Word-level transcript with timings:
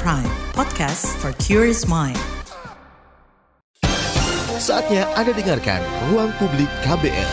Prime, 0.00 0.24
podcast 0.56 1.04
for 1.20 1.36
curious 1.36 1.84
mind. 1.84 2.16
Saatnya 4.56 5.04
Anda 5.12 5.36
dengarkan 5.36 5.84
Ruang 6.08 6.32
Publik 6.40 6.70
KBR. 6.80 7.28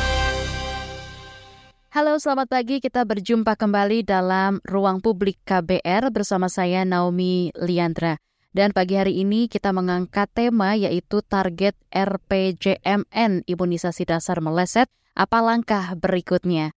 Halo, 1.96 2.20
selamat 2.20 2.52
pagi. 2.52 2.84
Kita 2.84 3.08
berjumpa 3.08 3.56
kembali 3.56 4.04
dalam 4.04 4.60
Ruang 4.68 5.00
Publik 5.00 5.40
KBR 5.48 6.12
bersama 6.12 6.52
saya 6.52 6.84
Naomi 6.84 7.56
Liandra. 7.56 8.20
Dan 8.52 8.76
pagi 8.76 9.00
hari 9.00 9.24
ini 9.24 9.48
kita 9.48 9.72
mengangkat 9.72 10.28
tema 10.36 10.76
yaitu 10.76 11.24
target 11.24 11.80
RPJMN 11.96 13.48
imunisasi 13.48 14.04
dasar 14.04 14.44
meleset, 14.44 14.92
apa 15.16 15.40
langkah 15.40 15.96
berikutnya? 15.96 16.76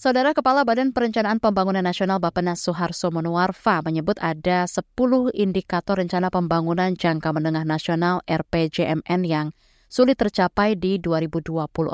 Saudara 0.00 0.32
Kepala 0.32 0.64
Badan 0.64 0.96
Perencanaan 0.96 1.44
Pembangunan 1.44 1.84
Nasional 1.84 2.24
Bappenas 2.24 2.64
Suharso 2.64 3.12
Monoarfa 3.12 3.84
menyebut 3.84 4.16
ada 4.16 4.64
10 4.64 4.96
indikator 5.36 6.00
rencana 6.00 6.32
pembangunan 6.32 6.96
jangka 6.96 7.28
menengah 7.36 7.68
nasional 7.68 8.24
RPJMN 8.24 9.28
yang 9.28 9.52
sulit 9.92 10.16
tercapai 10.16 10.72
di 10.80 10.96
2024. 11.04 11.84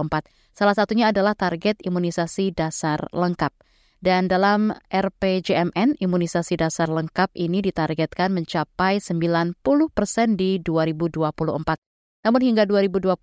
Salah 0.55 0.79
satunya 0.79 1.10
adalah 1.10 1.34
target 1.34 1.82
imunisasi 1.82 2.55
dasar 2.55 3.10
lengkap. 3.10 3.51
Dan 3.98 4.30
dalam 4.30 4.70
RPJMN, 4.87 5.98
imunisasi 5.98 6.62
dasar 6.62 6.87
lengkap 6.87 7.34
ini 7.34 7.59
ditargetkan 7.59 8.30
mencapai 8.30 9.02
90 9.02 9.59
persen 9.91 10.38
di 10.38 10.62
2024. 10.62 11.74
Namun 12.23 12.38
hingga 12.38 12.70
2022, 12.70 13.18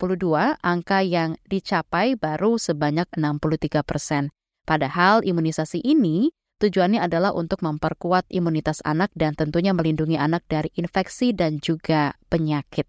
angka 0.60 1.00
yang 1.08 1.40
dicapai 1.48 2.20
baru 2.20 2.60
sebanyak 2.60 3.08
63 3.16 3.80
persen. 3.88 4.28
Padahal 4.64 5.24
imunisasi 5.28 5.84
ini 5.84 6.32
tujuannya 6.64 7.04
adalah 7.04 7.36
untuk 7.36 7.60
memperkuat 7.60 8.32
imunitas 8.32 8.80
anak 8.88 9.12
dan 9.12 9.36
tentunya 9.36 9.76
melindungi 9.76 10.16
anak 10.16 10.48
dari 10.48 10.72
infeksi 10.80 11.36
dan 11.36 11.60
juga 11.60 12.16
penyakit. 12.32 12.88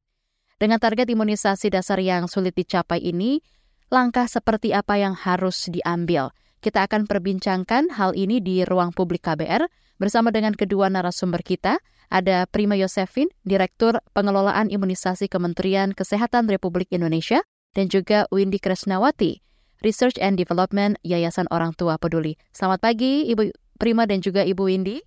Dengan 0.54 0.78
target 0.78 1.10
imunisasi 1.10 1.74
dasar 1.74 1.98
yang 1.98 2.30
sulit 2.30 2.54
dicapai 2.54 3.02
ini, 3.02 3.42
langkah 3.90 4.30
seperti 4.30 4.70
apa 4.70 5.02
yang 5.02 5.18
harus 5.18 5.66
diambil? 5.66 6.30
Kita 6.62 6.86
akan 6.86 7.04
perbincangkan 7.04 7.92
hal 7.98 8.16
ini 8.16 8.40
di 8.40 8.64
ruang 8.64 8.94
publik 8.94 9.26
KBR 9.26 9.68
bersama 9.98 10.32
dengan 10.32 10.54
kedua 10.54 10.88
narasumber 10.88 11.44
kita. 11.44 11.82
Ada 12.08 12.46
Prima 12.46 12.78
Yosefin, 12.78 13.26
Direktur 13.42 13.98
Pengelolaan 14.14 14.70
Imunisasi 14.70 15.26
Kementerian 15.26 15.90
Kesehatan 15.92 16.46
Republik 16.46 16.86
Indonesia, 16.94 17.42
dan 17.74 17.90
juga 17.90 18.30
Windy 18.30 18.62
Kresnawati, 18.62 19.42
Research 19.84 20.16
and 20.16 20.40
Development 20.40 20.96
Yayasan 21.04 21.44
Orang 21.52 21.76
Tua 21.76 22.00
Peduli. 22.00 22.40
Selamat 22.56 22.80
pagi 22.80 23.28
Ibu 23.28 23.52
Prima 23.76 24.08
dan 24.08 24.24
juga 24.24 24.40
Ibu 24.40 24.64
Windy. 24.64 25.04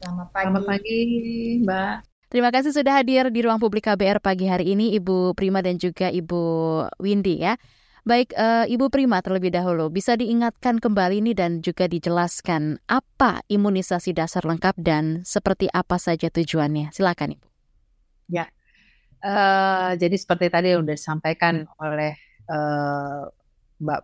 Selamat 0.00 0.32
pagi. 0.32 0.44
Selamat 0.48 0.64
pagi, 0.64 1.00
Mbak. 1.60 1.94
Terima 2.32 2.50
kasih 2.50 2.72
sudah 2.74 2.98
hadir 2.98 3.30
di 3.30 3.44
ruang 3.44 3.62
publik 3.62 3.86
KBR 3.86 4.18
pagi 4.18 4.50
hari 4.50 4.74
ini 4.74 4.96
Ibu 4.98 5.38
Prima 5.38 5.62
dan 5.62 5.78
juga 5.78 6.10
Ibu 6.10 6.42
Windy 6.98 7.38
ya. 7.38 7.54
Baik, 8.04 8.36
uh, 8.36 8.68
Ibu 8.68 8.92
Prima 8.92 9.22
terlebih 9.24 9.48
dahulu 9.48 9.88
bisa 9.88 10.12
diingatkan 10.18 10.76
kembali 10.76 11.24
ini 11.24 11.32
dan 11.32 11.64
juga 11.64 11.88
dijelaskan 11.88 12.82
apa 12.84 13.40
imunisasi 13.48 14.12
dasar 14.12 14.44
lengkap 14.44 14.76
dan 14.76 15.24
seperti 15.24 15.72
apa 15.72 15.96
saja 15.96 16.28
tujuannya. 16.28 16.92
Silakan 16.92 17.38
Ibu. 17.38 17.46
Ya, 18.28 18.48
uh, 19.24 19.96
jadi 19.96 20.16
seperti 20.16 20.52
tadi 20.52 20.72
yang 20.72 20.84
sudah 20.84 20.96
disampaikan 20.96 21.64
oleh 21.80 22.16
uh, 22.48 23.28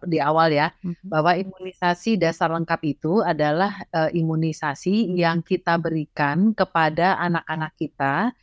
di 0.06 0.18
awal 0.20 0.52
ya 0.52 0.68
mm-hmm. 0.70 1.08
bahwa 1.08 1.32
imunisasi 1.34 2.20
dasar 2.20 2.52
lengkap 2.52 2.80
itu 2.84 3.24
adalah 3.24 3.80
uh, 3.90 4.12
imunisasi 4.12 5.16
yang 5.16 5.40
kita 5.40 5.80
berikan 5.80 6.52
kepada 6.52 7.16
anak-anak 7.18 7.72
kita 7.80 8.36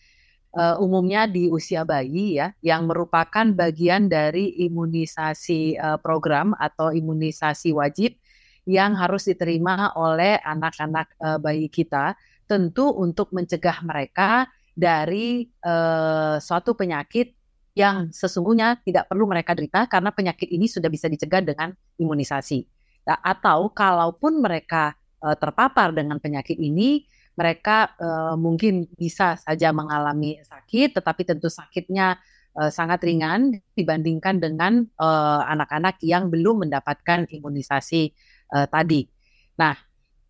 uh, 0.58 0.76
umumnya 0.82 1.30
di 1.30 1.48
usia 1.54 1.86
bayi 1.86 2.42
ya 2.42 2.52
yang 2.66 2.90
merupakan 2.90 3.46
bagian 3.54 4.10
dari 4.10 4.58
imunisasi 4.66 5.78
uh, 5.78 6.02
program 6.02 6.58
atau 6.58 6.90
imunisasi 6.90 7.72
wajib 7.78 8.18
yang 8.68 8.98
harus 8.98 9.30
diterima 9.30 9.96
oleh 9.96 10.42
anak-anak 10.44 11.08
uh, 11.22 11.38
bayi 11.40 11.70
kita 11.70 12.18
tentu 12.50 12.90
untuk 12.92 13.32
mencegah 13.32 13.80
mereka 13.86 14.50
dari 14.78 15.46
uh, 15.66 16.42
suatu 16.42 16.74
penyakit 16.74 17.37
yang 17.78 18.10
sesungguhnya 18.10 18.82
tidak 18.82 19.06
perlu 19.06 19.30
mereka 19.30 19.54
derita 19.54 19.86
karena 19.86 20.10
penyakit 20.10 20.50
ini 20.50 20.66
sudah 20.66 20.90
bisa 20.90 21.06
dicegah 21.06 21.46
dengan 21.46 21.70
imunisasi. 22.02 22.66
Nah, 23.06 23.22
atau 23.22 23.70
kalaupun 23.70 24.42
mereka 24.42 24.98
uh, 25.22 25.38
terpapar 25.38 25.94
dengan 25.94 26.18
penyakit 26.18 26.58
ini, 26.58 27.06
mereka 27.38 27.94
uh, 28.02 28.34
mungkin 28.34 28.90
bisa 28.98 29.38
saja 29.38 29.70
mengalami 29.70 30.42
sakit, 30.42 30.98
tetapi 30.98 31.22
tentu 31.22 31.54
sakitnya 31.54 32.18
uh, 32.58 32.74
sangat 32.74 33.06
ringan 33.06 33.54
dibandingkan 33.78 34.42
dengan 34.42 34.90
anak-anak 35.46 36.02
yang 36.02 36.34
belum 36.34 36.66
mendapatkan 36.66 37.30
imunisasi 37.30 38.10
tadi. 38.74 39.06
Nah, 39.60 39.76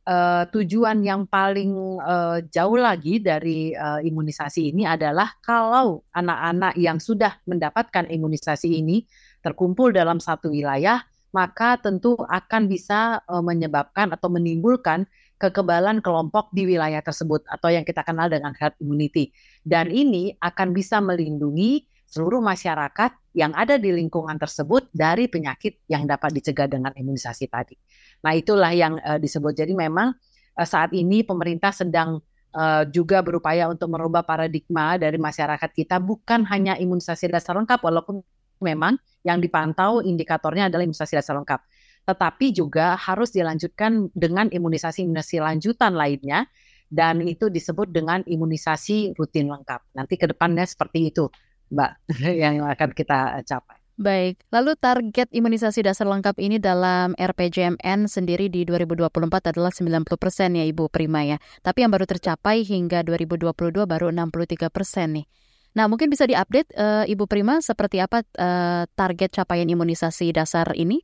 uh, 0.08 0.44
tujuan 0.56 1.04
yang 1.04 1.28
paling 1.28 2.00
uh, 2.00 2.40
jauh 2.48 2.80
lagi 2.80 3.20
dari 3.20 3.76
uh, 3.76 4.00
imunisasi 4.00 4.72
ini 4.72 4.88
adalah 4.88 5.36
kalau 5.44 6.08
anak-anak 6.16 6.80
yang 6.80 6.98
sudah 6.98 7.36
mendapatkan 7.44 8.08
imunisasi 8.08 8.80
ini 8.80 9.04
terkumpul 9.44 9.92
dalam 9.92 10.24
satu 10.24 10.50
wilayah, 10.50 11.04
maka 11.36 11.76
tentu 11.78 12.16
akan 12.16 12.72
bisa 12.72 13.20
uh, 13.28 13.44
menyebabkan 13.44 14.16
atau 14.16 14.32
menimbulkan 14.32 15.06
kekebalan 15.38 16.02
kelompok 16.02 16.50
di 16.50 16.66
wilayah 16.66 17.04
tersebut 17.04 17.46
atau 17.46 17.70
yang 17.70 17.86
kita 17.86 18.02
kenal 18.02 18.26
dengan 18.26 18.58
herd 18.58 18.74
immunity. 18.82 19.30
Dan 19.62 19.94
ini 19.94 20.34
akan 20.42 20.74
bisa 20.74 20.98
melindungi 20.98 21.86
seluruh 22.08 22.40
masyarakat 22.40 23.12
yang 23.38 23.54
ada 23.54 23.78
di 23.78 23.94
lingkungan 23.94 24.40
tersebut 24.40 24.90
dari 24.90 25.30
penyakit 25.30 25.86
yang 25.86 26.10
dapat 26.10 26.34
dicegah 26.34 26.66
dengan 26.66 26.96
imunisasi 26.96 27.46
tadi. 27.52 27.78
Nah, 28.26 28.34
itulah 28.34 28.74
yang 28.74 28.98
uh, 29.02 29.22
disebut. 29.22 29.54
Jadi 29.54 29.78
memang 29.78 30.14
uh, 30.58 30.68
saat 30.68 30.94
ini 30.94 31.22
pemerintah 31.22 31.70
sedang 31.70 32.22
uh, 32.58 32.84
juga 32.90 33.22
berupaya 33.22 33.70
untuk 33.70 33.94
merubah 33.94 34.26
paradigma 34.26 34.98
dari 34.98 35.22
masyarakat 35.22 35.70
kita 35.74 36.02
bukan 36.02 36.48
hanya 36.50 36.78
imunisasi 36.78 37.30
dasar 37.30 37.58
lengkap 37.58 37.80
walaupun 37.84 38.26
memang 38.62 38.98
yang 39.22 39.38
dipantau 39.38 40.02
indikatornya 40.02 40.72
adalah 40.72 40.84
imunisasi 40.88 41.14
dasar 41.18 41.38
lengkap. 41.38 41.62
Tetapi 42.08 42.56
juga 42.56 42.96
harus 42.96 43.36
dilanjutkan 43.36 44.08
dengan 44.16 44.48
imunisasi-imunisasi 44.48 45.44
lanjutan 45.44 45.94
lainnya 45.94 46.48
dan 46.88 47.20
itu 47.20 47.52
disebut 47.52 47.92
dengan 47.92 48.24
imunisasi 48.24 49.12
rutin 49.20 49.52
lengkap. 49.52 49.92
Nanti 49.92 50.16
ke 50.16 50.32
depannya 50.32 50.64
seperti 50.64 51.12
itu. 51.12 51.28
Mbak, 51.68 51.92
yang 52.48 52.64
akan 52.64 52.90
kita 52.96 53.44
capai. 53.44 53.77
Baik, 53.98 54.46
lalu 54.54 54.78
target 54.78 55.26
imunisasi 55.34 55.82
dasar 55.82 56.06
lengkap 56.06 56.38
ini 56.38 56.62
dalam 56.62 57.18
RPJMN 57.18 58.06
sendiri 58.06 58.46
di 58.46 58.62
2024 58.62 59.10
adalah 59.50 59.74
90 59.74 60.06
persen 60.22 60.54
ya 60.54 60.70
Ibu 60.70 60.86
Prima 60.94 61.26
ya. 61.26 61.42
Tapi 61.66 61.82
yang 61.82 61.90
baru 61.90 62.06
tercapai 62.06 62.62
hingga 62.62 63.02
2022 63.02 63.58
baru 63.90 64.14
63 64.14 64.70
persen 64.70 65.18
nih. 65.18 65.26
Nah 65.74 65.90
mungkin 65.90 66.14
bisa 66.14 66.30
diupdate 66.30 66.78
uh, 66.78 67.10
Ibu 67.10 67.26
Prima 67.26 67.58
seperti 67.58 67.98
apa 67.98 68.22
uh, 68.38 68.86
target 68.94 69.34
capaian 69.34 69.66
imunisasi 69.66 70.30
dasar 70.30 70.78
ini? 70.78 71.02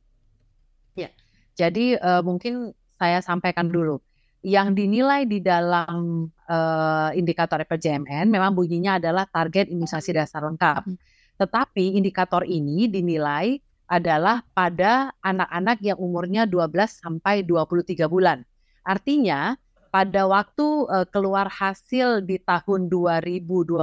Ya, 0.94 1.10
jadi 1.58 1.98
uh, 1.98 2.22
mungkin 2.22 2.78
saya 2.94 3.18
sampaikan 3.26 3.74
dulu 3.74 3.98
yang 4.46 4.70
dinilai 4.70 5.26
di 5.26 5.42
dalam 5.42 6.30
uh, 6.46 7.10
indikator 7.10 7.58
RPJMN 7.58 8.30
memang 8.30 8.54
bunyinya 8.54 9.02
adalah 9.02 9.26
target 9.26 9.66
imunisasi 9.66 10.14
dasar 10.14 10.46
lengkap. 10.46 10.86
Hmm. 10.86 10.94
Tetapi 11.40 11.98
indikator 11.98 12.46
ini 12.46 12.86
dinilai 12.86 13.58
adalah 13.90 14.40
pada 14.56 15.12
anak-anak 15.20 15.78
yang 15.84 15.98
umurnya 16.00 16.48
12 16.48 17.04
sampai 17.04 17.44
23 17.44 18.08
bulan. 18.08 18.42
Artinya 18.84 19.56
pada 19.94 20.26
waktu 20.26 20.66
uh, 20.90 21.06
keluar 21.06 21.46
hasil 21.46 22.26
di 22.26 22.42
tahun 22.42 22.90
2022 22.90 23.78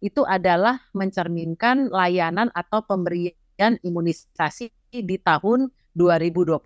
itu 0.00 0.22
adalah 0.24 0.80
mencerminkan 0.96 1.90
layanan 1.90 2.48
atau 2.54 2.80
pemberian 2.86 3.76
imunisasi 3.82 4.70
di 4.94 5.16
tahun 5.20 5.68
2021 5.92 6.62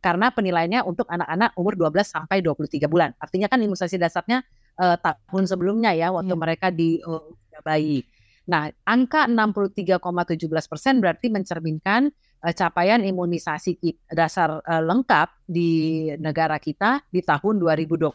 karena 0.00 0.30
penilaiannya 0.30 0.80
untuk 0.86 1.06
anak-anak 1.10 1.50
umur 1.58 1.74
12 1.74 2.06
sampai 2.06 2.38
23 2.40 2.86
bulan. 2.86 3.10
Artinya 3.18 3.50
kan 3.50 3.58
imunisasi 3.58 3.98
dasarnya 3.98 4.42
uh, 4.78 4.96
tahun 5.00 5.44
sebelumnya 5.50 5.92
ya 5.98 6.14
waktu 6.14 6.32
yeah. 6.32 6.40
mereka 6.40 6.66
di 6.70 7.02
uh, 7.02 7.26
bayi. 7.64 8.06
Nah, 8.46 8.70
angka 8.86 9.26
63,17 9.26 10.70
persen 10.70 10.94
berarti 11.02 11.26
mencerminkan 11.34 12.10
uh, 12.46 12.54
capaian 12.54 13.02
imunisasi 13.02 13.78
dasar 14.14 14.62
uh, 14.62 14.82
lengkap 14.82 15.28
di 15.50 16.06
negara 16.22 16.62
kita 16.62 17.02
di 17.10 17.26
tahun 17.26 17.58
2021. 17.58 18.06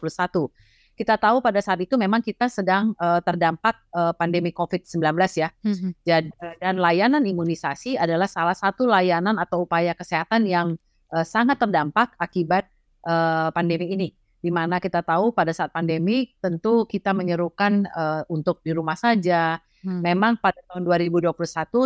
Kita 0.92 1.16
tahu 1.16 1.40
pada 1.40 1.56
saat 1.64 1.80
itu 1.80 1.96
memang 1.96 2.20
kita 2.20 2.52
sedang 2.52 2.92
uh, 3.00 3.20
terdampak 3.24 3.80
uh, 3.96 4.12
pandemi 4.12 4.52
COVID-19 4.52 5.00
ya. 5.40 5.48
Mm-hmm. 5.64 5.90
Dan 6.60 6.74
layanan 6.76 7.24
imunisasi 7.24 7.96
adalah 7.96 8.28
salah 8.28 8.56
satu 8.56 8.84
layanan 8.84 9.40
atau 9.40 9.64
upaya 9.64 9.96
kesehatan 9.96 10.44
yang 10.44 10.76
uh, 11.12 11.24
sangat 11.24 11.60
terdampak 11.60 12.12
akibat 12.20 12.68
uh, 13.08 13.52
pandemi 13.52 13.92
ini. 13.92 14.10
di 14.42 14.50
mana 14.50 14.82
kita 14.82 15.06
tahu 15.06 15.30
pada 15.30 15.54
saat 15.54 15.70
pandemi 15.70 16.26
tentu 16.42 16.82
kita 16.82 17.14
menyerukan 17.14 17.86
uh, 17.94 18.26
untuk 18.26 18.58
di 18.66 18.74
rumah 18.74 18.98
saja. 18.98 19.62
Hmm. 19.82 19.98
Memang 19.98 20.38
pada 20.38 20.62
tahun 20.70 20.86
2021 20.86 21.34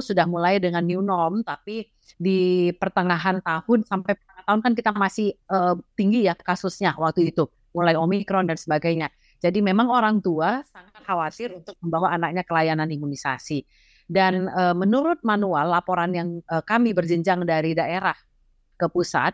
sudah 0.04 0.28
mulai 0.28 0.60
dengan 0.60 0.84
new 0.84 1.00
norm, 1.00 1.40
tapi 1.40 1.88
di 2.20 2.68
pertengahan 2.76 3.40
tahun 3.40 3.88
sampai 3.88 4.12
pertengahan 4.20 4.44
tahun 4.44 4.60
kan 4.60 4.72
kita 4.76 4.90
masih 4.92 5.32
uh, 5.48 5.80
tinggi 5.96 6.28
ya 6.28 6.36
kasusnya 6.36 6.92
waktu 7.00 7.32
itu, 7.32 7.48
mulai 7.72 7.96
omikron 7.96 8.44
dan 8.44 8.60
sebagainya. 8.60 9.08
Jadi 9.40 9.64
memang 9.64 9.88
orang 9.88 10.20
tua 10.20 10.60
sangat 10.68 11.00
khawatir 11.08 11.56
untuk 11.56 11.76
membawa 11.80 12.12
anaknya 12.12 12.44
ke 12.44 12.52
layanan 12.52 12.88
imunisasi. 12.88 13.64
Dan 14.06 14.46
uh, 14.52 14.76
menurut 14.76 15.24
manual 15.24 15.72
laporan 15.72 16.12
yang 16.12 16.28
uh, 16.52 16.62
kami 16.62 16.92
berjenjang 16.92 17.42
dari 17.48 17.72
daerah 17.72 18.14
ke 18.76 18.86
pusat, 18.92 19.32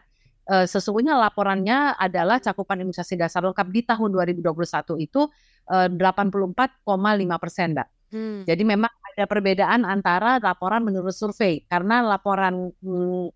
uh, 0.49 0.65
sesungguhnya 0.71 1.19
laporannya 1.19 1.99
adalah 1.99 2.39
cakupan 2.39 2.79
imunisasi 2.87 3.19
dasar 3.19 3.43
lengkap 3.43 3.69
di 3.75 3.83
tahun 3.85 4.15
2021 4.15 5.03
itu 5.03 5.27
uh, 5.67 5.89
84,5 5.91 7.43
persen, 7.43 7.75
Mbak. 7.75 7.89
Hmm. 8.13 8.45
Jadi 8.45 8.63
memang 8.63 8.93
ada 8.93 9.25
perbedaan 9.25 9.89
antara 9.89 10.37
laporan 10.37 10.85
menurut 10.85 11.17
survei 11.17 11.65
karena 11.65 12.05
laporan 12.05 12.69
hmm, 12.85 13.33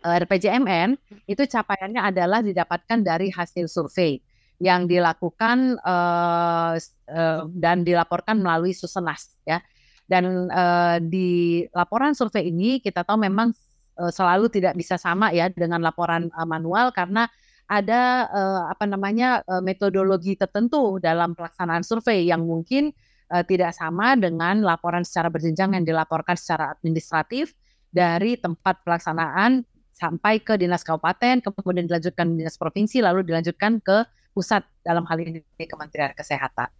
RPJMN 0.00 0.96
itu 1.28 1.42
capaiannya 1.44 2.00
adalah 2.00 2.40
didapatkan 2.44 3.00
dari 3.00 3.32
hasil 3.32 3.68
survei 3.68 4.20
yang 4.60 4.84
dilakukan 4.84 5.80
uh, 5.80 6.76
uh, 7.08 7.42
dan 7.52 7.80
dilaporkan 7.80 8.40
melalui 8.40 8.76
Susenas 8.76 9.36
ya. 9.48 9.64
Dan 10.04 10.52
uh, 10.52 11.00
di 11.00 11.64
laporan 11.72 12.12
survei 12.12 12.52
ini 12.52 12.82
kita 12.84 13.06
tahu 13.08 13.24
memang 13.24 13.56
uh, 13.96 14.12
selalu 14.12 14.52
tidak 14.52 14.76
bisa 14.76 15.00
sama 15.00 15.32
ya 15.32 15.48
dengan 15.48 15.80
laporan 15.80 16.28
uh, 16.36 16.44
manual 16.44 16.92
karena 16.92 17.24
ada 17.70 18.26
uh, 18.28 18.62
apa 18.68 18.84
namanya 18.84 19.46
uh, 19.46 19.62
metodologi 19.62 20.34
tertentu 20.34 20.98
dalam 20.98 21.32
pelaksanaan 21.38 21.86
survei 21.86 22.26
yang 22.26 22.42
mungkin 22.42 22.90
uh, 22.90 23.09
tidak 23.46 23.70
sama 23.78 24.18
dengan 24.18 24.66
laporan 24.66 25.06
secara 25.06 25.30
berjenjang 25.30 25.78
yang 25.78 25.86
dilaporkan 25.86 26.34
secara 26.34 26.74
administratif 26.74 27.54
dari 27.90 28.34
tempat 28.38 28.82
pelaksanaan 28.82 29.62
sampai 30.00 30.40
ke 30.40 30.56
dinas 30.56 30.80
kabupaten, 30.80 31.44
kemudian 31.44 31.84
dilanjutkan 31.84 32.32
dinas 32.32 32.56
provinsi, 32.56 33.04
lalu 33.04 33.20
dilanjutkan 33.20 33.84
ke 33.84 34.08
pusat 34.32 34.64
dalam 34.80 35.04
hal 35.04 35.20
ini 35.20 35.44
Kementerian 35.68 36.16
Kesehatan. 36.16 36.72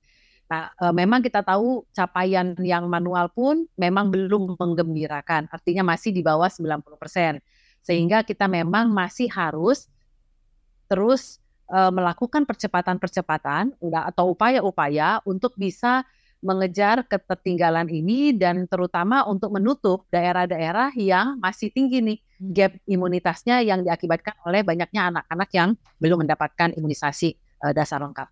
Nah, 0.50 0.72
e, 0.74 0.84
memang 0.90 1.20
kita 1.20 1.44
tahu 1.44 1.84
capaian 1.92 2.56
yang 2.58 2.88
manual 2.88 3.28
pun 3.30 3.68
memang 3.76 4.08
belum 4.08 4.56
menggembirakan, 4.56 5.52
artinya 5.52 5.94
masih 5.94 6.10
di 6.10 6.24
bawah 6.24 6.48
90%. 6.48 7.38
Sehingga 7.84 8.24
kita 8.24 8.48
memang 8.50 8.90
masih 8.90 9.28
harus 9.30 9.86
terus 10.90 11.38
e, 11.70 11.78
melakukan 11.92 12.48
percepatan-percepatan 12.48 13.78
atau 13.78 14.32
upaya-upaya 14.32 15.20
untuk 15.28 15.54
bisa 15.54 16.02
mengejar 16.40 17.04
ketertinggalan 17.04 17.88
ini 17.92 18.32
dan 18.32 18.64
terutama 18.64 19.28
untuk 19.28 19.52
menutup 19.52 20.08
daerah-daerah 20.08 20.92
yang 20.96 21.36
masih 21.36 21.68
tinggi 21.68 22.00
nih 22.00 22.18
hmm. 22.18 22.52
gap 22.56 22.72
imunitasnya 22.88 23.60
yang 23.60 23.84
diakibatkan 23.84 24.34
oleh 24.48 24.64
banyaknya 24.64 25.12
anak-anak 25.12 25.48
yang 25.52 25.70
belum 26.00 26.24
mendapatkan 26.24 26.72
imunisasi 26.72 27.36
e, 27.36 27.66
dasar 27.76 28.00
lengkap. 28.00 28.28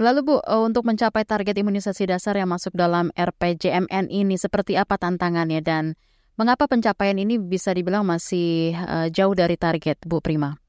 Lalu 0.00 0.20
Bu, 0.24 0.36
eh, 0.40 0.62
untuk 0.62 0.88
mencapai 0.88 1.26
target 1.28 1.52
imunisasi 1.52 2.08
dasar 2.08 2.38
yang 2.38 2.48
masuk 2.48 2.72
dalam 2.72 3.12
RPJMN 3.12 4.08
ini 4.08 4.40
seperti 4.40 4.78
apa 4.78 4.96
tantangannya 4.96 5.60
dan 5.60 5.92
mengapa 6.40 6.64
pencapaian 6.64 7.18
ini 7.20 7.36
bisa 7.36 7.76
dibilang 7.76 8.08
masih 8.08 8.72
uh, 8.72 9.12
jauh 9.12 9.36
dari 9.36 9.60
target, 9.60 10.00
Bu 10.08 10.24
Prima? 10.24 10.61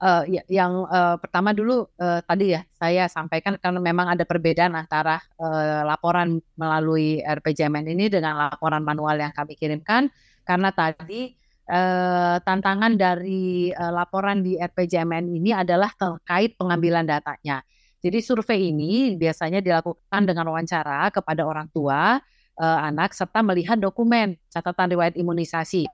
Uh, 0.00 0.24
ya 0.24 0.40
yang 0.48 0.88
uh, 0.88 1.20
pertama 1.20 1.52
dulu 1.52 1.84
uh, 2.00 2.24
tadi 2.24 2.56
ya 2.56 2.64
saya 2.72 3.04
sampaikan 3.04 3.60
karena 3.60 3.84
memang 3.84 4.08
ada 4.08 4.24
perbedaan 4.24 4.72
antara 4.72 5.20
uh, 5.36 5.84
laporan 5.84 6.40
melalui 6.56 7.20
RPJMN 7.20 7.84
ini 7.84 8.08
dengan 8.08 8.48
laporan 8.48 8.80
manual 8.80 9.20
yang 9.20 9.28
kami 9.36 9.60
kirimkan 9.60 10.08
karena 10.48 10.72
tadi 10.72 11.36
uh, 11.68 12.40
tantangan 12.42 12.98
dari 12.98 13.70
uh, 13.76 13.92
laporan 13.92 14.40
di 14.40 14.58
RPJMN 14.58 15.30
ini 15.30 15.52
adalah 15.52 15.92
terkait 15.94 16.58
pengambilan 16.58 17.06
datanya. 17.06 17.62
Jadi 18.00 18.18
survei 18.24 18.72
ini 18.72 19.14
biasanya 19.20 19.60
dilakukan 19.60 20.24
dengan 20.24 20.48
wawancara 20.48 21.12
kepada 21.12 21.44
orang 21.44 21.68
tua 21.68 22.16
uh, 22.60 22.78
anak 22.84 23.12
serta 23.12 23.44
melihat 23.44 23.76
dokumen 23.76 24.40
catatan 24.48 24.96
riwayat 24.96 25.14
imunisasi. 25.14 25.84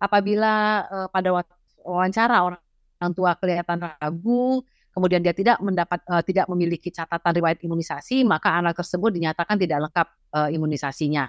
Apabila 0.00 0.84
uh, 0.88 1.08
pada 1.12 1.44
wawancara 1.84 2.36
orang, 2.48 2.62
orang 3.00 3.16
tua 3.16 3.32
kelihatan 3.40 3.80
ragu, 3.80 4.60
kemudian 4.92 5.24
dia 5.24 5.32
tidak 5.32 5.56
mendapat 5.64 6.04
uh, 6.04 6.20
tidak 6.20 6.44
memiliki 6.52 6.92
catatan 6.92 7.32
riwayat 7.32 7.64
imunisasi, 7.64 8.28
maka 8.28 8.60
anak 8.60 8.76
tersebut 8.76 9.08
dinyatakan 9.08 9.56
tidak 9.56 9.88
lengkap 9.88 10.08
uh, 10.36 10.48
imunisasinya. 10.52 11.24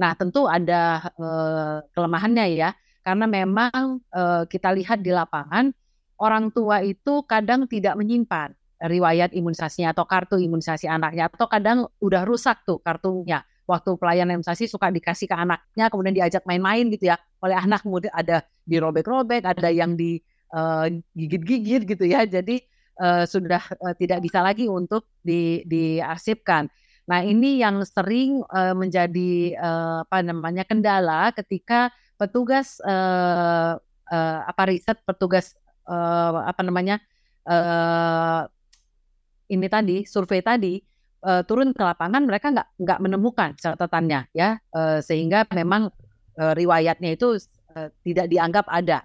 Nah, 0.00 0.16
tentu 0.16 0.48
ada 0.48 1.12
uh, 1.20 1.84
kelemahannya 1.92 2.46
ya, 2.56 2.72
karena 3.04 3.28
memang 3.28 4.00
uh, 4.08 4.48
kita 4.48 4.72
lihat 4.72 5.04
di 5.04 5.12
lapangan 5.12 5.68
orang 6.16 6.48
tua 6.48 6.80
itu 6.80 7.20
kadang 7.28 7.68
tidak 7.68 7.92
menyimpan 8.00 8.56
riwayat 8.82 9.30
imunisasinya 9.36 9.94
atau 9.94 10.08
kartu 10.08 10.40
imunisasi 10.40 10.90
anaknya 10.90 11.30
atau 11.30 11.46
kadang 11.46 11.86
udah 12.02 12.26
rusak 12.26 12.66
tuh 12.66 12.82
kartunya 12.82 13.44
waktu 13.62 13.94
pelayanan 13.94 14.42
imunisasi 14.42 14.66
suka 14.66 14.90
dikasih 14.90 15.30
ke 15.30 15.36
anaknya 15.38 15.86
kemudian 15.86 16.14
diajak 16.18 16.42
main-main 16.46 16.90
gitu 16.90 17.14
ya 17.14 17.16
oleh 17.42 17.54
anak 17.54 17.86
kemudian 17.86 18.10
ada 18.10 18.42
dirobek-robek 18.66 19.46
ada 19.46 19.70
yang 19.70 19.94
digigit-gigit 21.16 21.82
uh, 21.84 21.88
gitu 21.88 22.04
ya. 22.04 22.28
Jadi 22.28 22.60
uh, 23.00 23.24
sudah 23.24 23.62
uh, 23.80 23.94
tidak 23.96 24.20
bisa 24.20 24.44
lagi 24.44 24.68
untuk 24.68 25.08
di 25.24 25.64
diarsipkan. 25.64 26.68
Nah 27.08 27.20
ini 27.24 27.58
yang 27.58 27.82
sering 27.82 28.44
uh, 28.46 28.74
menjadi 28.76 29.58
uh, 29.58 30.06
apa 30.06 30.22
namanya 30.22 30.62
kendala 30.62 31.34
ketika 31.34 31.90
petugas 32.14 32.78
uh, 32.86 33.74
uh, 34.12 34.38
apa 34.46 34.62
riset 34.70 35.00
petugas 35.02 35.58
uh, 35.90 36.46
apa 36.46 36.62
namanya 36.62 37.02
uh, 37.48 38.46
ini 39.50 39.66
tadi 39.66 40.06
survei 40.06 40.40
tadi 40.40 40.78
uh, 41.26 41.42
turun 41.42 41.74
ke 41.74 41.82
lapangan 41.82 42.22
mereka 42.22 42.54
nggak 42.54 42.68
nggak 42.78 42.98
menemukan 43.02 43.50
catatannya 43.58 44.30
ya. 44.36 44.62
Uh, 44.70 45.02
sehingga 45.02 45.42
memang 45.50 45.90
uh, 46.38 46.52
riwayatnya 46.54 47.18
itu 47.18 47.40
uh, 47.74 47.90
tidak 48.06 48.30
dianggap 48.30 48.70
ada. 48.70 49.02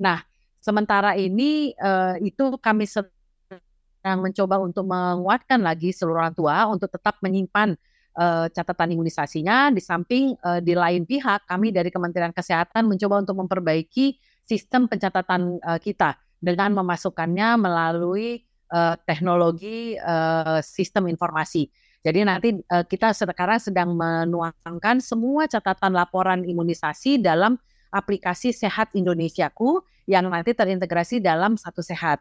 Nah 0.00 0.24
sementara 0.64 1.12
ini 1.20 1.76
uh, 1.76 2.16
itu 2.24 2.56
kami 2.56 2.88
sedang 2.88 4.24
mencoba 4.24 4.56
untuk 4.64 4.88
menguatkan 4.88 5.60
lagi 5.60 5.92
seluruh 5.92 6.24
orang 6.24 6.32
tua 6.32 6.64
untuk 6.72 6.88
tetap 6.88 7.20
menyimpan 7.20 7.76
uh, 8.16 8.48
catatan 8.48 8.96
imunisasinya. 8.96 9.68
Di 9.68 9.84
samping 9.84 10.32
uh, 10.40 10.64
di 10.64 10.72
lain 10.72 11.04
pihak 11.04 11.44
kami 11.44 11.68
dari 11.68 11.92
Kementerian 11.92 12.32
Kesehatan 12.32 12.88
mencoba 12.88 13.20
untuk 13.20 13.44
memperbaiki 13.44 14.16
sistem 14.40 14.88
pencatatan 14.88 15.60
uh, 15.60 15.76
kita 15.76 16.16
dengan 16.40 16.72
memasukkannya 16.80 17.60
melalui 17.60 18.40
uh, 18.72 18.96
teknologi 19.04 20.00
uh, 20.00 20.64
sistem 20.64 21.12
informasi. 21.12 21.68
Jadi 22.04 22.20
nanti 22.24 22.48
uh, 22.52 22.84
kita 22.84 23.16
sekarang 23.16 23.60
sedang 23.60 23.96
menuangkan 23.96 25.00
semua 25.00 25.48
catatan 25.48 25.92
laporan 25.96 26.44
imunisasi 26.44 27.20
dalam 27.20 27.56
aplikasi 27.88 28.52
Sehat 28.52 28.92
Indonesiaku 28.92 29.80
yang 30.04 30.28
nanti 30.28 30.52
terintegrasi 30.52 31.20
dalam 31.20 31.56
satu 31.56 31.80
sehat. 31.80 32.20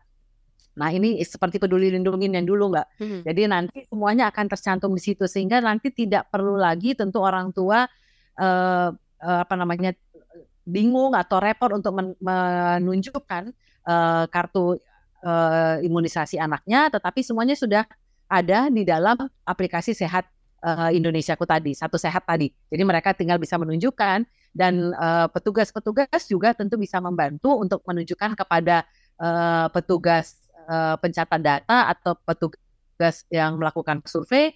Nah 0.73 0.89
ini 0.89 1.21
seperti 1.21 1.61
peduli 1.61 1.93
lindungi 1.93 2.33
yang 2.33 2.47
dulu 2.47 2.73
mbak. 2.73 2.87
Hmm. 2.97 3.21
Jadi 3.21 3.41
nanti 3.45 3.79
semuanya 3.85 4.33
akan 4.33 4.45
tercantum 4.49 4.91
di 4.97 5.01
situ 5.01 5.29
sehingga 5.29 5.61
nanti 5.61 5.93
tidak 5.93 6.31
perlu 6.33 6.57
lagi 6.57 6.97
tentu 6.97 7.21
orang 7.21 7.53
tua 7.53 7.85
uh, 8.41 8.89
uh, 9.21 9.39
apa 9.45 9.53
namanya 9.53 9.93
bingung 10.63 11.13
atau 11.13 11.43
repot 11.43 11.69
untuk 11.75 11.93
men 11.93 12.07
menunjukkan 12.23 13.51
uh, 13.85 14.25
kartu 14.31 14.79
uh, 15.21 15.77
imunisasi 15.83 16.39
anaknya, 16.39 16.89
tetapi 16.89 17.19
semuanya 17.21 17.53
sudah 17.53 17.83
ada 18.31 18.71
di 18.71 18.81
dalam 18.87 19.19
aplikasi 19.45 19.93
sehat 19.93 20.25
uh, 20.63 20.89
Indonesiaku 20.89 21.43
tadi, 21.43 21.75
satu 21.75 21.99
sehat 21.99 22.23
tadi. 22.23 22.49
Jadi 22.71 22.83
mereka 22.87 23.11
tinggal 23.11 23.37
bisa 23.37 23.59
menunjukkan 23.59 24.23
dan 24.53 24.93
petugas-petugas 25.33 26.07
uh, 26.13 26.29
juga 26.29 26.53
tentu 26.53 26.77
bisa 26.77 27.01
membantu 27.01 27.57
untuk 27.57 27.81
menunjukkan 27.89 28.37
kepada 28.37 28.85
uh, 29.17 29.67
petugas 29.73 30.39
uh, 30.69 30.95
pencatat 30.97 31.41
data 31.41 31.89
atau 31.89 32.13
petugas 32.21 33.25
yang 33.33 33.57
melakukan 33.57 33.99
survei 34.05 34.53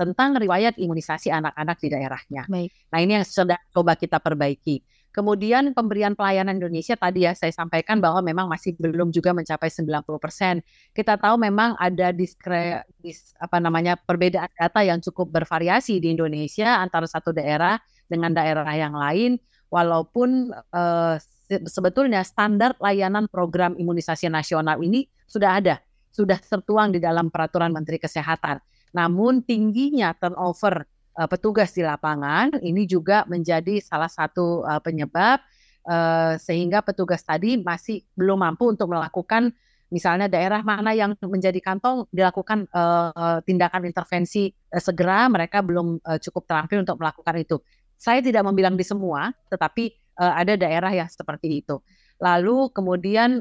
tentang 0.00 0.32
riwayat 0.40 0.80
imunisasi 0.80 1.28
anak-anak 1.28 1.76
di 1.76 1.88
daerahnya. 1.92 2.42
Baik. 2.48 2.72
Nah 2.88 2.98
ini 3.04 3.12
yang 3.20 3.26
sedang 3.28 3.60
coba 3.68 4.00
kita 4.00 4.16
perbaiki. 4.16 4.80
Kemudian 5.10 5.74
pemberian 5.74 6.14
pelayanan 6.14 6.62
Indonesia 6.62 6.94
tadi 6.94 7.26
ya 7.26 7.34
saya 7.34 7.50
sampaikan 7.50 7.98
bahwa 7.98 8.22
memang 8.22 8.46
masih 8.46 8.78
belum 8.78 9.10
juga 9.10 9.34
mencapai 9.34 9.66
90%. 9.66 10.62
Kita 10.94 11.18
tahu 11.18 11.34
memang 11.34 11.74
ada 11.82 12.14
diskre, 12.14 12.86
dis, 13.02 13.34
apa 13.42 13.58
namanya 13.58 13.98
perbedaan 13.98 14.46
data 14.54 14.80
yang 14.86 15.02
cukup 15.02 15.34
bervariasi 15.34 15.98
di 15.98 16.14
Indonesia 16.14 16.78
antara 16.78 17.10
satu 17.10 17.34
daerah 17.34 17.74
dengan 18.06 18.30
daerah 18.30 18.70
yang 18.70 18.94
lain 18.94 19.42
walaupun 19.70 20.54
uh, 20.74 21.18
sebetulnya 21.66 22.22
standar 22.22 22.78
layanan 22.78 23.26
program 23.26 23.74
imunisasi 23.74 24.30
nasional 24.30 24.78
ini 24.78 25.10
sudah 25.26 25.58
ada 25.58 25.82
sudah 26.10 26.38
tertuang 26.42 26.90
di 26.94 26.98
dalam 26.98 27.30
peraturan 27.30 27.70
Menteri 27.70 28.02
Kesehatan. 28.02 28.58
Namun 28.94 29.46
tingginya 29.46 30.10
turnover 30.18 30.82
uh, 31.16 31.28
petugas 31.30 31.72
di 31.74 31.82
lapangan 31.82 32.60
ini 32.60 32.84
juga 32.86 33.24
menjadi 33.26 33.80
salah 33.82 34.10
satu 34.10 34.62
uh, 34.62 34.78
penyebab 34.82 35.40
uh, 35.88 36.34
sehingga 36.38 36.84
petugas 36.84 37.24
tadi 37.24 37.58
masih 37.58 38.04
belum 38.14 38.42
mampu 38.44 38.70
untuk 38.70 38.90
melakukan 38.90 39.54
misalnya 39.90 40.30
daerah 40.30 40.62
mana 40.62 40.94
yang 40.94 41.18
menjadi 41.18 41.58
kantong 41.58 42.06
dilakukan 42.14 42.70
uh, 42.70 43.42
tindakan 43.42 43.90
intervensi 43.90 44.54
uh, 44.70 44.78
segera 44.78 45.26
mereka 45.26 45.60
belum 45.60 45.98
uh, 46.02 46.18
cukup 46.22 46.46
terampil 46.46 46.86
untuk 46.86 46.98
melakukan 47.02 47.34
itu. 47.42 47.58
Saya 48.00 48.24
tidak 48.24 48.48
membilang 48.48 48.80
di 48.80 48.86
semua, 48.86 49.28
tetapi 49.52 49.92
uh, 50.16 50.32
ada 50.40 50.56
daerah 50.56 50.88
yang 50.94 51.10
seperti 51.10 51.60
itu. 51.60 51.76
Lalu 52.20 52.68
kemudian 52.76 53.40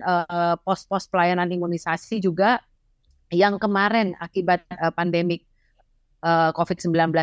pos-pos 0.63 1.03
uh, 1.03 1.09
pelayanan 1.11 1.51
imunisasi 1.51 2.23
juga 2.23 2.63
yang 3.29 3.61
kemarin 3.61 4.17
akibat 4.17 4.65
uh, 4.73 4.89
pandemik 4.89 5.45
uh, 6.25 6.55
COVID-19 6.55 7.13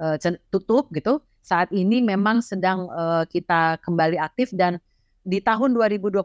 uh, 0.00 0.16
tutup 0.50 0.90
gitu, 0.94 1.20
saat 1.44 1.68
ini 1.70 2.00
memang 2.00 2.40
sedang 2.40 2.88
uh, 2.88 3.28
kita 3.28 3.78
kembali 3.84 4.16
aktif 4.16 4.50
dan 4.56 4.80
di 5.24 5.40
tahun 5.40 5.72
2022 5.72 6.20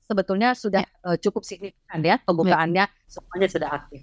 sebetulnya 0.00 0.56
sudah 0.56 0.84
uh, 1.04 1.16
cukup 1.20 1.44
signifikan 1.44 2.00
ya 2.00 2.16
pembukaannya 2.24 2.88
ya. 2.88 3.04
semuanya 3.04 3.48
sudah 3.52 3.68
aktif. 3.68 4.00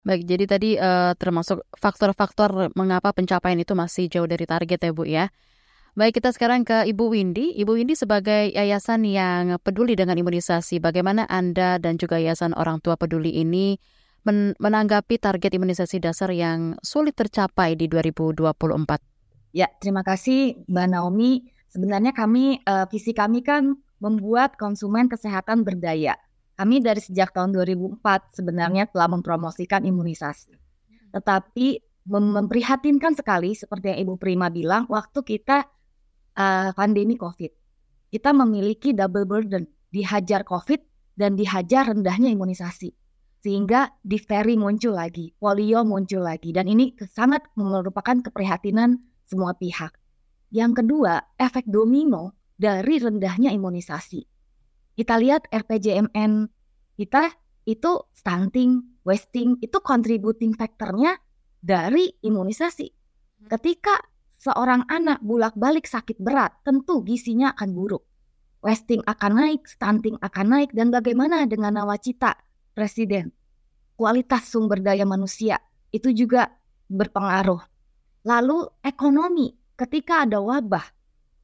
Baik, 0.00 0.24
jadi 0.26 0.44
tadi 0.48 0.70
uh, 0.80 1.12
termasuk 1.14 1.60
faktor-faktor 1.76 2.72
mengapa 2.72 3.12
pencapaian 3.12 3.60
itu 3.60 3.76
masih 3.76 4.08
jauh 4.08 4.26
dari 4.26 4.48
target 4.48 4.80
ya 4.80 4.90
Bu 4.96 5.04
ya. 5.04 5.28
Baik, 5.98 6.22
kita 6.22 6.30
sekarang 6.30 6.62
ke 6.62 6.86
Ibu 6.86 7.12
Windy. 7.12 7.52
Ibu 7.60 7.76
Windy 7.76 7.98
sebagai 7.98 8.48
yayasan 8.54 9.04
yang 9.04 9.58
peduli 9.58 9.98
dengan 9.98 10.16
imunisasi, 10.16 10.78
bagaimana 10.78 11.26
Anda 11.26 11.82
dan 11.82 11.98
juga 11.98 12.16
Yayasan 12.16 12.54
Orang 12.54 12.78
Tua 12.78 12.94
Peduli 12.94 13.42
ini 13.42 13.74
men 14.26 14.52
menanggapi 14.60 15.16
target 15.16 15.56
imunisasi 15.56 16.02
dasar 16.02 16.28
yang 16.32 16.76
sulit 16.84 17.16
tercapai 17.16 17.76
di 17.76 17.88
2024? 17.88 19.00
Ya, 19.50 19.66
terima 19.82 20.06
kasih 20.06 20.62
Mbak 20.70 20.86
Naomi. 20.94 21.50
Sebenarnya 21.70 22.10
kami, 22.10 22.62
uh, 22.66 22.86
visi 22.90 23.14
kami 23.14 23.42
kan 23.46 23.78
membuat 24.02 24.58
konsumen 24.58 25.06
kesehatan 25.06 25.62
berdaya. 25.62 26.18
Kami 26.58 26.82
dari 26.82 27.00
sejak 27.00 27.32
tahun 27.32 27.56
2004 27.56 28.36
sebenarnya 28.36 28.90
telah 28.90 29.08
mempromosikan 29.08 29.80
imunisasi. 29.86 30.52
Tetapi 31.14 31.66
memprihatinkan 32.10 33.14
sekali 33.14 33.54
seperti 33.54 33.94
yang 33.94 33.98
Ibu 34.08 34.14
Prima 34.18 34.50
bilang 34.50 34.84
waktu 34.90 35.20
kita 35.22 35.64
uh, 36.36 36.70
pandemi 36.74 37.14
COVID. 37.16 37.52
Kita 38.10 38.34
memiliki 38.34 38.90
double 38.90 39.24
burden, 39.24 39.64
dihajar 39.94 40.42
COVID 40.42 40.80
dan 41.14 41.38
dihajar 41.38 41.94
rendahnya 41.94 42.28
imunisasi. 42.34 42.99
Sehingga 43.40 43.88
difteri 44.04 44.60
muncul 44.60 44.92
lagi, 44.96 45.32
polio 45.40 45.80
muncul 45.82 46.20
lagi. 46.24 46.52
Dan 46.52 46.68
ini 46.68 46.92
sangat 47.08 47.48
merupakan 47.56 48.20
keprihatinan 48.20 49.00
semua 49.24 49.56
pihak. 49.56 49.96
Yang 50.52 50.84
kedua, 50.84 51.24
efek 51.40 51.64
domino 51.64 52.36
dari 52.60 53.00
rendahnya 53.00 53.48
imunisasi. 53.54 54.20
Kita 54.92 55.16
lihat 55.16 55.48
RPJMN 55.48 56.52
kita 57.00 57.32
itu 57.64 57.92
stunting, 58.12 59.00
wasting, 59.08 59.56
itu 59.64 59.80
contributing 59.80 60.52
factornya 60.52 61.16
dari 61.64 62.12
imunisasi. 62.20 62.92
Ketika 63.48 63.96
seorang 64.36 64.84
anak 64.92 65.24
bulak-balik 65.24 65.88
sakit 65.88 66.20
berat, 66.20 66.60
tentu 66.60 67.00
gisinya 67.00 67.56
akan 67.56 67.72
buruk. 67.72 68.04
Wasting 68.60 69.00
akan 69.08 69.32
naik, 69.40 69.64
stunting 69.64 70.20
akan 70.20 70.46
naik, 70.52 70.76
dan 70.76 70.92
bagaimana 70.92 71.48
dengan 71.48 71.80
nawacita 71.80 72.36
presiden? 72.80 73.28
Kualitas 73.92 74.48
sumber 74.48 74.80
daya 74.80 75.04
manusia 75.04 75.60
itu 75.92 76.08
juga 76.16 76.48
berpengaruh. 76.88 77.60
Lalu 78.24 78.72
ekonomi, 78.80 79.52
ketika 79.76 80.24
ada 80.24 80.40
wabah, 80.40 80.88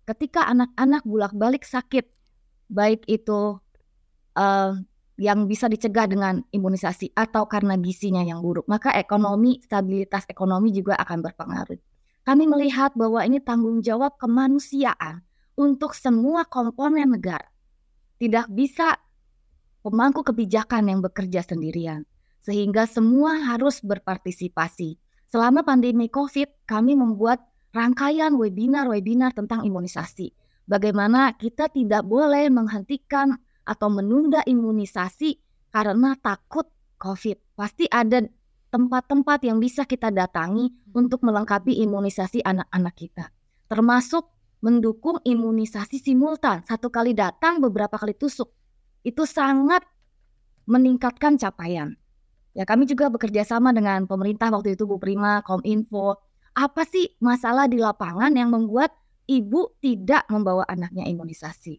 ketika 0.08 0.48
anak-anak 0.48 1.04
bulak-balik 1.04 1.68
sakit, 1.68 2.08
baik 2.72 3.04
itu 3.04 3.60
uh, 4.32 4.72
yang 5.20 5.44
bisa 5.44 5.68
dicegah 5.68 6.08
dengan 6.08 6.40
imunisasi 6.48 7.12
atau 7.12 7.44
karena 7.44 7.76
gisinya 7.76 8.24
yang 8.24 8.40
buruk, 8.40 8.64
maka 8.64 8.96
ekonomi, 8.96 9.60
stabilitas 9.60 10.24
ekonomi 10.32 10.72
juga 10.72 10.96
akan 10.96 11.20
berpengaruh. 11.20 11.80
Kami 12.24 12.44
melihat 12.48 12.96
bahwa 12.96 13.20
ini 13.22 13.44
tanggung 13.44 13.84
jawab 13.84 14.16
kemanusiaan 14.16 15.20
untuk 15.56 15.92
semua 15.92 16.48
komponen 16.48 17.12
negara. 17.12 17.52
Tidak 18.16 18.48
bisa 18.48 18.96
pemangku 19.86 20.26
kebijakan 20.26 20.90
yang 20.90 20.98
bekerja 20.98 21.46
sendirian, 21.46 22.02
sehingga 22.42 22.90
semua 22.90 23.38
harus 23.54 23.78
berpartisipasi. 23.86 24.98
Selama 25.30 25.62
pandemi 25.62 26.10
COVID, 26.10 26.66
kami 26.66 26.98
membuat 26.98 27.46
rangkaian 27.70 28.34
webinar-webinar 28.34 29.30
tentang 29.30 29.62
imunisasi. 29.62 30.34
Bagaimana 30.66 31.38
kita 31.38 31.70
tidak 31.70 32.02
boleh 32.02 32.50
menghentikan 32.50 33.38
atau 33.62 33.86
menunda 33.86 34.42
imunisasi 34.42 35.38
karena 35.70 36.18
takut 36.18 36.66
COVID. 36.98 37.54
Pasti 37.54 37.86
ada 37.86 38.26
tempat-tempat 38.74 39.46
yang 39.46 39.62
bisa 39.62 39.86
kita 39.86 40.10
datangi 40.10 40.66
untuk 40.98 41.22
melengkapi 41.22 41.78
imunisasi 41.86 42.42
anak-anak 42.42 42.94
kita. 42.98 43.30
Termasuk 43.70 44.34
mendukung 44.66 45.22
imunisasi 45.22 46.02
simultan. 46.02 46.66
Satu 46.66 46.90
kali 46.90 47.14
datang, 47.14 47.62
beberapa 47.62 47.94
kali 47.94 48.18
tusuk. 48.18 48.50
Itu 49.06 49.22
sangat 49.22 49.86
meningkatkan 50.66 51.38
capaian. 51.38 51.94
Ya 52.58 52.66
kami 52.66 52.90
juga 52.90 53.06
bekerja 53.06 53.46
sama 53.46 53.70
dengan 53.70 54.10
pemerintah 54.10 54.50
waktu 54.50 54.74
itu 54.74 54.82
Bu 54.82 54.98
Prima, 54.98 55.46
Kominfo. 55.46 56.18
Apa 56.56 56.82
sih 56.88 57.14
masalah 57.22 57.70
di 57.70 57.78
lapangan 57.78 58.34
yang 58.34 58.50
membuat 58.50 58.90
ibu 59.30 59.76
tidak 59.78 60.26
membawa 60.26 60.66
anaknya 60.66 61.06
imunisasi? 61.06 61.78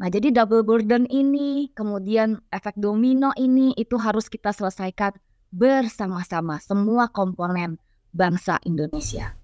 Nah, 0.00 0.08
jadi 0.08 0.32
double 0.32 0.64
burden 0.64 1.04
ini, 1.10 1.68
kemudian 1.76 2.40
efek 2.48 2.78
domino 2.80 3.34
ini 3.36 3.76
itu 3.76 3.98
harus 4.00 4.30
kita 4.32 4.54
selesaikan 4.54 5.12
bersama-sama 5.52 6.56
semua 6.64 7.12
komponen 7.12 7.76
bangsa 8.14 8.56
Indonesia. 8.64 9.41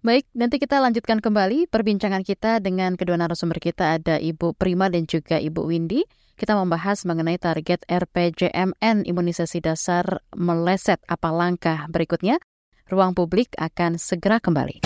Baik, 0.00 0.24
nanti 0.32 0.56
kita 0.56 0.80
lanjutkan 0.80 1.20
kembali 1.20 1.68
perbincangan 1.68 2.24
kita 2.24 2.64
dengan 2.64 2.96
kedua 2.96 3.20
narasumber 3.20 3.60
kita 3.60 4.00
ada 4.00 4.16
Ibu 4.16 4.56
Prima 4.56 4.88
dan 4.88 5.04
juga 5.04 5.36
Ibu 5.36 5.68
Windy. 5.68 6.08
Kita 6.40 6.56
membahas 6.56 7.04
mengenai 7.04 7.36
target 7.36 7.84
RPJMN 7.84 9.04
imunisasi 9.04 9.60
dasar 9.60 10.24
meleset 10.32 11.04
apa 11.04 11.28
langkah 11.28 11.84
berikutnya. 11.92 12.40
Ruang 12.88 13.12
publik 13.12 13.52
akan 13.60 14.00
segera 14.00 14.40
kembali. 14.40 14.80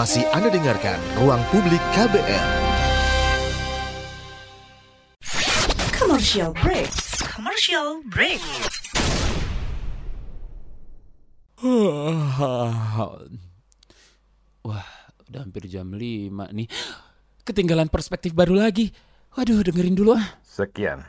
Masih 0.00 0.24
Anda 0.32 0.48
dengarkan 0.48 0.96
Ruang 1.20 1.44
Publik 1.52 1.84
KBR. 1.92 2.48
Commercial 5.92 6.56
break. 6.56 6.88
Commercial 7.28 8.00
break. 8.08 8.40
Wah, 14.60 14.84
udah 15.28 15.40
hampir 15.40 15.64
jam 15.70 15.88
5 15.88 16.52
nih. 16.52 16.68
Ketinggalan 17.46 17.88
perspektif 17.88 18.36
baru 18.36 18.60
lagi. 18.60 18.92
Waduh, 19.32 19.64
dengerin 19.64 19.96
dulu 19.96 20.18
ah. 20.18 20.26
Sekian. 20.44 21.00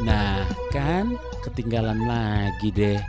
Nah, 0.00 0.48
kan 0.72 1.20
ketinggalan 1.44 2.00
lagi 2.08 2.72
deh. 2.72 3.00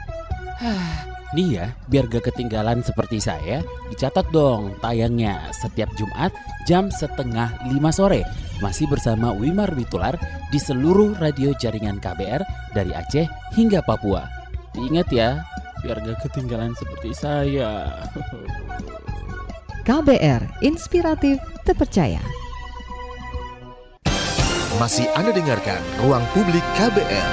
Nih 1.32 1.56
ya, 1.56 1.72
biar 1.88 2.12
gak 2.12 2.28
ketinggalan 2.28 2.84
seperti 2.84 3.24
saya, 3.24 3.63
dicatat 3.88 4.28
dong 4.36 4.75
tayangnya 4.84 5.48
setiap 5.56 5.88
Jumat 5.96 6.36
jam 6.68 6.92
setengah 6.92 7.56
lima 7.72 7.88
sore. 7.96 8.28
Masih 8.60 8.86
bersama 8.92 9.32
Wimar 9.32 9.72
Witular 9.74 10.20
di 10.51 10.60
seluruh 10.60 11.16
radio 11.18 11.56
jaringan 11.56 12.04
KBR 12.04 12.44
dari 12.75 12.92
Aceh 12.92 13.25
hingga 13.56 13.80
Papua. 13.80 14.28
Ingat 14.75 15.08
ya, 15.10 15.40
biar 15.82 15.98
gak 16.02 16.22
ketinggalan 16.26 16.74
seperti 16.78 17.12
saya. 17.14 17.90
KBR, 19.88 20.62
inspiratif, 20.62 21.42
terpercaya. 21.66 22.22
Masih 24.78 25.10
Anda 25.18 25.34
dengarkan 25.34 25.82
Ruang 26.02 26.26
Publik 26.34 26.64
KBR. 26.78 27.30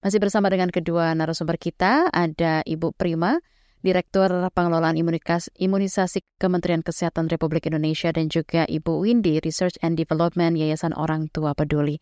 Masih 0.00 0.16
bersama 0.16 0.48
dengan 0.48 0.72
kedua 0.72 1.12
narasumber 1.12 1.60
kita, 1.60 2.08
ada 2.08 2.64
Ibu 2.64 2.96
Prima, 2.96 3.38
Direktur 3.80 4.32
Pengelolaan 4.52 4.96
Imunisasi 4.96 6.24
Kementerian 6.40 6.80
Kesehatan 6.80 7.28
Republik 7.28 7.68
Indonesia, 7.68 8.08
dan 8.08 8.32
juga 8.32 8.64
Ibu 8.64 9.04
Windy, 9.04 9.40
Research 9.40 9.76
and 9.80 10.00
Development 10.00 10.56
Yayasan 10.56 10.92
Orang 10.96 11.28
Tua 11.32 11.52
Peduli. 11.52 12.00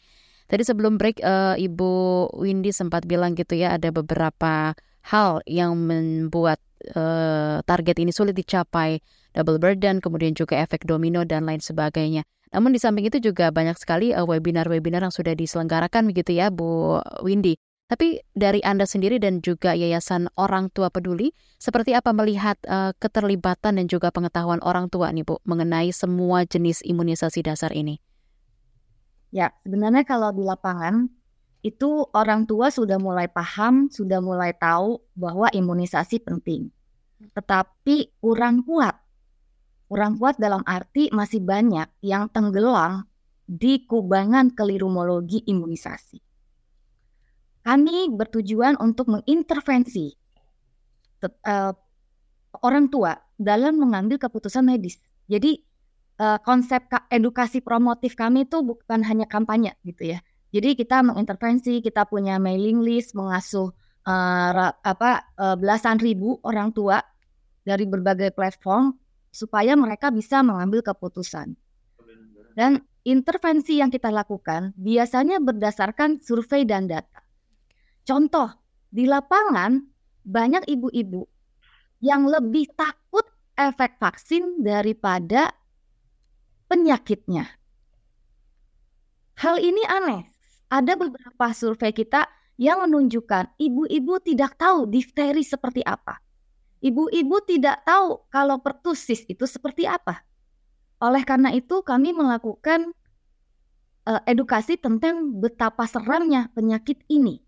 Tadi 0.49 0.64
sebelum 0.64 0.97
break 0.97 1.21
uh, 1.21 1.61
Ibu 1.61 1.93
Windy 2.40 2.73
sempat 2.73 3.05
bilang 3.05 3.37
gitu 3.37 3.52
ya 3.52 3.76
ada 3.76 3.93
beberapa 3.93 4.73
hal 5.05 5.45
yang 5.45 5.76
membuat 5.76 6.57
uh, 6.97 7.61
target 7.69 8.00
ini 8.00 8.17
sulit 8.17 8.33
dicapai, 8.33 9.05
double 9.37 9.61
burden, 9.61 10.00
kemudian 10.00 10.33
juga 10.33 10.57
efek 10.57 10.88
domino 10.88 11.28
dan 11.28 11.45
lain 11.45 11.61
sebagainya. 11.61 12.25
Namun 12.49 12.73
di 12.73 12.81
samping 12.81 13.05
itu 13.05 13.21
juga 13.21 13.52
banyak 13.52 13.76
sekali 13.76 14.09
webinar 14.17 14.25
webinar-webinar 14.64 15.05
yang 15.05 15.12
sudah 15.12 15.37
diselenggarakan 15.37 16.09
begitu 16.09 16.33
ya 16.40 16.49
Bu 16.49 16.97
Windy. 17.21 17.61
Tapi 17.88 18.21
dari 18.37 18.61
Anda 18.64 18.85
sendiri 18.85 19.17
dan 19.17 19.40
juga 19.40 19.73
Yayasan 19.73 20.28
Orang 20.37 20.69
Tua 20.73 20.93
Peduli, 20.93 21.33
seperti 21.57 21.97
apa 21.97 22.12
melihat 22.12 22.61
uh, 22.69 22.93
keterlibatan 23.00 23.81
dan 23.81 23.88
juga 23.88 24.12
pengetahuan 24.12 24.61
orang 24.61 24.93
tua 24.93 25.09
nih 25.09 25.25
Bu 25.25 25.40
mengenai 25.49 25.88
semua 25.93 26.45
jenis 26.45 26.85
imunisasi 26.85 27.40
dasar 27.45 27.73
ini? 27.73 28.00
Ya, 29.28 29.52
sebenarnya 29.61 30.08
kalau 30.08 30.32
di 30.32 30.40
lapangan 30.40 31.08
itu 31.61 32.06
orang 32.16 32.49
tua 32.49 32.73
sudah 32.73 32.97
mulai 32.97 33.28
paham, 33.28 33.92
sudah 33.92 34.23
mulai 34.25 34.56
tahu 34.56 35.02
bahwa 35.12 35.52
imunisasi 35.52 36.23
penting. 36.23 36.73
Tetapi 37.35 38.18
kurang 38.23 38.64
kuat. 38.64 38.97
Kurang 39.88 40.16
kuat 40.16 40.37
dalam 40.37 40.64
arti 40.64 41.12
masih 41.12 41.40
banyak 41.44 41.88
yang 42.04 42.28
tenggelam 42.28 43.04
di 43.49 43.85
kubangan 43.88 44.52
kelirumologi 44.52 45.40
imunisasi 45.49 46.20
kami 47.68 48.08
bertujuan 48.08 48.80
untuk 48.80 49.12
mengintervensi 49.12 50.16
uh, 51.20 51.76
orang 52.64 52.88
tua 52.88 53.12
dalam 53.37 53.76
mengambil 53.76 54.16
keputusan 54.16 54.64
medis. 54.64 54.97
Jadi 55.28 55.61
uh, 56.19 56.39
konsep 56.43 56.85
edukasi 57.09 57.63
promotif 57.63 58.19
kami 58.19 58.45
itu 58.45 58.61
bukan 58.61 59.01
hanya 59.07 59.25
kampanye 59.25 59.79
gitu 59.87 60.13
ya. 60.15 60.19
Jadi 60.49 60.75
kita 60.77 61.05
mengintervensi, 61.05 61.85
kita 61.85 62.09
punya 62.09 62.41
mailing 62.41 62.81
list, 62.81 63.13
mengasuh 63.13 63.73
uh, 64.09 64.73
apa 64.73 65.29
uh, 65.37 65.57
belasan 65.57 66.01
ribu 66.01 66.41
orang 66.45 66.73
tua 66.73 67.01
dari 67.63 67.85
berbagai 67.85 68.33
platform 68.33 68.97
supaya 69.29 69.77
mereka 69.77 70.09
bisa 70.09 70.41
mengambil 70.41 70.81
keputusan. 70.81 71.53
Dan 72.57 72.81
intervensi 73.07 73.79
yang 73.79 73.93
kita 73.93 74.11
lakukan 74.11 74.75
biasanya 74.75 75.39
berdasarkan 75.39 76.19
survei 76.19 76.65
dan 76.67 76.91
data. 76.91 77.23
Contoh, 78.03 78.51
di 78.89 79.05
lapangan 79.05 79.85
banyak 80.25 80.65
ibu-ibu 80.65 81.29
yang 82.01 82.25
lebih 82.25 82.73
takut 82.73 83.29
efek 83.53 84.01
vaksin 84.01 84.65
daripada 84.65 85.53
penyakitnya. 86.69 87.49
Hal 89.41 89.57
ini 89.59 89.83
aneh. 89.89 90.29
Ada 90.69 91.01
beberapa 91.01 91.49
survei 91.57 91.97
kita 91.97 92.29
yang 92.61 92.85
menunjukkan 92.85 93.57
ibu-ibu 93.57 94.21
tidak 94.21 94.61
tahu 94.61 94.85
difteri 94.85 95.41
seperti 95.41 95.81
apa. 95.81 96.21
Ibu-ibu 96.85 97.37
tidak 97.49 97.83
tahu 97.89 98.29
kalau 98.29 98.61
pertusis 98.61 99.25
itu 99.25 99.49
seperti 99.49 99.89
apa. 99.89 100.23
Oleh 101.01 101.25
karena 101.25 101.55
itu 101.57 101.81
kami 101.81 102.13
melakukan 102.13 102.93
uh, 104.05 104.21
edukasi 104.29 104.77
tentang 104.77 105.41
betapa 105.41 105.89
seramnya 105.89 106.53
penyakit 106.53 107.01
ini 107.09 107.41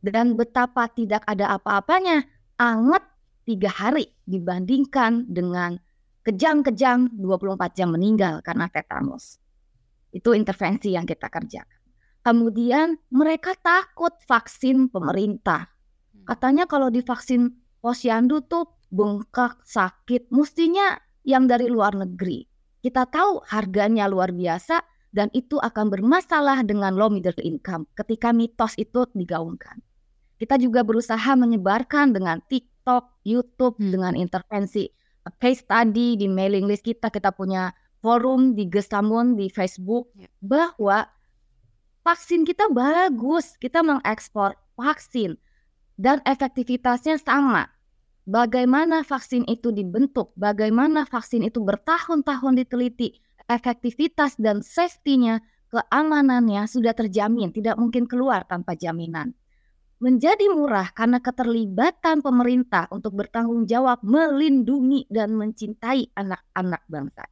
dan 0.00 0.38
betapa 0.38 0.86
tidak 0.90 1.26
ada 1.26 1.58
apa-apanya 1.58 2.22
anget 2.56 3.02
tiga 3.42 3.70
hari 3.72 4.14
dibandingkan 4.28 5.26
dengan 5.26 5.82
kejang-kejang 6.28 7.16
24 7.16 7.72
jam 7.72 7.88
meninggal 7.96 8.44
karena 8.44 8.68
tetanus. 8.68 9.40
Itu 10.12 10.36
intervensi 10.36 10.92
yang 10.92 11.08
kita 11.08 11.32
kerjakan. 11.32 11.80
Kemudian 12.20 13.00
mereka 13.08 13.56
takut 13.56 14.12
vaksin 14.28 14.92
pemerintah. 14.92 15.72
Katanya 16.28 16.68
kalau 16.68 16.92
divaksin 16.92 17.56
posyandu 17.80 18.44
tuh 18.44 18.68
bengkak, 18.92 19.64
sakit. 19.64 20.28
Mestinya 20.28 21.00
yang 21.24 21.48
dari 21.48 21.72
luar 21.72 21.96
negeri. 21.96 22.44
Kita 22.84 23.08
tahu 23.08 23.40
harganya 23.48 24.04
luar 24.04 24.36
biasa 24.36 24.84
dan 25.08 25.32
itu 25.32 25.56
akan 25.56 25.88
bermasalah 25.88 26.60
dengan 26.68 26.92
low 26.92 27.08
middle 27.08 27.40
income 27.40 27.88
ketika 27.96 28.36
mitos 28.36 28.76
itu 28.76 29.08
digaungkan. 29.16 29.80
Kita 30.36 30.60
juga 30.60 30.84
berusaha 30.84 31.32
menyebarkan 31.34 32.12
dengan 32.12 32.44
TikTok, 32.44 33.24
YouTube, 33.24 33.80
hmm. 33.80 33.88
dengan 33.88 34.12
intervensi 34.14 34.97
case 35.36 35.60
study 35.64 36.16
di 36.16 36.26
mailing 36.26 36.64
list 36.64 36.84
kita, 36.84 37.12
kita 37.12 37.30
punya 37.34 37.76
forum 38.00 38.56
di 38.56 38.64
Gestamun 38.70 39.36
di 39.36 39.52
Facebook 39.52 40.08
ya. 40.16 40.28
bahwa 40.40 41.06
vaksin 42.06 42.48
kita 42.48 42.70
bagus, 42.72 43.58
kita 43.60 43.84
mengekspor 43.84 44.56
vaksin 44.78 45.36
dan 45.98 46.22
efektivitasnya 46.24 47.20
sama. 47.20 47.68
Bagaimana 48.28 49.04
vaksin 49.04 49.48
itu 49.48 49.72
dibentuk, 49.72 50.36
bagaimana 50.36 51.08
vaksin 51.08 51.48
itu 51.48 51.64
bertahun-tahun 51.64 52.60
diteliti, 52.60 53.16
efektivitas 53.48 54.36
dan 54.36 54.60
safety-nya, 54.60 55.40
keamanannya 55.72 56.68
sudah 56.68 56.92
terjamin, 56.92 57.56
tidak 57.56 57.80
mungkin 57.80 58.04
keluar 58.04 58.44
tanpa 58.44 58.76
jaminan 58.76 59.32
menjadi 59.98 60.46
murah 60.54 60.94
karena 60.94 61.18
keterlibatan 61.18 62.22
pemerintah 62.22 62.86
untuk 62.94 63.18
bertanggung 63.18 63.66
jawab 63.66 63.98
melindungi 64.06 65.10
dan 65.10 65.34
mencintai 65.34 66.14
anak-anak 66.14 66.82
bangsa. 66.86 67.26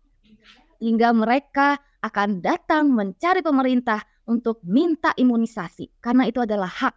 Hingga 0.83 1.09
mereka 1.15 1.79
akan 2.03 2.43
datang 2.43 2.91
mencari 2.91 3.41
pemerintah 3.41 4.03
untuk 4.27 4.61
minta 4.67 5.15
imunisasi 5.15 6.03
karena 6.03 6.27
itu 6.27 6.43
adalah 6.43 6.69
hak. 6.69 6.95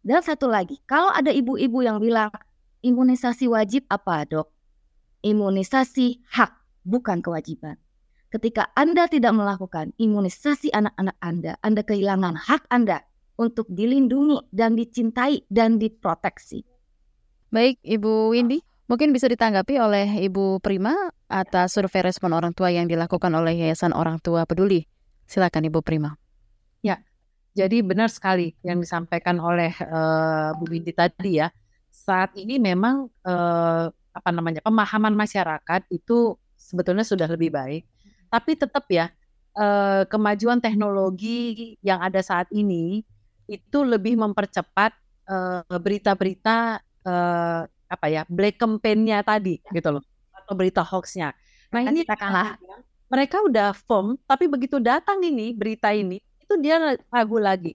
Dan 0.00 0.24
satu 0.24 0.48
lagi, 0.48 0.80
kalau 0.88 1.12
ada 1.12 1.28
ibu-ibu 1.28 1.84
yang 1.84 2.00
bilang 2.00 2.32
imunisasi 2.80 3.50
wajib 3.50 3.84
apa 3.92 4.24
dok? 4.24 4.48
Imunisasi 5.20 6.22
hak, 6.32 6.52
bukan 6.86 7.20
kewajiban. 7.20 7.76
Ketika 8.30 8.70
Anda 8.78 9.10
tidak 9.10 9.34
melakukan 9.34 9.92
imunisasi 9.98 10.70
anak-anak 10.70 11.16
Anda, 11.18 11.52
Anda 11.62 11.82
kehilangan 11.82 12.34
hak 12.38 12.70
Anda 12.70 13.02
untuk 13.36 13.68
dilindungi 13.68 14.48
dan 14.52 14.74
dicintai 14.74 15.44
dan 15.48 15.76
diproteksi. 15.76 16.64
Baik, 17.52 17.78
Ibu 17.84 18.34
Windy, 18.34 18.60
mungkin 18.90 19.14
bisa 19.14 19.30
ditanggapi 19.30 19.78
oleh 19.78 20.26
Ibu 20.26 20.58
Prima 20.60 20.92
atas 21.30 21.76
survei 21.76 22.02
respon 22.02 22.34
orang 22.34 22.56
tua 22.56 22.72
yang 22.74 22.90
dilakukan 22.90 23.30
oleh 23.32 23.54
Yayasan 23.54 23.94
Orang 23.94 24.18
Tua 24.18 24.44
Peduli. 24.48 24.82
Silakan 25.26 25.68
Ibu 25.68 25.80
Prima. 25.82 26.14
Ya, 26.82 27.02
jadi 27.56 27.80
benar 27.80 28.10
sekali 28.12 28.52
yang 28.66 28.82
disampaikan 28.82 29.40
oleh 29.40 29.72
uh, 29.80 30.52
Bu 30.58 30.68
Windy 30.68 30.92
tadi 30.92 31.40
ya. 31.40 31.48
Saat 31.88 32.36
ini 32.36 32.60
memang 32.60 33.08
uh, 33.24 33.88
apa 33.90 34.30
namanya 34.32 34.60
pemahaman 34.64 35.12
masyarakat 35.12 35.88
itu 35.92 36.36
sebetulnya 36.56 37.04
sudah 37.04 37.28
lebih 37.28 37.52
baik, 37.52 37.84
tapi 38.28 38.52
tetap 38.56 38.84
ya 38.92 39.12
uh, 39.56 40.04
kemajuan 40.08 40.60
teknologi 40.60 41.76
yang 41.80 42.04
ada 42.04 42.20
saat 42.20 42.48
ini 42.52 43.04
itu 43.46 43.78
lebih 43.82 44.18
mempercepat 44.18 44.94
berita-berita 45.66 46.78
uh, 47.06 47.62
apa 47.86 48.06
ya 48.10 48.22
black 48.26 48.58
campaign-nya 48.58 49.22
tadi 49.22 49.62
ya. 49.62 49.70
gitu 49.78 49.98
loh 49.98 50.04
atau 50.34 50.54
berita 50.54 50.82
hoax-nya. 50.82 51.34
Nah 51.70 51.80
ini 51.86 52.02
katakanlah 52.02 52.58
mereka 53.06 53.42
udah 53.46 53.70
firm 53.74 54.18
tapi 54.26 54.50
begitu 54.50 54.82
datang 54.82 55.22
ini 55.22 55.54
berita 55.54 55.94
ini 55.94 56.18
itu 56.42 56.54
dia 56.58 56.98
ragu 57.10 57.38
lagi. 57.38 57.74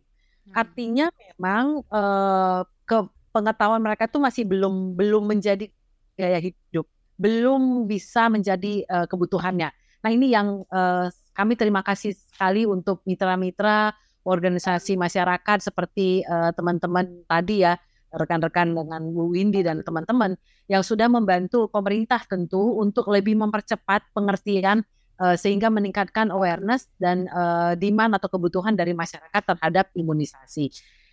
Hmm. 0.52 0.64
Artinya 0.64 1.08
memang 1.12 1.84
uh, 1.92 2.64
ke 2.88 2.98
pengetahuan 3.32 3.80
mereka 3.80 4.08
tuh 4.08 4.20
masih 4.20 4.44
belum 4.44 4.96
belum 4.96 5.24
menjadi 5.32 5.72
gaya 6.16 6.40
hidup, 6.40 6.88
belum 7.16 7.88
bisa 7.88 8.28
menjadi 8.28 8.84
uh, 8.88 9.08
kebutuhannya. 9.08 9.72
Nah 10.02 10.10
ini 10.12 10.32
yang 10.32 10.68
uh, 10.68 11.08
kami 11.32 11.56
terima 11.56 11.84
kasih 11.84 12.12
sekali 12.16 12.68
untuk 12.68 13.04
mitra-mitra 13.08 13.96
organisasi 14.24 14.98
masyarakat 14.98 15.58
seperti 15.62 16.22
uh, 16.26 16.54
teman-teman 16.54 17.26
tadi 17.26 17.66
ya 17.66 17.78
rekan-rekan 18.12 18.76
dengan 18.76 19.02
Bu 19.16 19.32
Windy 19.32 19.64
dan 19.64 19.82
teman-teman 19.88 20.36
yang 20.68 20.84
sudah 20.84 21.08
membantu 21.08 21.72
pemerintah 21.72 22.20
tentu 22.28 22.76
untuk 22.80 23.08
lebih 23.08 23.40
mempercepat 23.40 24.04
pengertian 24.12 24.84
uh, 25.20 25.36
sehingga 25.40 25.72
meningkatkan 25.72 26.30
awareness 26.30 26.92
dan 27.00 27.32
uh, 27.32 27.74
demand 27.80 28.20
atau 28.20 28.28
kebutuhan 28.28 28.76
dari 28.76 28.92
masyarakat 28.92 29.42
terhadap 29.56 29.90
imunisasi. 29.96 30.70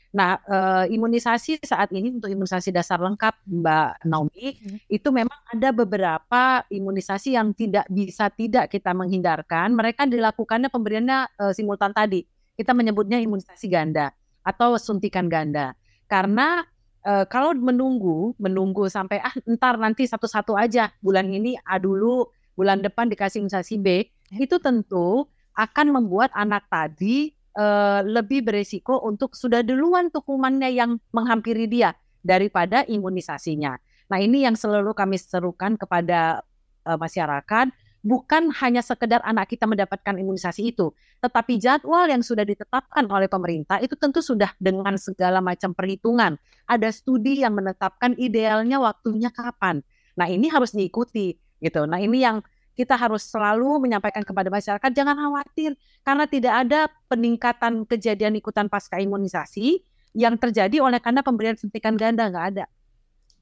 Nah, 0.09 0.41
uh, 0.49 0.89
imunisasi 0.89 1.61
saat 1.61 1.93
ini 1.93 2.17
untuk 2.17 2.33
imunisasi 2.33 2.73
dasar 2.73 2.97
lengkap 2.97 3.45
Mbak 3.45 4.09
Naomi 4.09 4.57
hmm. 4.57 4.89
itu 4.89 5.09
memang 5.13 5.37
ada 5.53 5.69
beberapa 5.69 6.65
imunisasi 6.73 7.37
yang 7.37 7.53
tidak 7.53 7.85
bisa 7.93 8.33
tidak 8.33 8.73
kita 8.73 8.97
menghindarkan. 8.97 9.77
Mereka 9.77 10.09
dilakukannya 10.09 10.73
pemberiannya 10.73 11.19
uh, 11.37 11.53
simultan 11.53 11.93
tadi 11.93 12.25
kita 12.59 12.75
menyebutnya 12.75 13.23
imunisasi 13.23 13.71
ganda 13.71 14.11
atau 14.43 14.75
suntikan 14.75 15.31
ganda. 15.31 15.79
Karena 16.11 16.67
e, 17.07 17.23
kalau 17.31 17.55
menunggu, 17.55 18.35
menunggu 18.43 18.91
sampai 18.91 19.23
ah 19.23 19.31
entar 19.47 19.79
nanti 19.79 20.11
satu-satu 20.11 20.59
aja 20.59 20.91
bulan 20.99 21.31
ini 21.31 21.55
A 21.63 21.79
dulu, 21.79 22.27
bulan 22.59 22.83
depan 22.83 23.07
dikasih 23.07 23.47
imunisasi 23.47 23.79
B, 23.79 24.11
itu 24.35 24.59
tentu 24.59 25.31
akan 25.55 26.03
membuat 26.03 26.35
anak 26.35 26.67
tadi 26.67 27.31
e, 27.55 27.67
lebih 28.03 28.43
beresiko 28.43 28.99
untuk 29.07 29.39
sudah 29.39 29.63
duluan 29.63 30.11
tuh 30.11 30.27
kumannya 30.27 30.75
yang 30.75 30.99
menghampiri 31.15 31.71
dia 31.71 31.95
daripada 32.27 32.83
imunisasinya. 32.91 33.79
Nah 34.11 34.19
ini 34.19 34.43
yang 34.43 34.59
selalu 34.59 34.99
kami 34.99 35.15
serukan 35.15 35.79
kepada 35.79 36.43
e, 36.83 36.91
masyarakat 36.99 37.71
bukan 38.03 38.55
hanya 38.63 38.81
sekedar 38.81 39.21
anak 39.27 39.51
kita 39.51 39.67
mendapatkan 39.67 40.15
imunisasi 40.19 40.71
itu, 40.75 40.95
tetapi 41.19 41.59
jadwal 41.59 42.07
yang 42.07 42.23
sudah 42.23 42.47
ditetapkan 42.47 43.05
oleh 43.11 43.27
pemerintah 43.27 43.83
itu 43.83 43.99
tentu 43.99 44.23
sudah 44.23 44.55
dengan 44.63 44.95
segala 44.97 45.43
macam 45.43 45.75
perhitungan. 45.75 46.39
Ada 46.71 46.95
studi 46.95 47.43
yang 47.43 47.59
menetapkan 47.59 48.15
idealnya 48.17 48.79
waktunya 48.79 49.29
kapan. 49.35 49.83
Nah, 50.15 50.27
ini 50.31 50.47
harus 50.51 50.75
diikuti 50.75 51.35
gitu. 51.59 51.87
Nah, 51.87 51.99
ini 51.99 52.23
yang 52.23 52.43
kita 52.79 52.95
harus 52.95 53.27
selalu 53.27 53.83
menyampaikan 53.83 54.23
kepada 54.23 54.47
masyarakat 54.47 54.91
jangan 54.95 55.19
khawatir 55.19 55.75
karena 56.07 56.31
tidak 56.31 56.55
ada 56.55 56.81
peningkatan 57.11 57.83
kejadian 57.83 58.39
ikutan 58.39 58.71
pasca 58.71 59.03
imunisasi 59.03 59.83
yang 60.15 60.39
terjadi 60.39 60.79
oleh 60.79 61.03
karena 61.03 61.27
pemberian 61.27 61.59
suntikan 61.59 61.99
ganda 61.99 62.31
nggak 62.31 62.47
ada. 62.55 62.65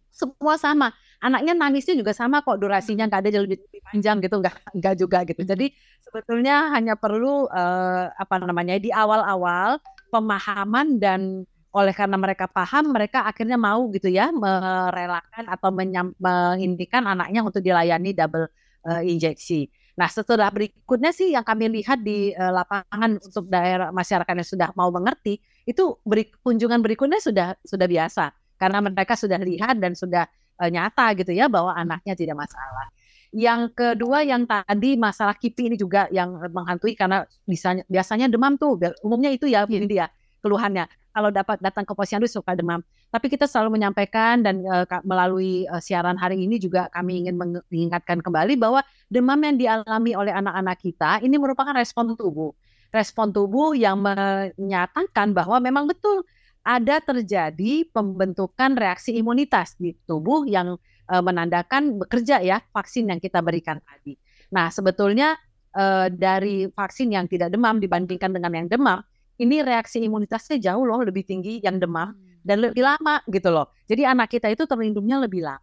Semua 0.08 0.56
sama 0.56 0.96
anaknya 1.22 1.52
nangisnya 1.56 1.94
juga 1.96 2.12
sama 2.12 2.44
kok 2.44 2.60
durasinya 2.60 3.08
nggak 3.08 3.20
ada 3.24 3.30
lebih, 3.44 3.58
lebih 3.60 3.80
panjang 3.84 4.16
gitu 4.20 4.36
nggak 4.40 4.56
nggak 4.76 4.94
juga 4.98 5.18
gitu 5.24 5.42
jadi 5.44 5.66
sebetulnya 6.04 6.72
hanya 6.76 6.94
perlu 6.96 7.48
uh, 7.48 8.12
apa 8.12 8.34
namanya 8.42 8.76
di 8.80 8.92
awal-awal 8.92 9.80
pemahaman 10.12 11.00
dan 11.00 11.44
oleh 11.76 11.92
karena 11.92 12.16
mereka 12.16 12.48
paham 12.48 12.88
mereka 12.88 13.28
akhirnya 13.28 13.60
mau 13.60 13.84
gitu 13.92 14.08
ya 14.08 14.32
merelakan 14.32 15.44
atau 15.44 15.68
mengindikan 16.16 17.04
anaknya 17.04 17.44
untuk 17.44 17.60
dilayani 17.60 18.16
double 18.16 18.48
uh, 18.88 19.02
injeksi. 19.04 19.68
Nah, 19.96 20.08
setelah 20.12 20.52
berikutnya 20.52 21.12
sih 21.12 21.32
yang 21.32 21.44
kami 21.44 21.72
lihat 21.80 22.00
di 22.00 22.32
uh, 22.32 22.52
lapangan 22.52 23.16
untuk 23.20 23.48
daerah 23.48 23.88
masyarakat 23.92 24.34
yang 24.36 24.48
sudah 24.48 24.68
mau 24.76 24.92
mengerti, 24.92 25.40
itu 25.64 25.84
beri, 26.04 26.28
kunjungan 26.44 26.80
berikutnya 26.84 27.20
sudah 27.20 27.56
sudah 27.64 27.88
biasa 27.88 28.32
karena 28.56 28.80
mereka 28.84 29.16
sudah 29.16 29.40
lihat 29.40 29.76
dan 29.80 29.92
sudah 29.92 30.24
uh, 30.60 30.70
nyata 30.70 31.12
gitu 31.16 31.32
ya 31.32 31.46
bahwa 31.46 31.72
anaknya 31.76 32.16
tidak 32.16 32.36
masalah. 32.36 32.88
Yang 33.34 33.74
kedua 33.76 34.24
yang 34.24 34.48
tadi 34.48 34.96
masalah 34.96 35.36
kipi 35.36 35.68
ini 35.68 35.76
juga 35.76 36.08
yang 36.08 36.40
menghantui 36.50 36.96
karena 36.96 37.26
biasanya 37.44 37.82
biasanya 37.90 38.26
demam 38.32 38.56
tuh 38.56 38.78
umumnya 39.04 39.28
itu 39.34 39.44
ya 39.50 39.66
ini 39.68 39.84
dia 39.84 40.08
keluhannya. 40.40 40.86
Kalau 41.16 41.32
dapat 41.32 41.56
datang 41.64 41.88
ke 41.88 41.96
posyandu 41.96 42.28
suka 42.28 42.52
demam. 42.52 42.84
Tapi 43.08 43.32
kita 43.32 43.48
selalu 43.48 43.80
menyampaikan 43.80 44.44
dan 44.44 44.60
uh, 44.68 44.84
melalui 45.00 45.64
uh, 45.72 45.80
siaran 45.80 46.20
hari 46.20 46.44
ini 46.44 46.60
juga 46.60 46.92
kami 46.92 47.24
ingin 47.24 47.40
mengingatkan 47.40 48.20
kembali 48.20 48.60
bahwa 48.60 48.84
demam 49.08 49.40
yang 49.40 49.56
dialami 49.56 50.12
oleh 50.12 50.32
anak-anak 50.36 50.76
kita 50.76 51.24
ini 51.24 51.40
merupakan 51.40 51.72
respon 51.72 52.12
tubuh. 52.12 52.52
Respon 52.92 53.32
tubuh 53.32 53.72
yang 53.72 54.00
menyatakan 54.00 55.32
bahwa 55.32 55.56
memang 55.60 55.88
betul 55.88 56.24
ada 56.66 56.98
terjadi 56.98 57.86
pembentukan 57.94 58.74
reaksi 58.74 59.14
imunitas 59.14 59.78
di 59.78 59.94
tubuh 60.02 60.42
yang 60.50 60.74
uh, 61.06 61.22
menandakan 61.22 62.02
bekerja 62.02 62.42
ya 62.42 62.58
vaksin 62.74 63.06
yang 63.06 63.22
kita 63.22 63.38
berikan 63.38 63.78
tadi. 63.86 64.18
Nah, 64.50 64.74
sebetulnya 64.74 65.38
uh, 65.78 66.10
dari 66.10 66.66
vaksin 66.66 67.14
yang 67.14 67.30
tidak 67.30 67.54
demam 67.54 67.78
dibandingkan 67.78 68.34
dengan 68.34 68.50
yang 68.50 68.66
demam, 68.66 68.98
ini 69.38 69.62
reaksi 69.62 70.02
imunitasnya 70.02 70.58
jauh 70.58 70.82
loh 70.82 71.06
lebih 71.06 71.22
tinggi 71.22 71.62
yang 71.62 71.78
demam 71.78 72.18
dan 72.42 72.58
lebih 72.58 72.82
lama 72.82 73.22
gitu 73.30 73.54
loh. 73.54 73.70
Jadi 73.86 74.02
anak 74.02 74.34
kita 74.34 74.50
itu 74.50 74.66
terlindungnya 74.66 75.22
lebih 75.22 75.46
lama. 75.46 75.62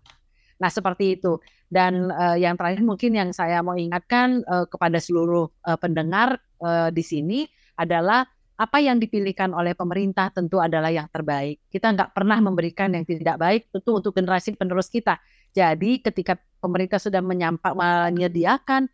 Nah, 0.63 0.71
seperti 0.71 1.19
itu. 1.19 1.35
Dan 1.67 2.13
uh, 2.15 2.39
yang 2.39 2.55
terakhir 2.55 2.79
mungkin 2.79 3.11
yang 3.11 3.29
saya 3.35 3.59
mau 3.59 3.75
ingatkan 3.75 4.39
uh, 4.47 4.63
kepada 4.71 5.03
seluruh 5.03 5.51
uh, 5.67 5.75
pendengar 5.75 6.39
uh, 6.63 6.93
di 6.93 7.03
sini 7.03 7.43
adalah 7.75 8.23
apa 8.53 8.77
yang 8.77 9.01
dipilihkan 9.01 9.49
oleh 9.51 9.73
pemerintah 9.73 10.29
tentu 10.29 10.61
adalah 10.61 10.93
yang 10.93 11.09
terbaik. 11.09 11.57
Kita 11.73 11.89
nggak 11.89 12.13
pernah 12.13 12.37
memberikan 12.37 12.93
yang 12.93 13.01
tidak 13.01 13.41
baik 13.41 13.61
tentu 13.73 13.97
untuk 13.97 14.13
generasi 14.13 14.53
penerus 14.53 14.93
kita. 14.93 15.17
Jadi 15.53 16.01
ketika 16.05 16.37
pemerintah 16.61 17.01
sudah 17.01 17.21
menyampak 17.21 17.73
menyediakan 17.73 18.89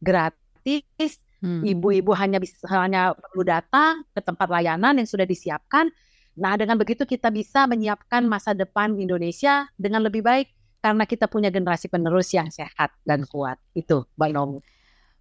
gratis, 0.00 1.20
hmm. 1.44 1.60
ibu-ibu 1.64 2.12
hanya 2.16 2.40
bisa 2.40 2.64
hanya 2.72 3.12
perlu 3.12 3.44
datang 3.44 4.04
ke 4.16 4.20
tempat 4.24 4.48
layanan 4.48 4.96
yang 4.96 5.08
sudah 5.08 5.28
disiapkan. 5.28 5.92
Nah 6.40 6.56
dengan 6.56 6.80
begitu 6.80 7.04
kita 7.04 7.28
bisa 7.28 7.68
menyiapkan 7.68 8.24
masa 8.24 8.56
depan 8.56 8.96
Indonesia 8.96 9.68
dengan 9.76 10.08
lebih 10.08 10.24
baik 10.24 10.48
karena 10.80 11.04
kita 11.04 11.28
punya 11.28 11.52
generasi 11.52 11.92
penerus 11.92 12.32
yang 12.32 12.48
sehat 12.48 12.96
dan 13.04 13.28
kuat. 13.28 13.60
Itu, 13.76 14.08
Mbak 14.16 14.30
Nomi. 14.32 14.60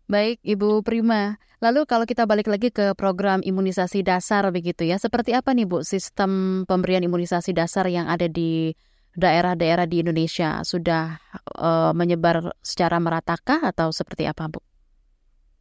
Baik, 0.10 0.42
Ibu 0.42 0.82
Prima. 0.82 1.38
Lalu 1.62 1.86
kalau 1.86 2.10
kita 2.10 2.26
balik 2.26 2.50
lagi 2.50 2.74
ke 2.74 2.98
program 2.98 3.46
imunisasi 3.46 4.02
dasar 4.02 4.50
begitu 4.50 4.82
ya, 4.82 4.98
seperti 4.98 5.38
apa 5.38 5.54
nih 5.54 5.70
Bu 5.70 5.86
sistem 5.86 6.66
pemberian 6.66 7.06
imunisasi 7.06 7.54
dasar 7.54 7.86
yang 7.86 8.10
ada 8.10 8.26
di 8.26 8.74
daerah-daerah 9.14 9.86
di 9.86 10.02
Indonesia 10.02 10.66
sudah 10.66 11.14
uh, 11.62 11.94
menyebar 11.94 12.58
secara 12.66 12.98
meratakah 12.98 13.62
atau 13.70 13.94
seperti 13.94 14.26
apa 14.26 14.50
Bu? 14.50 14.66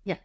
Ya, 0.09 0.17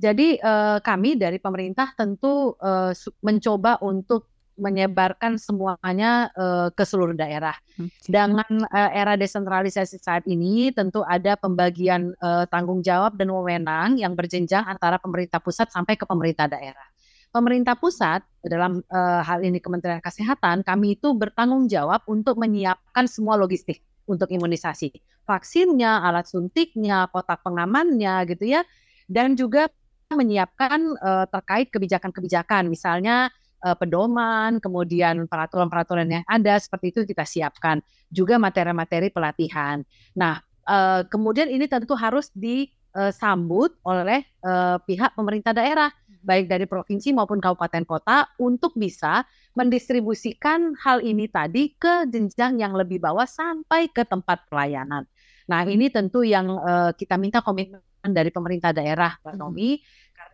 jadi 0.00 0.40
uh, 0.40 0.80
kami 0.80 1.20
dari 1.20 1.36
pemerintah 1.36 1.92
tentu 1.92 2.56
uh, 2.56 2.96
mencoba 3.20 3.76
untuk 3.84 4.32
menyebarkan 4.56 5.36
semuanya 5.36 6.32
uh, 6.34 6.68
ke 6.72 6.82
seluruh 6.82 7.12
daerah. 7.12 7.54
Hmm. 7.76 7.92
Dengan 8.08 8.50
uh, 8.72 8.90
era 8.92 9.14
desentralisasi 9.14 10.00
saat 10.00 10.24
ini 10.24 10.72
tentu 10.72 11.04
ada 11.04 11.36
pembagian 11.36 12.16
uh, 12.24 12.48
tanggung 12.48 12.80
jawab 12.80 13.14
dan 13.20 13.28
wewenang 13.30 14.00
yang 14.00 14.16
berjenjang 14.16 14.64
antara 14.64 14.96
pemerintah 14.96 15.38
pusat 15.38 15.68
sampai 15.68 15.94
ke 15.94 16.08
pemerintah 16.08 16.48
daerah. 16.48 16.88
Pemerintah 17.30 17.76
pusat 17.76 18.24
dalam 18.40 18.80
uh, 18.88 19.20
hal 19.20 19.44
ini 19.44 19.60
Kementerian 19.60 20.00
Kesehatan 20.00 20.64
kami 20.64 20.96
itu 20.96 21.12
bertanggung 21.12 21.68
jawab 21.68 22.00
untuk 22.08 22.40
menyiapkan 22.40 23.04
semua 23.04 23.36
logistik 23.36 23.84
untuk 24.06 24.30
imunisasi, 24.30 24.94
vaksinnya, 25.26 26.00
alat 26.06 26.30
suntiknya, 26.30 27.10
kotak 27.10 27.42
pengamannya 27.42 28.24
gitu 28.30 28.56
ya, 28.56 28.62
dan 29.10 29.34
juga 29.34 29.68
menyiapkan 30.14 30.80
uh, 31.02 31.26
terkait 31.26 31.68
kebijakan-kebijakan 31.74 32.70
misalnya 32.70 33.34
uh, 33.66 33.74
pedoman, 33.74 34.62
kemudian 34.62 35.26
peraturan-peraturan 35.26 36.06
yang 36.06 36.24
ada 36.30 36.54
seperti 36.62 36.94
itu 36.94 37.00
kita 37.02 37.26
siapkan. 37.26 37.82
Juga 38.14 38.38
materi-materi 38.38 39.10
pelatihan. 39.10 39.82
Nah, 40.14 40.38
uh, 40.70 41.02
kemudian 41.10 41.50
ini 41.50 41.66
tentu 41.66 41.98
harus 41.98 42.30
disambut 42.30 43.74
oleh 43.82 44.22
uh, 44.46 44.78
pihak 44.86 45.18
pemerintah 45.18 45.50
daerah, 45.50 45.90
baik 46.22 46.46
dari 46.46 46.70
provinsi 46.70 47.10
maupun 47.10 47.42
kabupaten 47.42 47.82
kota 47.82 48.30
untuk 48.38 48.78
bisa 48.78 49.26
mendistribusikan 49.58 50.78
hal 50.86 51.02
ini 51.02 51.26
tadi 51.26 51.74
ke 51.74 52.06
jenjang 52.06 52.62
yang 52.62 52.78
lebih 52.78 53.02
bawah 53.02 53.26
sampai 53.26 53.90
ke 53.90 54.06
tempat 54.06 54.46
pelayanan. 54.46 55.06
Nah, 55.46 55.62
ini 55.64 55.86
tentu 55.88 56.26
yang 56.26 56.58
kita 56.98 57.14
minta 57.14 57.38
komitmen 57.38 57.78
dari 58.10 58.34
pemerintah 58.34 58.74
daerah, 58.74 59.14
Pak 59.22 59.38
Nomi. 59.38 59.78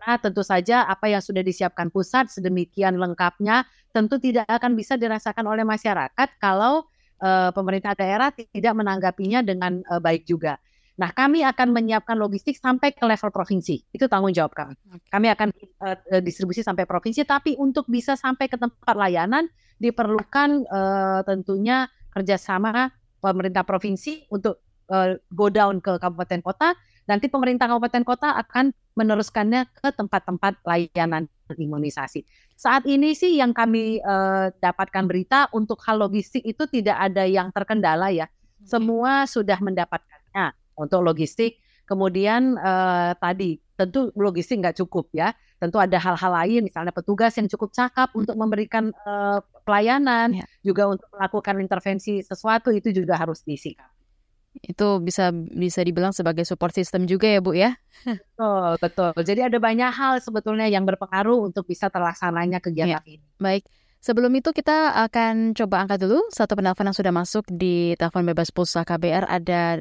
Karena 0.02 0.18
tentu 0.18 0.42
saja 0.42 0.82
apa 0.90 1.06
yang 1.06 1.22
sudah 1.22 1.46
disiapkan 1.46 1.86
pusat 1.86 2.26
sedemikian 2.26 2.98
lengkapnya 2.98 3.62
tentu 3.94 4.18
tidak 4.18 4.50
akan 4.50 4.74
bisa 4.74 4.98
dirasakan 4.98 5.46
oleh 5.46 5.62
masyarakat 5.62 6.28
kalau 6.42 6.90
uh, 7.22 7.54
pemerintah 7.54 7.94
daerah 7.94 8.34
tidak 8.34 8.74
menanggapinya 8.74 9.46
dengan 9.46 9.78
uh, 9.86 10.02
baik 10.02 10.26
juga. 10.26 10.58
Nah, 10.98 11.14
kami 11.14 11.46
akan 11.46 11.70
menyiapkan 11.70 12.18
logistik 12.18 12.58
sampai 12.58 12.90
ke 12.90 13.06
level 13.06 13.30
provinsi. 13.30 13.78
Itu 13.94 14.10
tanggung 14.10 14.34
jawab 14.34 14.58
kami. 14.58 14.74
Kami 15.06 15.26
akan 15.30 15.48
uh, 15.86 16.18
distribusi 16.18 16.66
sampai 16.66 16.82
provinsi, 16.82 17.22
tapi 17.22 17.54
untuk 17.54 17.86
bisa 17.86 18.18
sampai 18.18 18.50
ke 18.50 18.58
tempat 18.58 18.98
layanan 18.98 19.46
diperlukan 19.78 20.66
uh, 20.66 21.22
tentunya 21.22 21.86
kerjasama 22.10 22.90
pemerintah 23.22 23.62
provinsi 23.62 24.26
untuk 24.34 24.66
uh, 24.90 25.14
go 25.30 25.46
down 25.46 25.78
ke 25.78 25.94
kabupaten 25.94 26.42
kota 26.42 26.74
nanti 27.12 27.29
pemerintah 27.29 27.68
kabupaten 27.68 28.09
kota 28.09 28.33
akan 28.40 28.72
meneruskannya 28.96 29.68
ke 29.77 29.92
tempat-tempat 29.92 30.64
layanan 30.64 31.29
imunisasi. 31.53 32.25
Saat 32.57 32.88
ini 32.88 33.12
sih 33.12 33.37
yang 33.37 33.53
kami 33.53 34.01
uh, 34.01 34.48
dapatkan 34.57 35.05
berita 35.05 35.53
untuk 35.53 35.77
hal 35.85 36.01
logistik 36.01 36.40
itu 36.48 36.64
tidak 36.72 36.96
ada 36.96 37.29
yang 37.29 37.53
terkendala 37.53 38.09
ya. 38.09 38.33
Semua 38.64 39.29
sudah 39.29 39.61
mendapatkannya 39.61 40.57
untuk 40.81 41.05
logistik. 41.05 41.61
Kemudian 41.85 42.57
uh, 42.57 43.12
tadi 43.20 43.61
tentu 43.77 44.09
logistik 44.16 44.64
nggak 44.64 44.81
cukup 44.81 45.12
ya. 45.12 45.37
Tentu 45.61 45.79
ada 45.79 45.94
hal-hal 45.94 46.33
lain, 46.42 46.66
misalnya 46.66 46.90
petugas 46.90 47.38
yang 47.38 47.46
cukup 47.46 47.70
cakap 47.70 48.11
untuk 48.18 48.35
memberikan 48.35 48.90
uh, 49.07 49.38
pelayanan, 49.62 50.35
ya. 50.35 50.46
juga 50.66 50.90
untuk 50.90 51.07
melakukan 51.14 51.55
intervensi 51.62 52.18
sesuatu 52.18 52.75
itu 52.75 52.90
juga 52.90 53.14
harus 53.14 53.46
disikapi. 53.46 54.01
Itu 54.60 55.00
bisa 55.00 55.32
bisa 55.32 55.80
dibilang 55.80 56.12
sebagai 56.12 56.44
support 56.44 56.76
system 56.76 57.08
juga 57.08 57.30
ya 57.30 57.40
Bu 57.40 57.56
ya? 57.56 57.72
Betul, 58.04 58.76
betul. 58.82 59.10
Jadi 59.22 59.40
ada 59.46 59.58
banyak 59.62 59.90
hal 59.94 60.18
sebetulnya 60.18 60.68
yang 60.68 60.82
berpengaruh 60.84 61.48
untuk 61.48 61.64
bisa 61.64 61.88
terlaksananya 61.88 62.58
kegiatan 62.58 63.00
ya. 63.00 63.06
ini. 63.06 63.24
Baik. 63.38 63.64
Sebelum 64.02 64.34
itu 64.34 64.50
kita 64.50 64.98
akan 65.06 65.54
coba 65.54 65.86
angkat 65.86 66.02
dulu 66.02 66.26
satu 66.34 66.58
penelpon 66.58 66.90
yang 66.90 66.98
sudah 66.98 67.14
masuk 67.14 67.46
di 67.46 67.94
telepon 67.94 68.26
bebas 68.26 68.50
pulsa 68.50 68.82
KBR 68.82 69.30
ada 69.30 69.78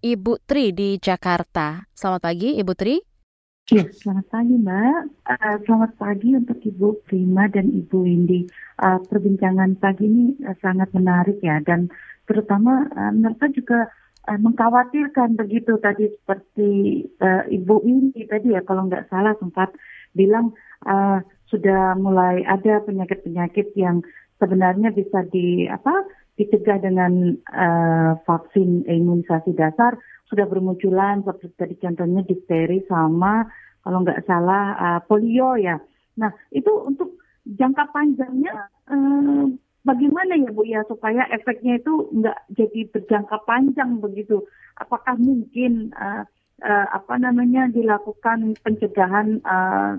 Ibu 0.00 0.40
Tri 0.48 0.72
di 0.72 0.96
Jakarta. 0.96 1.84
Selamat 1.92 2.32
pagi 2.32 2.56
Ibu 2.56 2.72
Tri. 2.72 2.96
Ya, 3.68 3.84
selamat 3.92 4.32
pagi 4.32 4.56
Mbak. 4.56 5.00
Uh, 5.28 5.56
selamat 5.68 5.92
pagi 6.00 6.32
untuk 6.32 6.56
Ibu 6.56 7.04
Prima 7.04 7.44
dan 7.52 7.68
Ibu 7.68 8.00
Windy. 8.00 8.48
Uh, 8.80 8.96
perbincangan 9.04 9.76
pagi 9.76 10.08
ini 10.08 10.32
uh, 10.48 10.56
sangat 10.64 10.88
menarik 10.96 11.36
ya 11.44 11.60
dan 11.60 11.92
terutama 12.24 12.88
uh, 12.96 13.12
mereka 13.12 13.52
juga 13.52 13.92
uh, 14.28 14.38
mengkhawatirkan 14.38 15.40
begitu 15.40 15.80
tadi 15.80 16.12
seperti 16.12 16.70
uh, 17.24 17.48
Ibu 17.48 17.82
ini 17.88 18.28
tadi 18.28 18.52
ya 18.52 18.60
kalau 18.62 18.86
nggak 18.86 19.08
salah 19.08 19.32
sempat 19.40 19.72
bilang 20.12 20.52
uh, 20.84 21.24
sudah 21.48 21.96
mulai 21.96 22.44
ada 22.44 22.84
penyakit-penyakit 22.84 23.72
yang 23.74 24.04
sebenarnya 24.36 24.92
bisa 24.92 25.24
di 25.32 25.64
apa 25.64 26.04
dicegah 26.36 26.78
dengan 26.78 27.34
uh, 27.50 28.20
vaksin 28.22 28.86
imunisasi 28.86 29.56
dasar 29.56 29.98
sudah 30.28 30.44
bermunculan 30.44 31.24
seperti 31.24 31.56
tadi 31.56 31.74
contohnya 31.80 32.22
difteri 32.22 32.84
sama 32.86 33.48
kalau 33.82 34.04
nggak 34.04 34.22
salah 34.28 34.76
uh, 34.76 35.00
polio 35.08 35.56
ya. 35.56 35.80
Nah 36.20 36.30
itu 36.52 36.68
untuk 36.84 37.16
jangka 37.48 37.88
panjangnya 37.90 38.68
uh, 38.92 39.48
bagaimana 39.88 40.36
ya 40.36 40.50
Bu 40.52 40.62
ya 40.68 40.84
supaya 40.84 41.24
efeknya 41.32 41.80
itu 41.80 42.12
nggak 42.12 42.38
jadi 42.52 42.80
berjangka 42.92 43.40
panjang 43.48 43.96
begitu? 44.04 44.44
Apakah 44.76 45.16
mungkin 45.16 45.96
uh, 45.96 46.28
uh, 46.60 46.86
apa 46.92 47.16
namanya 47.16 47.72
dilakukan 47.72 48.52
pencegahan 48.60 49.40
uh, 49.48 49.96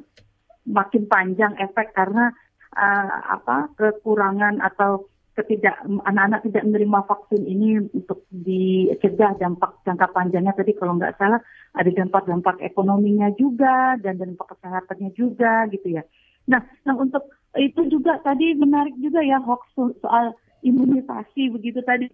makin 0.69 1.09
panjang 1.09 1.57
efek 1.57 1.97
karena 1.97 2.29
uh, 2.77 3.41
apa 3.41 3.73
kekurangan 3.73 4.61
atau 4.61 5.09
ketidak 5.33 5.79
anak-anak 6.03 6.43
tidak 6.51 6.67
menerima 6.67 6.99
vaksin 7.07 7.43
ini 7.47 7.69
untuk 7.95 8.27
dicegah 8.27 9.39
dampak 9.39 9.71
jangka 9.87 10.11
panjangnya 10.11 10.51
tadi 10.51 10.75
kalau 10.75 10.99
nggak 10.99 11.15
salah 11.15 11.39
ada 11.79 11.89
dampak-dampak 11.95 12.59
ekonominya 12.59 13.31
juga 13.39 13.95
dan 14.03 14.19
dampak 14.19 14.51
kesehatannya 14.51 15.09
juga 15.15 15.63
gitu 15.71 15.95
ya. 15.95 16.03
Nah, 16.51 16.59
nah 16.83 16.95
untuk 16.99 17.23
itu 17.57 17.81
juga 17.89 18.21
tadi 18.21 18.53
menarik 18.53 18.93
juga 19.01 19.25
ya 19.25 19.41
hoax 19.41 19.65
soal 20.03 20.37
imunisasi 20.61 21.49
begitu 21.49 21.81
tadi. 21.81 22.05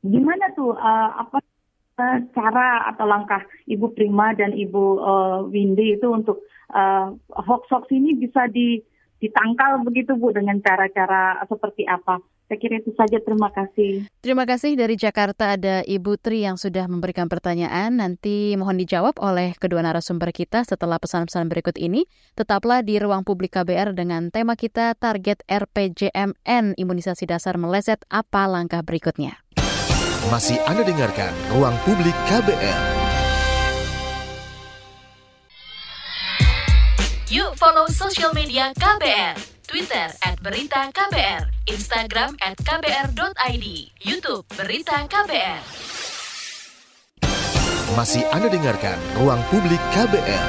Gimana 0.00 0.54
tuh 0.54 0.72
uh, 0.78 1.10
apa 1.20 1.42
uh, 1.98 2.18
cara 2.32 2.88
atau 2.94 3.04
langkah 3.04 3.42
Ibu 3.66 3.92
Prima 3.92 4.32
dan 4.32 4.54
Ibu 4.54 4.84
uh, 5.02 5.38
Windy 5.50 5.98
itu 5.98 6.08
untuk 6.08 6.46
uh, 6.72 7.12
hoax-hoax 7.34 7.90
ini 7.92 8.14
bisa 8.16 8.46
di 8.48 8.80
ditangkal 9.18 9.82
begitu 9.82 10.14
Bu 10.14 10.30
dengan 10.30 10.62
cara-cara 10.62 11.42
seperti 11.50 11.82
apa. 11.84 12.22
Saya 12.48 12.58
kira 12.64 12.80
itu 12.80 12.96
saja. 12.96 13.20
Terima 13.20 13.52
kasih. 13.52 14.08
Terima 14.24 14.44
kasih 14.48 14.72
dari 14.72 14.96
Jakarta 14.96 15.52
ada 15.52 15.84
Ibu 15.84 16.16
Tri 16.16 16.48
yang 16.48 16.56
sudah 16.56 16.88
memberikan 16.88 17.28
pertanyaan. 17.28 18.00
Nanti 18.00 18.56
mohon 18.56 18.80
dijawab 18.80 19.20
oleh 19.20 19.52
kedua 19.60 19.84
narasumber 19.84 20.32
kita 20.32 20.64
setelah 20.64 20.96
pesan-pesan 20.96 21.52
berikut 21.52 21.76
ini. 21.76 22.08
Tetaplah 22.40 22.80
di 22.80 22.96
ruang 22.96 23.20
publik 23.20 23.52
KBR 23.52 23.92
dengan 23.92 24.32
tema 24.32 24.56
kita 24.56 24.96
target 24.96 25.44
RPJMN 25.44 26.72
imunisasi 26.80 27.28
dasar 27.28 27.60
meleset 27.60 28.00
apa 28.08 28.48
langkah 28.48 28.80
berikutnya. 28.80 29.44
Masih 30.32 30.56
Anda 30.64 30.88
dengarkan 30.88 31.36
ruang 31.52 31.76
publik 31.84 32.16
KBR. 32.32 32.80
Yuk 37.28 37.52
follow 37.60 37.84
social 37.92 38.32
media 38.32 38.72
KBR. 38.72 39.57
Twitter 39.68 40.08
at 40.24 40.40
Berita 40.40 40.88
KBR, 40.88 41.44
Instagram 41.68 42.32
at 42.40 42.56
KBR.id, 42.56 43.66
Youtube 44.00 44.48
Berita 44.56 45.04
KBR. 45.04 45.60
Masih 47.92 48.24
Anda 48.32 48.48
dengarkan 48.48 48.96
Ruang 49.20 49.44
Publik 49.52 49.76
KBR. 49.92 50.48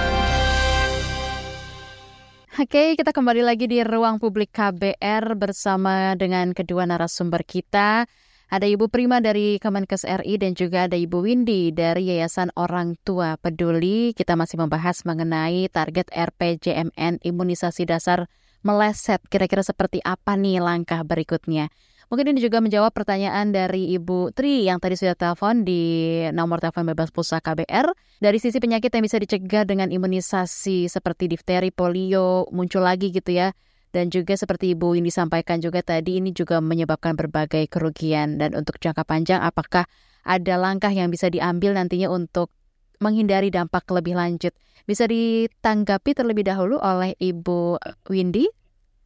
Oke, 2.64 2.96
kita 2.96 3.12
kembali 3.12 3.44
lagi 3.44 3.68
di 3.68 3.84
Ruang 3.84 4.24
Publik 4.24 4.56
KBR 4.56 5.36
bersama 5.36 6.16
dengan 6.16 6.56
kedua 6.56 6.88
narasumber 6.88 7.44
kita. 7.44 8.08
Ada 8.48 8.72
Ibu 8.72 8.88
Prima 8.88 9.20
dari 9.20 9.60
Kemenkes 9.60 10.08
RI 10.08 10.40
dan 10.40 10.56
juga 10.56 10.88
ada 10.88 10.96
Ibu 10.96 11.28
Windy 11.28 11.76
dari 11.76 12.08
Yayasan 12.08 12.56
Orang 12.56 12.96
Tua 13.04 13.36
Peduli. 13.36 14.16
Kita 14.16 14.40
masih 14.40 14.64
membahas 14.64 15.04
mengenai 15.04 15.68
target 15.68 16.08
RPJMN 16.08 17.20
imunisasi 17.20 17.84
dasar 17.84 18.32
meleset. 18.64 19.24
Kira-kira 19.28 19.64
seperti 19.64 20.04
apa 20.04 20.36
nih 20.36 20.60
langkah 20.60 21.02
berikutnya? 21.04 21.72
Mungkin 22.10 22.34
ini 22.34 22.42
juga 22.42 22.58
menjawab 22.58 22.90
pertanyaan 22.90 23.54
dari 23.54 23.94
Ibu 23.94 24.34
Tri 24.34 24.66
yang 24.66 24.82
tadi 24.82 24.98
sudah 24.98 25.14
telepon 25.14 25.62
di 25.62 26.26
nomor 26.34 26.58
telepon 26.58 26.90
bebas 26.90 27.14
pulsa 27.14 27.38
KBR. 27.38 27.94
Dari 28.18 28.38
sisi 28.42 28.58
penyakit 28.58 28.90
yang 28.90 29.06
bisa 29.06 29.22
dicegah 29.22 29.62
dengan 29.62 29.94
imunisasi 29.94 30.90
seperti 30.90 31.30
difteri, 31.30 31.70
polio, 31.70 32.50
muncul 32.50 32.82
lagi 32.82 33.14
gitu 33.14 33.30
ya. 33.30 33.54
Dan 33.94 34.10
juga 34.10 34.34
seperti 34.34 34.74
Ibu 34.74 34.98
ini 34.98 35.14
sampaikan 35.14 35.62
juga 35.62 35.86
tadi 35.86 36.18
ini 36.18 36.34
juga 36.34 36.58
menyebabkan 36.62 37.14
berbagai 37.14 37.70
kerugian 37.70 38.42
dan 38.42 38.58
untuk 38.58 38.82
jangka 38.82 39.06
panjang 39.06 39.42
apakah 39.46 39.86
ada 40.26 40.56
langkah 40.58 40.94
yang 40.94 41.14
bisa 41.14 41.30
diambil 41.30 41.78
nantinya 41.78 42.10
untuk 42.10 42.54
menghindari 43.00 43.50
dampak 43.50 43.88
lebih 43.92 44.16
lanjut. 44.16 44.52
Bisa 44.84 45.08
ditanggapi 45.08 46.16
terlebih 46.16 46.48
dahulu 46.48 46.80
oleh 46.80 47.16
Ibu 47.20 47.80
Windy. 48.12 48.48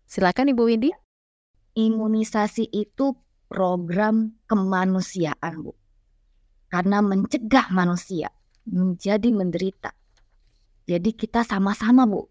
Silakan 0.09 0.53
Ibu 0.53 0.63
Windy. 0.65 0.91
Imunisasi 1.73 2.69
itu 2.69 3.17
program 3.49 4.37
kemanusiaan, 4.49 5.53
Bu. 5.61 5.73
Karena 6.69 7.05
mencegah 7.05 7.69
manusia 7.69 8.29
menjadi 8.65 9.29
menderita. 9.29 9.93
Jadi 10.89 11.13
kita 11.13 11.45
sama-sama, 11.45 12.09
Bu, 12.09 12.25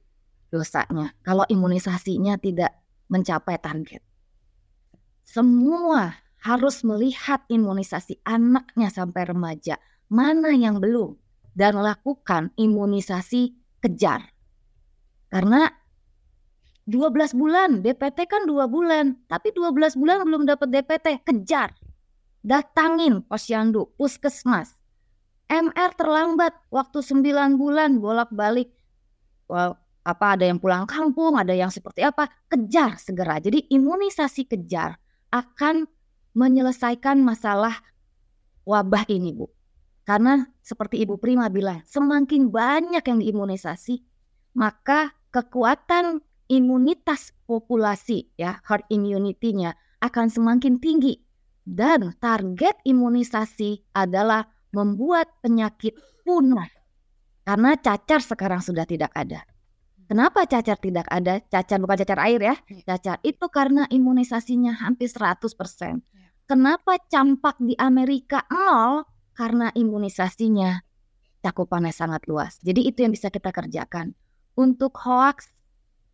dosanya 0.50 1.14
kalau 1.22 1.46
imunisasinya 1.46 2.36
tidak 2.42 2.74
mencapai 3.06 3.56
target. 3.62 4.02
Semua 5.22 6.12
harus 6.42 6.82
melihat 6.82 7.46
imunisasi 7.46 8.18
anaknya 8.26 8.90
sampai 8.90 9.30
remaja, 9.30 9.78
mana 10.10 10.50
yang 10.50 10.82
belum, 10.82 11.21
dan 11.52 11.76
lakukan 11.80 12.52
imunisasi 12.56 13.56
kejar. 13.80 14.28
Karena 15.32 15.68
12 16.84 17.32
bulan, 17.38 17.80
DPT 17.80 18.26
kan 18.26 18.42
2 18.44 18.66
bulan, 18.66 19.14
tapi 19.30 19.54
12 19.54 19.94
bulan 19.94 20.26
belum 20.26 20.42
dapat 20.44 20.68
DPT, 20.68 21.22
kejar. 21.22 21.72
Datangin 22.42 23.22
posyandu, 23.22 23.94
puskesmas. 23.94 24.74
MR 25.46 25.94
terlambat, 25.94 26.52
waktu 26.74 26.98
9 27.00 27.54
bulan 27.54 28.02
bolak-balik. 28.02 28.74
Well, 29.46 29.78
apa 30.02 30.34
ada 30.34 30.44
yang 30.50 30.58
pulang 30.58 30.82
kampung, 30.90 31.38
ada 31.38 31.54
yang 31.54 31.70
seperti 31.70 32.02
apa, 32.02 32.26
kejar 32.50 32.98
segera. 32.98 33.38
Jadi 33.38 33.70
imunisasi 33.70 34.50
kejar 34.50 34.98
akan 35.30 35.86
menyelesaikan 36.34 37.22
masalah 37.22 37.78
wabah 38.66 39.06
ini, 39.06 39.30
Bu. 39.38 39.46
Karena 40.02 40.42
seperti 40.58 40.98
Ibu 41.06 41.18
Prima 41.22 41.46
bilang, 41.46 41.82
semakin 41.86 42.50
banyak 42.50 43.04
yang 43.06 43.18
diimunisasi, 43.22 44.02
maka 44.58 45.14
kekuatan 45.30 46.18
imunitas 46.50 47.30
populasi 47.46 48.34
ya, 48.34 48.58
herd 48.66 48.84
immunity-nya 48.90 49.78
akan 50.02 50.26
semakin 50.28 50.82
tinggi. 50.82 51.22
Dan 51.62 52.18
target 52.18 52.82
imunisasi 52.82 53.94
adalah 53.94 54.50
membuat 54.74 55.30
penyakit 55.38 55.94
punah. 56.26 56.66
Karena 57.46 57.78
cacar 57.78 58.18
sekarang 58.18 58.58
sudah 58.58 58.82
tidak 58.82 59.14
ada. 59.14 59.46
Kenapa 60.10 60.44
cacar 60.44 60.76
tidak 60.82 61.06
ada? 61.08 61.38
Cacar 61.46 61.78
bukan 61.78 62.02
cacar 62.02 62.18
air 62.26 62.40
ya. 62.42 62.56
Iya. 62.66 62.82
Cacar 62.84 63.16
itu 63.22 63.46
karena 63.48 63.86
imunisasinya 63.88 64.74
hampir 64.82 65.06
100%. 65.06 66.02
Iya. 66.02 66.28
Kenapa 66.50 66.98
campak 67.06 67.56
di 67.62 67.78
Amerika 67.78 68.42
nol? 68.50 69.06
Karena 69.32 69.72
imunisasinya 69.72 70.80
cakupannya 71.42 71.90
sangat 71.90 72.28
luas. 72.30 72.60
Jadi 72.62 72.86
itu 72.86 73.02
yang 73.02 73.12
bisa 73.12 73.28
kita 73.28 73.50
kerjakan. 73.50 74.14
Untuk 74.54 74.94
hoax, 75.02 75.48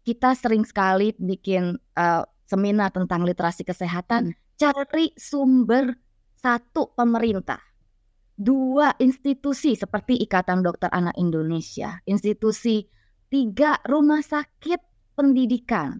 kita 0.06 0.32
sering 0.38 0.64
sekali 0.64 1.12
bikin 1.18 1.76
uh, 1.98 2.24
seminar 2.48 2.94
tentang 2.94 3.26
literasi 3.28 3.66
kesehatan. 3.66 4.32
Cari 4.58 5.14
sumber 5.14 5.94
satu 6.38 6.94
pemerintah, 6.94 7.58
dua 8.34 8.94
institusi 9.02 9.74
seperti 9.74 10.18
Ikatan 10.22 10.62
Dokter 10.62 10.90
Anak 10.90 11.18
Indonesia, 11.18 11.98
institusi 12.06 12.86
tiga 13.26 13.78
rumah 13.86 14.22
sakit 14.22 14.80
pendidikan. 15.18 15.98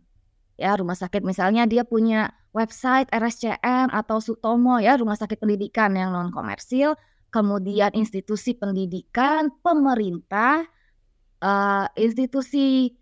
Ya, 0.59 0.75
rumah 0.75 0.99
sakit 0.99 1.23
misalnya 1.23 1.67
dia 1.71 1.83
punya 1.87 2.38
website 2.53 3.09
RSCM 3.13 3.93
atau 3.93 4.19
Sutomo 4.19 4.81
ya, 4.81 4.97
rumah 4.97 5.17
sakit 5.17 5.39
pendidikan 5.39 5.93
yang 5.95 6.13
non 6.13 6.33
komersil, 6.33 6.97
kemudian 7.29 7.93
institusi 7.93 8.57
pendidikan, 8.57 9.53
pemerintah, 9.61 10.65
uh, 11.45 11.87
institusi 11.95 12.97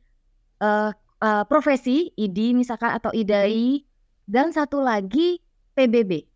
uh, 0.61 0.91
uh, 1.23 1.45
profesi 1.47 2.11
ID 2.17 2.53
misalkan 2.57 2.93
atau 2.97 3.15
IDAI 3.15 3.87
dan 4.27 4.51
satu 4.51 4.83
lagi 4.83 5.39
PBB. 5.79 6.27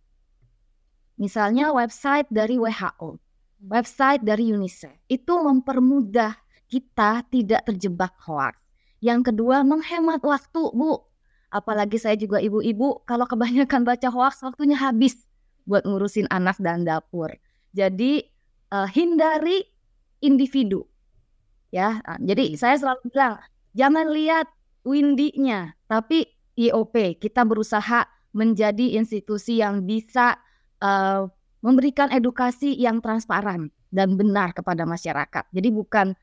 Misalnya 1.21 1.75
website 1.77 2.31
dari 2.33 2.57
WHO, 2.57 3.21
website 3.69 4.25
dari 4.25 4.57
UNICEF. 4.57 5.05
Itu 5.05 5.37
mempermudah 5.45 6.33
kita 6.71 7.29
tidak 7.29 7.67
terjebak 7.69 8.17
hoax. 8.25 8.57
Yang 9.05 9.33
kedua, 9.33 9.61
menghemat 9.67 10.25
waktu, 10.25 10.73
Bu. 10.73 11.10
Apalagi 11.51 11.99
saya 11.99 12.15
juga 12.15 12.39
ibu-ibu, 12.39 13.03
kalau 13.05 13.27
kebanyakan 13.27 13.83
baca 13.83 14.09
hoax, 14.11 14.43
waktunya 14.47 14.79
habis 14.79 15.27
buat 15.67 15.83
ngurusin 15.83 16.31
anak 16.31 16.59
dan 16.63 16.87
dapur. 16.87 17.35
Jadi 17.75 18.23
uh, 18.71 18.87
hindari 18.87 19.67
individu. 20.23 20.87
Ya, 21.71 22.03
nah, 22.03 22.19
jadi 22.19 22.59
saya 22.59 22.75
selalu 22.79 23.15
bilang 23.15 23.39
jangan 23.79 24.07
lihat 24.11 24.47
windinya, 24.83 25.75
tapi 25.87 26.27
IOP. 26.59 27.23
Kita 27.23 27.47
berusaha 27.47 28.07
menjadi 28.35 28.99
institusi 28.99 29.59
yang 29.63 29.87
bisa 29.87 30.39
uh, 30.83 31.27
memberikan 31.63 32.11
edukasi 32.11 32.75
yang 32.79 33.03
transparan 33.03 33.71
dan 33.91 34.15
benar 34.15 34.55
kepada 34.55 34.87
masyarakat. 34.87 35.45
Jadi 35.51 35.69
bukan 35.71 36.15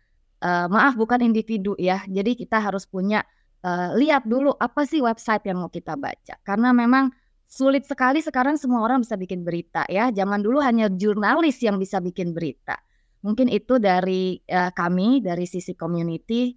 uh, 0.41 0.67
maaf 0.71 0.95
bukan 0.95 1.23
individu 1.23 1.75
ya. 1.77 2.03
Jadi 2.07 2.35
kita 2.39 2.59
harus 2.63 2.87
punya 2.87 3.23
uh, 3.63 3.95
lihat 3.97 4.27
dulu 4.27 4.53
apa 4.57 4.83
sih 4.83 5.01
website 5.01 5.47
yang 5.47 5.63
mau 5.63 5.71
kita 5.71 5.95
baca. 5.95 6.37
Karena 6.43 6.75
memang 6.75 7.09
sulit 7.47 7.87
sekali 7.87 8.19
sekarang 8.19 8.59
semua 8.59 8.83
orang 8.83 9.01
bisa 9.01 9.15
bikin 9.15 9.41
berita 9.47 9.87
ya. 9.87 10.11
Zaman 10.11 10.43
dulu 10.43 10.59
hanya 10.59 10.91
jurnalis 10.91 11.61
yang 11.63 11.79
bisa 11.79 12.03
bikin 12.03 12.35
berita. 12.35 12.77
Mungkin 13.25 13.49
itu 13.49 13.81
dari 13.81 14.37
uh, 14.51 14.69
kami 14.75 15.23
dari 15.23 15.45
sisi 15.49 15.73
community. 15.73 16.53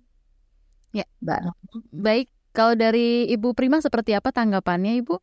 Ya, 0.90 1.06
Mbak. 1.22 1.40
Baik, 1.94 2.26
kalau 2.50 2.74
dari 2.74 3.30
Ibu 3.30 3.54
Prima 3.54 3.78
seperti 3.78 4.10
apa 4.12 4.34
tanggapannya 4.34 4.98
Ibu? 5.00 5.14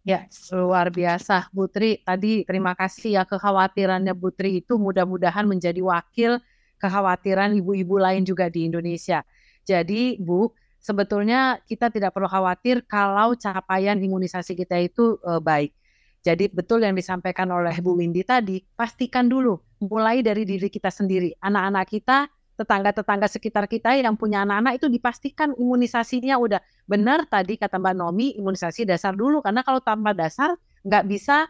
Ya, 0.00 0.24
luar 0.56 0.88
biasa 0.88 1.52
Putri. 1.52 2.00
Tadi 2.00 2.48
terima 2.48 2.72
kasih 2.72 3.20
ya 3.20 3.22
kekhawatirannya 3.28 4.16
Putri 4.16 4.64
itu 4.64 4.80
mudah-mudahan 4.80 5.44
menjadi 5.44 5.84
wakil 5.84 6.40
kekhawatiran 6.80 7.52
ibu-ibu 7.60 8.00
lain 8.00 8.24
juga 8.24 8.48
di 8.48 8.64
Indonesia. 8.64 9.20
Jadi, 9.68 10.16
Bu, 10.16 10.48
sebetulnya 10.80 11.60
kita 11.68 11.92
tidak 11.92 12.16
perlu 12.16 12.26
khawatir 12.26 12.82
kalau 12.88 13.36
capaian 13.36 14.00
imunisasi 14.00 14.56
kita 14.56 14.80
itu 14.80 15.20
uh, 15.22 15.38
baik. 15.38 15.76
Jadi 16.20 16.52
betul 16.52 16.84
yang 16.84 16.92
disampaikan 16.92 17.48
oleh 17.48 17.72
Bu 17.80 17.96
Windy 17.96 18.24
tadi, 18.24 18.60
pastikan 18.76 19.28
dulu 19.28 19.56
mulai 19.80 20.20
dari 20.20 20.44
diri 20.44 20.68
kita 20.68 20.92
sendiri, 20.92 21.32
anak-anak 21.40 21.86
kita, 21.88 22.28
tetangga-tetangga 22.60 23.24
sekitar 23.24 23.64
kita 23.64 23.96
yang 23.96 24.20
punya 24.20 24.44
anak-anak 24.44 24.76
itu 24.76 24.92
dipastikan 24.92 25.56
imunisasinya 25.56 26.36
udah 26.36 26.60
benar 26.84 27.24
tadi 27.24 27.56
kata 27.56 27.80
Mbak 27.80 27.94
Nomi 27.96 28.36
imunisasi 28.36 28.84
dasar 28.84 29.16
dulu 29.16 29.40
karena 29.40 29.64
kalau 29.64 29.80
tanpa 29.80 30.12
dasar 30.12 30.52
nggak 30.84 31.04
bisa 31.08 31.48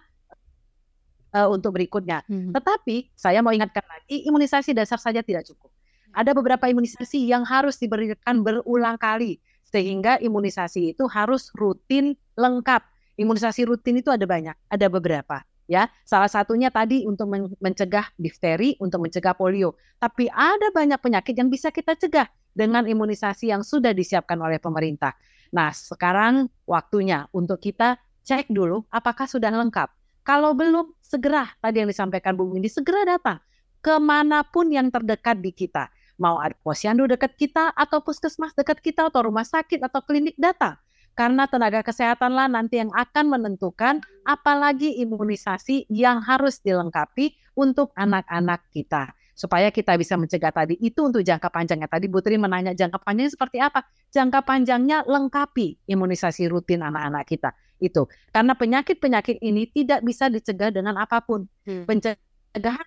uh, 1.35 1.51
untuk 1.51 1.75
berikutnya. 1.75 2.23
Hmm. 2.31 2.55
Tetapi 2.55 3.11
saya 3.19 3.43
mau 3.43 3.51
ingatkan 3.51 3.83
lagi 3.83 4.23
imunisasi 4.23 4.71
dasar 4.71 5.03
saja 5.03 5.19
tidak 5.27 5.51
cukup 5.51 5.75
ada 6.15 6.35
beberapa 6.35 6.67
imunisasi 6.67 7.27
yang 7.27 7.47
harus 7.47 7.79
diberikan 7.79 8.43
berulang 8.43 8.99
kali 8.99 9.39
sehingga 9.63 10.19
imunisasi 10.19 10.99
itu 10.99 11.07
harus 11.07 11.55
rutin 11.55 12.19
lengkap. 12.35 12.83
Imunisasi 13.21 13.69
rutin 13.69 14.01
itu 14.01 14.11
ada 14.11 14.25
banyak, 14.27 14.57
ada 14.67 14.87
beberapa 14.91 15.45
ya. 15.71 15.87
Salah 16.03 16.27
satunya 16.27 16.75
tadi 16.75 17.07
untuk 17.07 17.31
mencegah 17.63 18.11
difteri, 18.19 18.75
untuk 18.83 19.07
mencegah 19.07 19.39
polio. 19.39 19.79
Tapi 20.03 20.27
ada 20.27 20.75
banyak 20.75 20.99
penyakit 20.99 21.39
yang 21.39 21.47
bisa 21.47 21.71
kita 21.71 21.95
cegah 21.95 22.27
dengan 22.51 22.91
imunisasi 22.91 23.55
yang 23.55 23.63
sudah 23.63 23.95
disiapkan 23.95 24.37
oleh 24.43 24.59
pemerintah. 24.59 25.15
Nah, 25.55 25.71
sekarang 25.71 26.51
waktunya 26.67 27.31
untuk 27.31 27.63
kita 27.63 28.03
cek 28.27 28.51
dulu 28.51 28.83
apakah 28.91 29.31
sudah 29.31 29.55
lengkap. 29.55 29.89
Kalau 30.27 30.53
belum, 30.53 30.93
segera 31.01 31.49
tadi 31.63 31.81
yang 31.81 31.89
disampaikan 31.89 32.37
Bu 32.37 32.51
Windy, 32.51 32.69
segera 32.69 33.07
datang 33.07 33.41
ke 33.81 33.97
mana 33.97 34.45
pun 34.45 34.69
yang 34.69 34.93
terdekat 34.93 35.41
di 35.41 35.57
kita 35.57 35.89
mau 36.21 36.37
ada 36.37 36.53
posyandu 36.61 37.09
dekat 37.09 37.35
kita 37.41 37.73
atau 37.73 38.05
puskesmas 38.05 38.53
dekat 38.53 38.85
kita 38.85 39.09
atau 39.09 39.25
rumah 39.25 39.49
sakit 39.49 39.81
atau 39.81 40.05
klinik 40.05 40.37
data. 40.37 40.77
Karena 41.17 41.49
tenaga 41.51 41.83
kesehatan 41.83 42.37
lah 42.37 42.47
nanti 42.47 42.79
yang 42.79 42.93
akan 42.95 43.33
menentukan 43.33 43.99
apalagi 44.23 45.01
imunisasi 45.03 45.91
yang 45.91 46.23
harus 46.23 46.63
dilengkapi 46.63 47.35
untuk 47.59 47.91
anak-anak 47.99 48.63
kita. 48.71 49.11
Supaya 49.35 49.73
kita 49.73 49.97
bisa 49.97 50.21
mencegah 50.21 50.53
tadi 50.53 50.77
itu 50.79 51.01
untuk 51.01 51.25
jangka 51.25 51.49
panjangnya. 51.49 51.89
Tadi 51.89 52.07
Butri 52.13 52.37
menanya 52.37 52.77
jangka 52.77 53.01
panjangnya 53.01 53.33
seperti 53.33 53.59
apa? 53.59 53.89
Jangka 54.13 54.45
panjangnya 54.45 55.03
lengkapi 55.09 55.89
imunisasi 55.89 56.45
rutin 56.47 56.85
anak-anak 56.85 57.25
kita. 57.25 57.51
Itu. 57.81 58.05
Karena 58.37 58.53
penyakit-penyakit 58.53 59.41
ini 59.41 59.65
tidak 59.73 60.05
bisa 60.05 60.29
dicegah 60.29 60.69
dengan 60.69 61.01
apa 61.01 61.25
pun. 61.25 61.49
Hmm 61.65 61.89
pencegahan 61.89 62.30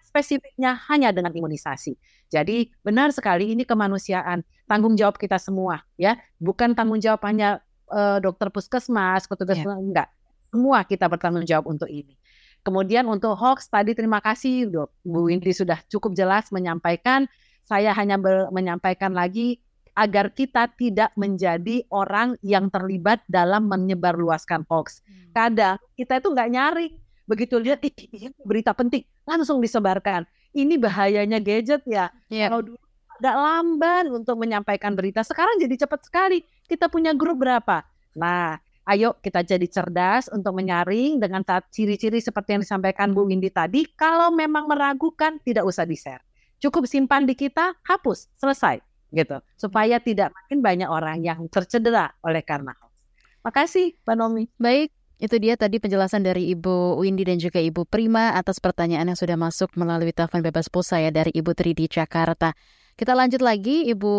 spesifiknya 0.04 0.76
hanya 0.92 1.16
dengan 1.16 1.32
imunisasi. 1.32 1.96
Jadi 2.28 2.68
benar 2.84 3.16
sekali 3.16 3.56
ini 3.56 3.64
kemanusiaan, 3.64 4.44
tanggung 4.68 5.00
jawab 5.00 5.16
kita 5.16 5.40
semua 5.40 5.84
ya, 5.96 6.20
bukan 6.42 6.76
tanggung 6.76 7.00
jawab 7.00 7.24
hanya 7.24 7.64
uh, 7.88 8.20
dokter 8.20 8.52
puskesmas, 8.52 9.30
petugas 9.30 9.60
yeah. 9.62 9.78
enggak. 9.78 10.08
Semua 10.54 10.86
kita 10.86 11.10
bertanggung 11.10 11.48
jawab 11.48 11.72
untuk 11.72 11.90
ini. 11.90 12.14
Kemudian 12.64 13.04
untuk 13.12 13.36
hoax 13.36 13.68
tadi 13.68 13.92
terima 13.92 14.24
kasih 14.24 14.72
Dok. 14.72 14.90
Bu 15.04 15.28
Windy 15.28 15.52
sudah 15.52 15.84
cukup 15.92 16.16
jelas 16.16 16.48
menyampaikan. 16.54 17.28
Saya 17.64 17.92
hanya 17.96 18.20
menyampaikan 18.52 19.12
lagi 19.16 19.60
agar 19.94 20.34
kita 20.34 20.72
tidak 20.74 21.14
menjadi 21.14 21.86
orang 21.94 22.40
yang 22.42 22.72
terlibat 22.74 23.22
dalam 23.30 23.70
menyebarluaskan 23.70 24.66
hoax. 24.66 25.06
Hmm. 25.06 25.32
Kadang 25.36 25.76
kita 25.94 26.24
itu 26.24 26.28
nggak 26.34 26.50
nyari 26.50 26.88
begitu 27.24 27.56
lihat 27.60 27.84
ini 27.84 28.32
berita 28.44 28.76
penting 28.76 29.04
langsung 29.24 29.60
disebarkan. 29.64 30.28
Ini 30.54 30.78
bahayanya 30.78 31.42
gadget 31.42 31.82
ya. 31.90 32.14
Yeah. 32.30 32.54
Kalau 32.54 32.62
dulu 32.62 32.80
agak 33.18 33.36
lamban 33.40 34.06
untuk 34.12 34.36
menyampaikan 34.38 34.94
berita, 34.94 35.26
sekarang 35.26 35.58
jadi 35.62 35.86
cepat 35.86 36.06
sekali. 36.06 36.46
Kita 36.70 36.92
punya 36.92 37.16
grup 37.16 37.42
berapa? 37.42 37.82
Nah, 38.14 38.62
ayo 38.86 39.18
kita 39.18 39.42
jadi 39.42 39.66
cerdas 39.66 40.30
untuk 40.30 40.54
menyaring 40.54 41.18
dengan 41.18 41.42
ciri-ciri 41.72 42.22
seperti 42.22 42.58
yang 42.58 42.62
disampaikan 42.62 43.16
Bu 43.16 43.26
Windy 43.26 43.50
tadi. 43.50 43.88
Kalau 43.98 44.30
memang 44.30 44.70
meragukan, 44.70 45.42
tidak 45.42 45.66
usah 45.66 45.88
di-share. 45.88 46.22
Cukup 46.62 46.86
simpan 46.86 47.26
di 47.26 47.34
kita, 47.34 47.74
hapus, 47.82 48.30
selesai 48.38 48.84
gitu. 49.14 49.38
Supaya 49.56 50.02
tidak 50.02 50.34
makin 50.34 50.60
banyak 50.60 50.90
orang 50.90 51.22
yang 51.22 51.46
tercedera 51.48 52.10
oleh 52.26 52.42
karena. 52.42 52.74
Makasih, 53.46 53.94
Mbak 54.04 54.16
Nomi. 54.18 54.44
Baik, 54.58 54.90
itu 55.22 55.36
dia 55.38 55.54
tadi 55.54 55.78
penjelasan 55.78 56.26
dari 56.26 56.52
Ibu 56.54 57.00
Windy 57.00 57.24
dan 57.28 57.38
juga 57.38 57.62
Ibu 57.62 57.86
Prima 57.86 58.34
atas 58.34 58.58
pertanyaan 58.58 59.14
yang 59.14 59.20
sudah 59.20 59.38
masuk 59.38 59.74
melalui 59.78 60.12
telepon 60.12 60.42
bebas 60.42 60.68
pulsa 60.68 61.00
ya 61.00 61.14
dari 61.14 61.30
Ibu 61.34 61.54
Tri 61.54 61.78
di 61.78 61.86
Jakarta. 61.86 62.54
Kita 62.94 63.14
lanjut 63.18 63.42
lagi 63.42 63.90
Ibu 63.90 64.14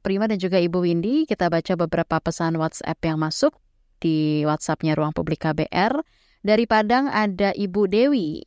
Prima 0.00 0.28
dan 0.28 0.40
juga 0.40 0.60
Ibu 0.60 0.84
Windy. 0.84 1.24
Kita 1.24 1.48
baca 1.52 1.74
beberapa 1.76 2.16
pesan 2.20 2.56
WhatsApp 2.56 3.00
yang 3.04 3.18
masuk 3.20 3.56
di 3.98 4.44
WhatsAppnya 4.46 4.94
Ruang 4.94 5.16
Publik 5.16 5.44
KBR. 5.44 6.00
Dari 6.38 6.64
Padang 6.70 7.10
ada 7.10 7.50
Ibu 7.50 7.90
Dewi 7.90 8.46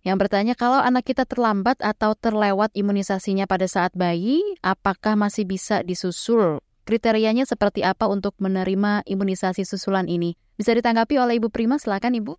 yang 0.00 0.16
bertanya 0.16 0.56
kalau 0.56 0.80
anak 0.80 1.04
kita 1.04 1.28
terlambat 1.28 1.76
atau 1.84 2.16
terlewat 2.16 2.72
imunisasinya 2.72 3.44
pada 3.44 3.68
saat 3.68 3.92
bayi, 3.92 4.40
apakah 4.64 5.12
masih 5.12 5.44
bisa 5.44 5.84
disusul 5.84 6.64
Kriterianya 6.84 7.44
seperti 7.46 7.84
apa 7.84 8.08
untuk 8.08 8.34
menerima 8.40 9.04
imunisasi 9.06 9.62
susulan 9.62 10.08
ini? 10.08 10.34
Bisa 10.56 10.74
ditanggapi 10.74 11.16
oleh 11.20 11.38
Ibu 11.38 11.48
Prima, 11.52 11.76
silakan 11.76 12.16
Ibu. 12.18 12.34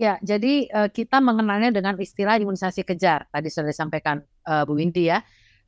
Ya, 0.00 0.18
jadi 0.24 0.66
uh, 0.72 0.88
kita 0.90 1.22
mengenalnya 1.22 1.70
dengan 1.70 1.94
istilah 2.00 2.40
imunisasi 2.40 2.82
kejar. 2.82 3.28
Tadi 3.30 3.48
sudah 3.52 3.70
disampaikan 3.70 4.24
uh, 4.48 4.66
Bu 4.66 4.74
Windy 4.80 5.12
ya. 5.12 5.22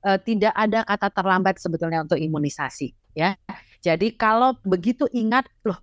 Uh, 0.04 0.20
tidak 0.20 0.52
ada 0.52 0.84
kata 0.84 1.08
terlambat 1.14 1.56
sebetulnya 1.56 2.04
untuk 2.04 2.20
imunisasi 2.20 2.92
ya. 3.16 3.38
Jadi 3.80 4.16
kalau 4.16 4.56
begitu 4.64 5.08
ingat, 5.12 5.48
loh 5.64 5.80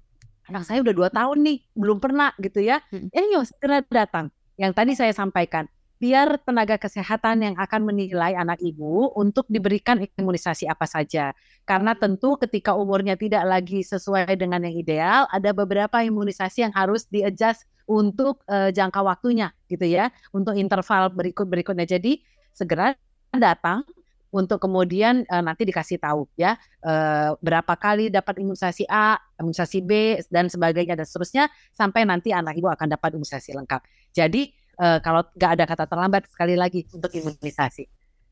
anak 0.51 0.67
saya 0.67 0.83
udah 0.83 0.93
dua 0.93 1.09
tahun 1.09 1.41
nih, 1.47 1.57
belum 1.73 1.97
pernah 2.03 2.35
gitu 2.41 2.59
ya. 2.59 2.83
Hmm. 2.91 3.07
Eh 3.13 3.25
yuk 3.33 3.47
segera 3.47 3.81
datang. 3.87 4.29
Yang 4.59 4.71
tadi 4.77 4.91
saya 4.93 5.13
sampaikan, 5.15 5.65
biar 6.01 6.41
tenaga 6.41 6.81
kesehatan 6.81 7.45
yang 7.45 7.55
akan 7.61 7.85
menilai 7.85 8.33
anak 8.33 8.57
ibu 8.57 9.13
untuk 9.13 9.45
diberikan 9.45 10.01
imunisasi 10.17 10.65
apa 10.65 10.89
saja. 10.89 11.37
Karena 11.61 11.93
tentu 11.93 12.41
ketika 12.41 12.73
umurnya 12.73 13.13
tidak 13.13 13.45
lagi 13.45 13.85
sesuai 13.85 14.33
dengan 14.33 14.65
yang 14.65 14.73
ideal, 14.73 15.29
ada 15.29 15.53
beberapa 15.53 16.01
imunisasi 16.01 16.65
yang 16.65 16.73
harus 16.73 17.05
di-adjust 17.05 17.69
untuk 17.85 18.41
uh, 18.49 18.73
jangka 18.73 18.97
waktunya 19.05 19.53
gitu 19.69 19.85
ya, 19.85 20.09
untuk 20.33 20.57
interval 20.57 21.13
berikut-berikutnya. 21.13 21.85
Jadi 21.85 22.25
segera 22.49 22.97
datang 23.29 23.85
untuk 24.33 24.63
kemudian 24.63 25.27
uh, 25.27 25.43
nanti 25.43 25.67
dikasih 25.67 25.99
tahu 25.99 26.23
ya 26.39 26.55
uh, 26.87 27.35
berapa 27.43 27.75
kali 27.75 28.07
dapat 28.07 28.39
imunisasi 28.39 28.87
A, 28.87 29.19
imunisasi 29.37 29.83
B 29.83 30.17
dan 30.31 30.47
sebagainya 30.47 30.95
dan 30.97 31.05
seterusnya 31.05 31.45
sampai 31.75 32.07
nanti 32.07 32.31
anak 32.31 32.55
ibu 32.57 32.71
akan 32.71 32.95
dapat 32.95 33.19
imunisasi 33.19 33.53
lengkap. 33.53 33.83
Jadi 34.15 34.60
uh, 34.81 34.97
kalau 35.05 35.21
nggak 35.37 35.51
ada 35.61 35.63
kata 35.69 35.85
terlambat 35.85 36.25
sekali 36.25 36.57
lagi 36.57 36.89
untuk 36.89 37.13
imunisasi. 37.13 37.85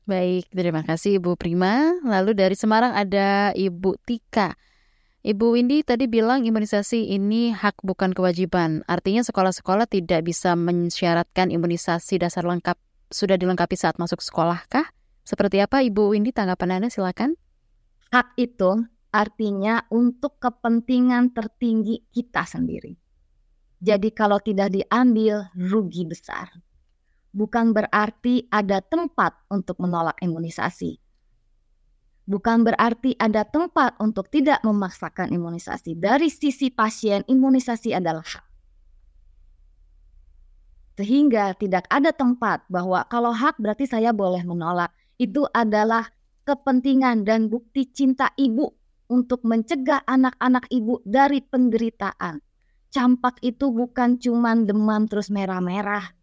Baik, 0.10 0.50
terima 0.50 0.82
kasih 0.82 1.22
Ibu 1.22 1.38
Prima. 1.38 1.94
Lalu 2.02 2.34
dari 2.34 2.58
Semarang 2.58 2.98
ada 2.98 3.54
Ibu 3.54 3.94
Tika. 4.02 4.58
Ibu 5.22 5.54
Windy 5.54 5.86
tadi 5.86 6.10
bilang 6.10 6.42
imunisasi 6.48 7.14
ini 7.14 7.54
hak 7.54 7.86
bukan 7.86 8.18
kewajiban. 8.18 8.82
Artinya 8.90 9.22
sekolah-sekolah 9.22 9.86
tidak 9.86 10.26
bisa 10.26 10.58
mensyaratkan 10.58 11.54
imunisasi 11.54 12.18
dasar 12.18 12.48
lengkap 12.48 12.80
sudah 13.14 13.38
dilengkapi 13.38 13.78
saat 13.78 14.02
masuk 14.02 14.24
sekolah 14.24 14.66
kah? 14.66 14.90
Seperti 15.22 15.62
apa 15.62 15.86
Ibu 15.86 16.18
Windy 16.18 16.34
tanggapan 16.34 16.82
Anda 16.82 16.90
silakan? 16.90 17.38
Hak 18.10 18.34
itu 18.42 18.90
artinya 19.14 19.86
untuk 19.94 20.42
kepentingan 20.42 21.38
tertinggi 21.38 22.10
kita 22.10 22.50
sendiri. 22.50 22.98
Jadi 23.80 24.12
kalau 24.12 24.44
tidak 24.44 24.76
diambil 24.76 25.48
rugi 25.56 26.04
besar. 26.04 26.52
bukan 27.30 27.78
berarti 27.78 28.50
ada 28.50 28.82
tempat 28.82 29.38
untuk 29.54 29.78
menolak 29.78 30.18
imunisasi. 30.18 30.98
Bukan 32.30 32.62
berarti 32.62 33.18
ada 33.18 33.42
tempat 33.42 33.98
untuk 33.98 34.30
tidak 34.30 34.62
memaksakan 34.62 35.34
imunisasi. 35.34 35.98
Dari 35.98 36.30
sisi 36.30 36.70
pasien, 36.70 37.26
imunisasi 37.26 37.90
adalah 37.94 38.22
hak. 38.22 38.46
Sehingga 41.02 41.56
tidak 41.58 41.90
ada 41.90 42.14
tempat 42.14 42.70
bahwa 42.70 43.02
kalau 43.10 43.34
hak 43.34 43.58
berarti 43.58 43.90
saya 43.90 44.14
boleh 44.14 44.46
menolak. 44.46 44.94
Itu 45.18 45.50
adalah 45.50 46.06
kepentingan 46.46 47.26
dan 47.26 47.50
bukti 47.50 47.90
cinta 47.90 48.30
ibu 48.38 48.78
untuk 49.10 49.42
mencegah 49.42 50.06
anak-anak 50.06 50.70
ibu 50.70 51.02
dari 51.02 51.42
penderitaan. 51.42 52.49
Campak 52.90 53.38
itu 53.46 53.70
bukan 53.70 54.18
cuma 54.18 54.58
demam 54.58 55.06
terus 55.06 55.30
merah-merah. 55.30 56.18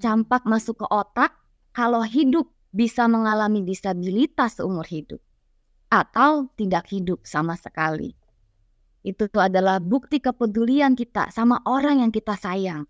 Campak 0.00 0.48
masuk 0.48 0.80
ke 0.80 0.86
otak, 0.88 1.36
kalau 1.76 2.00
hidup 2.00 2.48
bisa 2.72 3.04
mengalami 3.04 3.60
disabilitas 3.60 4.56
seumur 4.56 4.88
hidup 4.88 5.20
atau 5.92 6.48
tidak 6.56 6.88
hidup 6.88 7.20
sama 7.26 7.58
sekali. 7.60 8.14
Itu 9.04 9.28
adalah 9.36 9.82
bukti 9.82 10.20
kepedulian 10.20 10.96
kita 10.96 11.28
sama 11.28 11.60
orang 11.68 12.04
yang 12.04 12.12
kita 12.14 12.36
sayang. 12.36 12.88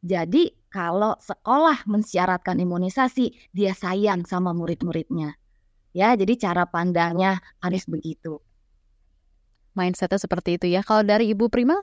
Jadi, 0.00 0.54
kalau 0.70 1.18
sekolah 1.18 1.84
mensyaratkan 1.90 2.62
imunisasi, 2.62 3.50
dia 3.50 3.74
sayang 3.74 4.22
sama 4.24 4.54
murid-muridnya. 4.54 5.36
Ya, 5.90 6.14
jadi 6.14 6.38
cara 6.38 6.70
pandangnya 6.70 7.42
harus 7.58 7.84
begitu. 7.90 8.38
Mindsetnya 9.74 10.18
seperti 10.18 10.58
itu 10.58 10.66
ya. 10.66 10.82
Kalau 10.82 11.06
dari 11.06 11.30
Ibu 11.30 11.46
Prima, 11.46 11.78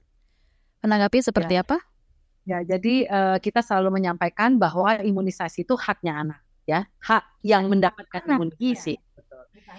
menanggapi 0.84 1.24
seperti 1.24 1.56
ya. 1.58 1.64
apa? 1.64 1.78
Ya, 2.48 2.64
jadi 2.64 3.08
uh, 3.12 3.38
kita 3.44 3.60
selalu 3.60 4.00
menyampaikan 4.00 4.56
bahwa 4.56 4.96
imunisasi 5.04 5.68
itu 5.68 5.76
haknya 5.76 6.14
anak, 6.24 6.40
ya, 6.64 6.88
hak 7.04 7.24
yang 7.44 7.68
mendapatkan 7.68 8.24
Anak, 8.24 8.40
imunisasi. 8.40 8.96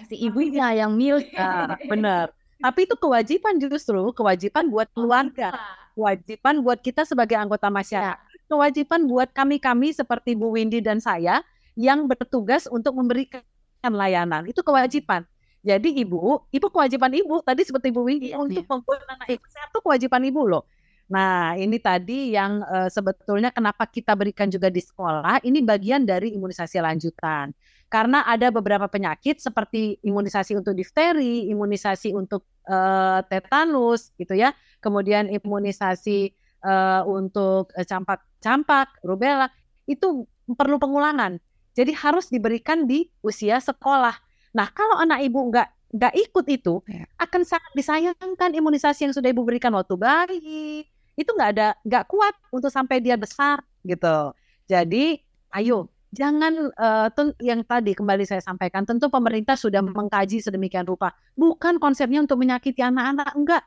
Si 0.05 0.15
ibunya 0.21 0.77
yang 0.77 0.93
milih. 0.93 1.25
Nah, 1.33 1.75
benar. 1.89 2.29
Tapi 2.59 2.85
itu 2.85 2.93
kewajiban 2.99 3.57
justru, 3.57 4.13
kewajiban 4.13 4.69
buat 4.69 4.85
keluarga, 4.93 5.55
kewajiban 5.97 6.61
buat 6.61 6.77
kita 6.83 7.07
sebagai 7.07 7.39
anggota 7.39 7.71
masyarakat, 7.71 8.19
kewajiban 8.51 9.07
buat 9.09 9.31
kami-kami 9.31 9.95
seperti 9.95 10.37
Bu 10.37 10.53
Windy 10.53 10.83
dan 10.83 11.01
saya 11.01 11.41
yang 11.79 12.05
bertugas 12.05 12.67
untuk 12.67 12.93
memberikan 12.99 13.41
layanan. 13.81 14.45
Itu 14.45 14.61
kewajiban. 14.61 15.23
Jadi 15.59 15.89
ibu, 15.99 16.39
ibu 16.49 16.67
kewajiban 16.71 17.11
ibu 17.11 17.43
tadi 17.43 17.61
seperti 17.67 17.91
ibu 17.91 18.01
Windy 18.07 18.31
Iya, 18.31 18.39
untuk 18.39 18.63
iya. 18.63 18.71
membuat 18.71 18.99
anak 19.11 19.27
ibu 19.27 19.45
sehat 19.51 19.69
itu 19.75 19.79
kewajiban 19.83 20.23
ibu 20.23 20.41
loh. 20.47 20.63
Nah, 21.09 21.57
ini 21.57 21.81
tadi 21.81 22.37
yang 22.37 22.61
eh, 22.63 22.87
sebetulnya 22.93 23.49
kenapa 23.49 23.89
kita 23.89 24.13
berikan 24.13 24.45
juga 24.47 24.69
di 24.69 24.77
sekolah, 24.77 25.41
ini 25.41 25.59
bagian 25.65 26.05
dari 26.05 26.37
imunisasi 26.37 26.77
lanjutan. 26.79 27.49
Karena 27.89 28.21
ada 28.29 28.53
beberapa 28.53 28.85
penyakit 28.85 29.41
seperti 29.41 29.97
imunisasi 30.05 30.53
untuk 30.53 30.77
difteri, 30.77 31.49
imunisasi 31.49 32.13
untuk 32.13 32.45
eh, 32.69 33.19
tetanus 33.25 34.13
gitu 34.21 34.37
ya. 34.37 34.53
Kemudian 34.79 35.33
imunisasi 35.33 36.19
eh, 36.61 37.01
untuk 37.09 37.73
campak-campak, 37.73 39.01
rubella 39.01 39.49
itu 39.89 40.29
perlu 40.45 40.77
pengulangan. 40.77 41.41
Jadi 41.73 41.91
harus 41.97 42.29
diberikan 42.29 42.85
di 42.85 43.09
usia 43.25 43.57
sekolah. 43.57 44.28
Nah, 44.51 44.67
kalau 44.71 44.97
anak 44.97 45.21
ibu 45.21 45.39
nggak 45.49 45.67
nggak 45.89 46.13
ikut 46.29 46.45
itu, 46.49 46.75
Ya. 46.85 47.09
akan 47.17 47.41
sangat 47.41 47.71
disayangkan 47.73 48.53
imunisasi 48.53 49.09
yang 49.09 49.13
sudah 49.13 49.33
ibu 49.33 49.41
berikan 49.41 49.73
waktu 49.73 49.97
bayi. 49.97 50.85
Itu 51.17 51.33
nggak 51.33 51.49
ada 51.57 51.67
nggak 51.81 52.05
kuat 52.05 52.37
untuk 52.53 52.69
sampai 52.69 53.01
dia 53.01 53.17
besar 53.17 53.59
gitu. 53.81 54.31
Jadi, 54.69 55.17
ayo 55.53 55.89
jangan 56.09 56.73
ten- 57.13 57.37
yang 57.41 57.61
tadi 57.65 57.93
kembali 57.93 58.25
saya 58.25 58.41
sampaikan, 58.41 58.85
tentu 58.85 59.09
pemerintah 59.09 59.53
sudah 59.57 59.81
mengkaji 59.81 60.41
sedemikian 60.41 60.85
rupa. 60.85 61.13
Bukan 61.33 61.77
konsepnya 61.77 62.21
untuk 62.21 62.37
menyakiti 62.37 62.81
anak-anak, 62.81 63.29
enggak. 63.33 63.63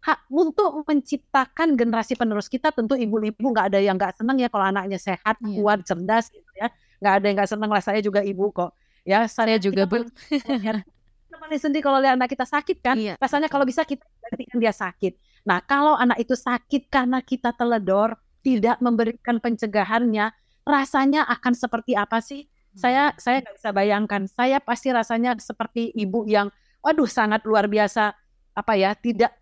Hak 0.00 0.28
untuk 0.30 0.86
menciptakan 0.86 1.74
generasi 1.74 2.14
penerus 2.14 2.46
kita 2.46 2.70
tentu 2.70 2.94
ibu-ibu 2.94 3.42
nggak 3.50 3.74
ada 3.74 3.80
yang 3.82 3.96
nggak 3.98 4.14
senang 4.16 4.38
ya 4.38 4.46
kalau 4.48 4.68
anaknya 4.68 5.00
sehat, 5.00 5.36
Iya. 5.40 5.56
kuat, 5.60 5.78
cerdas 5.84 6.28
gitu 6.30 6.46
ya. 6.56 6.68
Nggak 7.00 7.12
ada 7.20 7.24
yang 7.26 7.36
nggak 7.36 7.50
senang 7.50 7.70
lah. 7.72 7.82
Saya 7.82 8.00
juga 8.00 8.20
ibu 8.22 8.48
kok. 8.54 8.70
Ya, 9.06 9.30
Saya 9.30 9.56
juga. 9.62 9.86
Kita 9.86 11.36
paling 11.38 11.60
sedih 11.62 11.82
kalau 11.82 12.02
lihat 12.02 12.18
anak 12.18 12.34
kita 12.34 12.42
sakit 12.42 12.82
kan. 12.82 12.98
Iya. 12.98 13.14
Rasanya 13.22 13.46
kalau 13.46 13.62
bisa 13.62 13.86
kita 13.86 14.02
gantikan 14.02 14.58
dia 14.58 14.74
sakit. 14.74 15.14
Nah, 15.46 15.62
kalau 15.62 15.94
anak 15.94 16.18
itu 16.18 16.34
sakit 16.34 16.90
karena 16.90 17.22
kita 17.22 17.54
teledor, 17.54 18.18
tidak 18.42 18.82
memberikan 18.82 19.38
pencegahannya, 19.38 20.34
rasanya 20.66 21.22
akan 21.30 21.54
seperti 21.54 21.94
apa 21.94 22.18
sih? 22.18 22.50
Saya 22.76 23.14
saya 23.16 23.40
nggak 23.46 23.56
bisa 23.56 23.70
bayangkan. 23.72 24.22
Saya 24.26 24.58
pasti 24.58 24.90
rasanya 24.90 25.38
seperti 25.38 25.94
ibu 25.94 26.26
yang, 26.26 26.50
waduh 26.82 27.08
sangat 27.08 27.46
luar 27.46 27.70
biasa 27.70 28.12
apa 28.52 28.72
ya, 28.74 28.92
tidak 28.98 29.32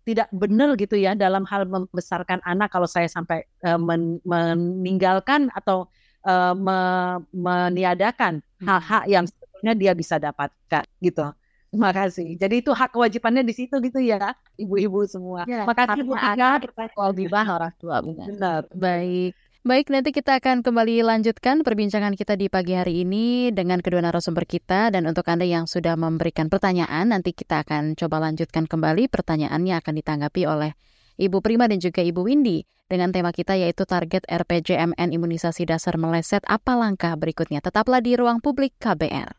tidak 0.00 0.32
benar 0.32 0.74
gitu 0.80 0.96
ya 0.96 1.12
dalam 1.12 1.44
hal 1.44 1.68
membesarkan 1.68 2.40
anak 2.42 2.72
kalau 2.72 2.88
saya 2.88 3.06
sampai 3.06 3.44
eh, 3.44 3.78
men- 3.78 4.18
meninggalkan 4.24 5.52
atau 5.52 5.92
eh, 6.24 6.54
me- 6.56 7.20
meniadakan 7.32 8.44
hak-hak 8.60 9.04
yang 9.08 9.24
sebetulnya 9.24 9.74
dia 9.76 9.92
bisa 9.96 10.16
dapatkan 10.20 10.84
gitu. 11.00 11.26
Terima 11.70 11.90
kasih. 11.94 12.34
Jadi 12.34 12.66
itu 12.66 12.74
hak 12.74 12.90
kewajibannya 12.90 13.46
di 13.46 13.54
situ 13.54 13.78
gitu 13.78 14.02
ya, 14.02 14.34
ibu-ibu 14.58 15.06
semua. 15.06 15.46
Ya, 15.46 15.62
Makasih 15.62 16.02
Bu 16.02 16.18
Tika. 16.18 16.58
Kewajiban 16.90 17.46
orang 17.46 17.74
tua 17.78 18.02
benar. 18.02 18.26
Benar. 18.26 18.60
Baik. 18.74 19.38
Baik, 19.60 19.92
nanti 19.92 20.08
kita 20.08 20.40
akan 20.40 20.64
kembali 20.64 21.04
lanjutkan 21.04 21.60
perbincangan 21.60 22.16
kita 22.16 22.32
di 22.32 22.48
pagi 22.48 22.72
hari 22.72 23.04
ini 23.04 23.52
dengan 23.52 23.84
kedua 23.84 24.00
narasumber 24.00 24.48
kita 24.48 24.88
dan 24.88 25.04
untuk 25.04 25.28
Anda 25.28 25.44
yang 25.44 25.68
sudah 25.68 26.00
memberikan 26.00 26.48
pertanyaan, 26.48 27.12
nanti 27.12 27.36
kita 27.36 27.60
akan 27.68 27.92
coba 27.92 28.24
lanjutkan 28.24 28.64
kembali 28.64 29.12
pertanyaannya 29.12 29.76
akan 29.84 29.94
ditanggapi 30.00 30.48
oleh 30.48 30.72
Ibu 31.20 31.44
Prima 31.44 31.68
dan 31.68 31.76
juga 31.76 32.00
Ibu 32.00 32.24
Windy 32.24 32.64
dengan 32.88 33.12
tema 33.12 33.28
kita 33.28 33.52
yaitu 33.52 33.84
target 33.84 34.24
RPJMN 34.24 35.12
imunisasi 35.12 35.68
dasar 35.68 36.00
meleset 36.00 36.40
apa 36.48 36.72
langkah 36.72 37.12
berikutnya. 37.12 37.60
Tetaplah 37.60 38.00
di 38.00 38.16
ruang 38.16 38.40
publik 38.40 38.72
KBR. 38.80 39.36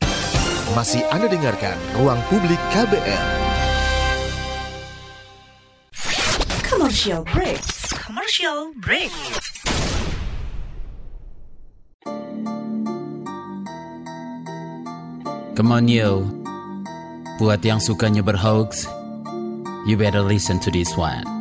Masih 0.77 1.03
Anda 1.11 1.27
dengarkan 1.27 1.75
Ruang 1.99 2.21
Publik 2.31 2.61
KBR. 2.71 3.25
Commercial 6.63 7.27
break. 7.27 7.59
Commercial 7.91 8.71
break. 8.79 9.11
Come 15.59 15.75
on 15.75 15.91
yo. 15.91 16.23
Buat 17.35 17.67
yang 17.67 17.83
sukanya 17.83 18.23
berhoax, 18.23 18.87
you 19.83 19.99
better 19.99 20.23
listen 20.23 20.55
to 20.63 20.71
this 20.71 20.95
one. 20.95 21.40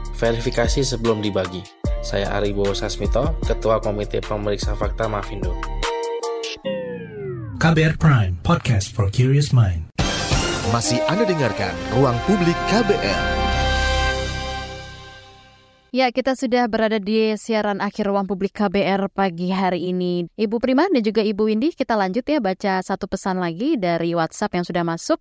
verifikasi 0.21 0.85
sebelum 0.85 1.25
dibagi. 1.25 1.65
Saya 2.05 2.37
Aribo 2.37 2.77
Sasmito, 2.77 3.41
Ketua 3.41 3.81
Komite 3.81 4.21
Pemeriksa 4.21 4.77
Fakta 4.77 5.09
Mafindo. 5.09 5.57
KBR 7.57 7.97
Prime, 7.97 8.37
podcast 8.45 8.93
for 8.93 9.09
curious 9.09 9.49
mind. 9.49 9.89
Masih 10.69 11.01
Anda 11.09 11.25
dengarkan 11.25 11.73
Ruang 11.97 12.21
Publik 12.29 12.57
KBR. 12.69 13.41
Ya, 15.91 16.07
kita 16.07 16.39
sudah 16.39 16.71
berada 16.71 17.03
di 17.03 17.35
siaran 17.35 17.83
akhir 17.83 18.07
ruang 18.07 18.23
publik 18.23 18.55
KBR 18.55 19.11
pagi 19.11 19.51
hari 19.51 19.91
ini. 19.91 20.23
Ibu 20.39 20.63
Prima 20.63 20.87
dan 20.87 21.03
juga 21.03 21.19
Ibu 21.19 21.51
Windy, 21.51 21.75
kita 21.75 21.99
lanjut 21.99 22.23
ya 22.23 22.39
baca 22.39 22.79
satu 22.79 23.11
pesan 23.11 23.43
lagi 23.43 23.75
dari 23.75 24.15
WhatsApp 24.15 24.55
yang 24.55 24.63
sudah 24.63 24.87
masuk. 24.87 25.19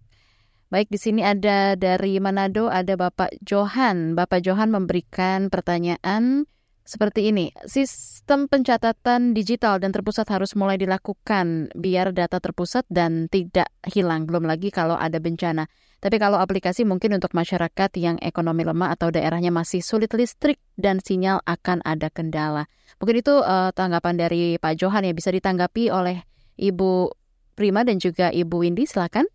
Baik, 0.70 0.86
di 0.86 1.02
sini 1.02 1.26
ada 1.26 1.74
dari 1.74 2.22
Manado, 2.22 2.70
ada 2.70 2.94
Bapak 2.94 3.34
Johan. 3.42 4.14
Bapak 4.14 4.38
Johan 4.46 4.70
memberikan 4.70 5.50
pertanyaan, 5.50 6.46
seperti 6.86 7.26
ini. 7.34 7.50
Sistem 7.66 8.46
pencatatan 8.46 9.34
digital 9.34 9.82
dan 9.82 9.90
terpusat 9.90 10.30
harus 10.30 10.54
mulai 10.54 10.78
dilakukan 10.78 11.74
biar 11.74 12.14
data 12.14 12.38
terpusat 12.38 12.86
dan 12.86 13.26
tidak 13.26 13.66
hilang. 13.82 14.30
Belum 14.30 14.46
lagi 14.46 14.70
kalau 14.70 14.94
ada 14.94 15.18
bencana. 15.18 15.66
Tapi 15.98 16.22
kalau 16.22 16.38
aplikasi 16.38 16.86
mungkin 16.86 17.18
untuk 17.18 17.34
masyarakat 17.34 17.90
yang 17.98 18.22
ekonomi 18.22 18.62
lemah 18.62 18.94
atau 18.94 19.10
daerahnya 19.10 19.50
masih 19.50 19.82
sulit 19.82 20.14
listrik 20.14 20.62
dan 20.78 21.02
sinyal 21.02 21.42
akan 21.50 21.82
ada 21.82 22.14
kendala. 22.14 22.70
Mungkin 23.02 23.26
itu 23.26 23.42
uh, 23.42 23.74
tanggapan 23.74 24.22
dari 24.22 24.54
Pak 24.54 24.78
Johan 24.78 25.02
ya 25.02 25.10
bisa 25.10 25.34
ditanggapi 25.34 25.90
oleh 25.90 26.22
Ibu 26.62 27.10
Prima 27.58 27.82
dan 27.82 27.98
juga 27.98 28.30
Ibu 28.30 28.62
Windy 28.62 28.86
silakan. 28.86 29.26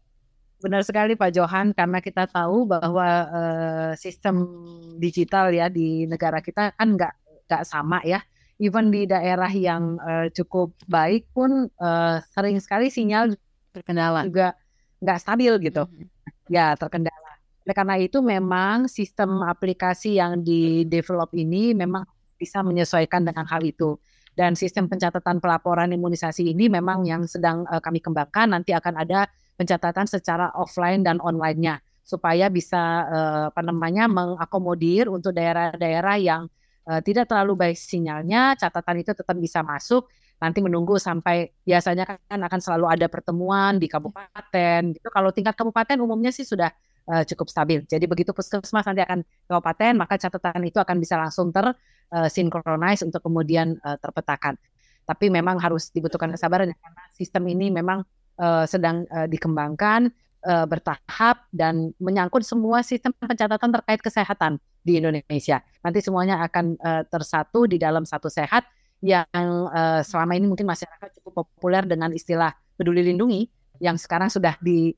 Benar 0.65 0.81
sekali 0.81 1.13
Pak 1.13 1.29
Johan 1.29 1.77
karena 1.77 2.01
kita 2.01 2.25
tahu 2.25 2.65
bahwa 2.65 3.05
uh, 3.29 3.91
sistem 3.93 4.49
digital 4.97 5.53
ya 5.53 5.69
di 5.69 6.09
negara 6.09 6.41
kita 6.41 6.73
kan 6.73 6.97
nggak 6.97 7.13
nggak 7.45 7.63
sama 7.69 8.01
ya. 8.01 8.25
Even 8.57 8.89
di 8.89 9.05
daerah 9.05 9.53
yang 9.53 10.01
uh, 10.01 10.25
cukup 10.33 10.73
baik 10.89 11.29
pun 11.37 11.69
uh, 11.77 12.17
sering 12.33 12.57
sekali 12.57 12.89
sinyal 12.89 13.37
berkendala 13.77 14.25
juga 14.25 14.57
nggak 15.05 15.21
stabil 15.21 15.53
gitu. 15.69 15.85
Hmm. 15.85 16.09
Ya 16.49 16.73
terkendala. 16.73 17.37
Oleh 17.61 17.75
karena 17.77 17.95
itu 18.01 18.25
memang 18.25 18.89
sistem 18.89 19.45
aplikasi 19.45 20.17
yang 20.17 20.41
di 20.41 20.81
develop 20.89 21.29
ini 21.37 21.77
memang 21.77 22.09
bisa 22.41 22.65
menyesuaikan 22.65 23.21
dengan 23.21 23.45
hal 23.45 23.61
itu 23.61 24.01
dan 24.33 24.57
sistem 24.57 24.89
pencatatan 24.89 25.37
pelaporan 25.37 25.93
imunisasi 25.93 26.57
ini 26.57 26.73
memang 26.73 27.05
yang 27.05 27.29
sedang 27.29 27.69
uh, 27.69 27.77
kami 27.77 28.01
kembangkan 28.01 28.49
nanti 28.49 28.73
akan 28.73 28.97
ada 28.97 29.29
pencatatan 29.55 30.05
secara 30.07 30.51
offline 30.55 31.01
dan 31.03 31.19
online-nya 31.23 31.79
supaya 32.05 32.51
bisa 32.53 33.09
uh, 33.09 33.45
apa 33.49 33.61
namanya 33.65 34.05
mengakomodir 34.05 35.09
untuk 35.09 35.33
daerah-daerah 35.33 36.15
yang 36.21 36.45
uh, 36.85 37.01
tidak 37.01 37.25
terlalu 37.25 37.57
baik 37.57 37.77
sinyalnya 37.79 38.53
catatan 38.61 39.01
itu 39.01 39.11
tetap 39.17 39.33
bisa 39.41 39.65
masuk 39.65 40.05
nanti 40.37 40.59
menunggu 40.61 40.99
sampai 40.99 41.49
biasanya 41.63 42.05
kan 42.05 42.39
akan 42.45 42.59
selalu 42.61 42.85
ada 42.91 43.07
pertemuan 43.09 43.79
di 43.81 43.87
kabupaten 43.87 44.93
gitu 44.93 45.07
kalau 45.09 45.31
tingkat 45.33 45.55
kabupaten 45.57 45.97
umumnya 45.97 46.29
sih 46.29 46.45
sudah 46.45 46.69
uh, 47.09 47.23
cukup 47.25 47.47
stabil. 47.49 47.79
Jadi 47.85 48.05
begitu 48.09 48.31
puskesmas 48.33 48.85
nanti 48.85 49.01
akan 49.05 49.21
kabupaten, 49.49 49.93
maka 49.97 50.17
catatan 50.17 50.61
itu 50.65 50.77
akan 50.81 50.97
bisa 50.97 51.15
langsung 51.17 51.53
tersinkronize 51.53 53.05
uh, 53.05 53.07
untuk 53.07 53.21
kemudian 53.21 53.77
uh, 53.81 53.97
terpetakan. 54.01 54.57
Tapi 55.05 55.29
memang 55.29 55.61
harus 55.61 55.93
dibutuhkan 55.93 56.33
kesabaran 56.33 56.73
ya, 56.73 56.77
karena 56.81 57.03
sistem 57.13 57.43
ini 57.45 57.69
memang 57.69 58.01
uh, 58.39 58.63
sedang 58.67 59.07
uh, 59.11 59.27
dikembangkan 59.27 60.11
uh, 60.45 60.65
bertahap 60.69 61.45
dan 61.51 61.91
menyangkut 61.97 62.45
semua 62.45 62.85
sistem 62.85 63.11
pencatatan 63.17 63.71
terkait 63.73 63.99
kesehatan 63.99 64.61
di 64.85 65.01
Indonesia. 65.01 65.65
Nanti 65.81 65.99
semuanya 66.05 66.39
akan 66.45 66.77
uh, 66.77 67.03
tersatu 67.09 67.65
di 67.65 67.81
dalam 67.81 68.05
satu 68.05 68.29
sehat 68.29 68.69
yang 69.01 69.27
uh, 69.69 70.01
selama 70.05 70.37
ini 70.37 70.45
mungkin 70.49 70.69
masyarakat 70.69 71.19
cukup 71.19 71.45
populer 71.45 71.83
dengan 71.83 72.13
istilah 72.13 72.53
peduli 72.77 73.01
lindungi 73.05 73.49
yang 73.83 73.99
sekarang 73.99 74.31
sudah 74.31 74.55
di 74.63 74.93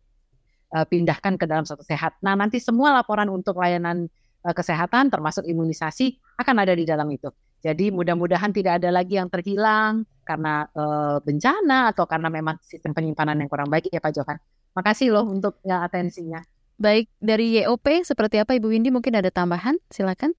uh, 0.75 0.85
pindahkan 0.85 1.39
ke 1.39 1.45
dalam 1.47 1.65
satu 1.65 1.81
sehat. 1.81 2.19
Nah, 2.21 2.35
nanti 2.37 2.61
semua 2.61 2.93
laporan 2.93 3.31
untuk 3.31 3.57
layanan 3.57 4.11
uh, 4.45 4.53
kesehatan 4.53 5.09
termasuk 5.09 5.47
imunisasi 5.47 6.19
akan 6.37 6.55
ada 6.61 6.73
di 6.75 6.85
dalam 6.85 7.07
itu. 7.09 7.31
Jadi 7.63 7.89
mudah-mudahan 7.89 8.53
tidak 8.53 8.83
ada 8.83 8.93
lagi 8.93 9.17
yang 9.17 9.31
terhilang 9.33 10.05
karena 10.27 10.67
uh, 10.75 11.23
bencana 11.23 11.95
atau 11.95 12.03
karena 12.03 12.27
memang 12.27 12.59
sistem 12.59 12.91
penyimpanan 12.91 13.39
yang 13.39 13.47
kurang 13.47 13.71
baik 13.71 13.87
ya 13.87 14.03
Pak 14.03 14.11
Johan. 14.11 14.37
Makasih 14.75 15.15
loh 15.15 15.23
untuk 15.23 15.63
ya, 15.63 15.87
atensinya. 15.87 16.43
Baik, 16.77 17.09
dari 17.17 17.57
YOP 17.57 18.05
seperti 18.05 18.37
apa 18.37 18.53
Ibu 18.53 18.69
Windy 18.69 18.91
mungkin 18.93 19.15
ada 19.17 19.33
tambahan? 19.33 19.79
Silakan. 19.89 20.35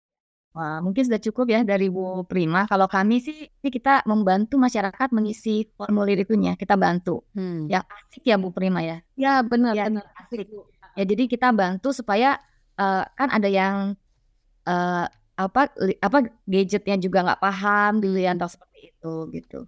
Wah, 0.58 0.82
mungkin 0.82 1.06
sudah 1.06 1.20
cukup 1.22 1.50
ya 1.54 1.60
dari 1.62 1.86
Bu 1.86 2.26
Prima. 2.26 2.66
Kalau 2.66 2.90
kami 2.90 3.22
sih 3.22 3.46
ini 3.46 3.70
kita 3.70 4.02
membantu 4.10 4.58
masyarakat 4.58 5.14
mengisi 5.14 5.66
formulir 5.78 6.18
itunya, 6.18 6.58
kita 6.58 6.74
bantu. 6.74 7.22
Hmm. 7.34 7.70
Yang 7.70 7.84
asik 7.94 8.22
ya 8.26 8.36
Bu 8.38 8.50
Prima 8.50 8.82
ya. 8.82 8.98
Ya 9.14 9.42
benar 9.42 9.74
ya, 9.74 9.86
benar 9.86 10.06
asik. 10.18 10.50
Ya 10.98 11.04
jadi 11.06 11.30
kita 11.30 11.54
bantu 11.54 11.94
supaya 11.94 12.42
uh, 12.74 13.06
kan 13.14 13.28
ada 13.30 13.46
yang 13.46 13.94
uh, 14.66 15.06
apa 15.38 15.70
apa 16.02 16.18
gadgetnya 16.50 16.98
juga 16.98 17.22
nggak 17.22 17.42
paham 17.42 18.02
dulu 18.02 18.18
yang 18.18 18.34
seperti 18.42 18.90
itu 18.90 19.12
gitu. 19.38 19.58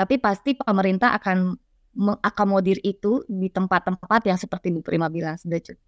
Tapi 0.00 0.16
pasti 0.16 0.56
pemerintah 0.56 1.12
akan 1.20 1.52
mengakomodir 1.92 2.80
itu 2.80 3.20
di 3.28 3.52
tempat-tempat 3.52 4.24
yang 4.24 4.40
seperti 4.40 4.72
Bu 4.72 4.80
Prima 4.80 5.12
bilang 5.12 5.36
sudah 5.36 5.60
cukup. 5.60 5.84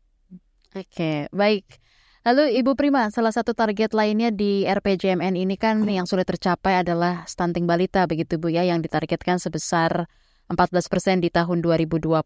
Oke, 0.76 1.32
baik. 1.32 1.80
Lalu 2.28 2.60
Ibu 2.60 2.76
Prima, 2.76 3.08
salah 3.08 3.32
satu 3.32 3.56
target 3.56 3.96
lainnya 3.96 4.28
di 4.28 4.68
RPJMN 4.68 5.32
ini 5.32 5.56
kan 5.56 5.80
yang 5.88 6.04
sulit 6.04 6.28
tercapai 6.28 6.84
adalah 6.84 7.24
stunting 7.24 7.64
balita 7.64 8.04
begitu 8.04 8.36
Bu 8.36 8.52
ya 8.52 8.62
yang 8.68 8.84
ditargetkan 8.84 9.40
sebesar 9.40 10.04
14 10.52 10.92
persen 10.92 11.16
di 11.24 11.32
tahun 11.32 11.64
2024 11.64 12.20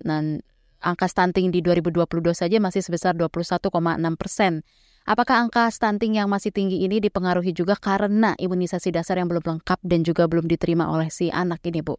dan 0.00 0.40
angka 0.80 1.06
stunting 1.06 1.52
di 1.52 1.60
2022 1.60 2.32
saja 2.32 2.56
masih 2.56 2.80
sebesar 2.80 3.12
21,6 3.12 3.70
persen. 4.16 4.64
Apakah 5.08 5.48
angka 5.48 5.66
stunting 5.72 6.20
yang 6.20 6.28
masih 6.28 6.52
tinggi 6.52 6.84
ini 6.84 7.00
dipengaruhi 7.00 7.56
juga 7.56 7.74
karena 7.74 8.36
imunisasi 8.36 8.92
dasar 8.92 9.16
yang 9.16 9.32
belum 9.32 9.42
lengkap 9.42 9.80
dan 9.80 10.04
juga 10.04 10.28
belum 10.28 10.44
diterima 10.44 10.86
oleh 10.92 11.08
si 11.08 11.32
anak 11.32 11.64
ini 11.66 11.80
Bu? 11.80 11.96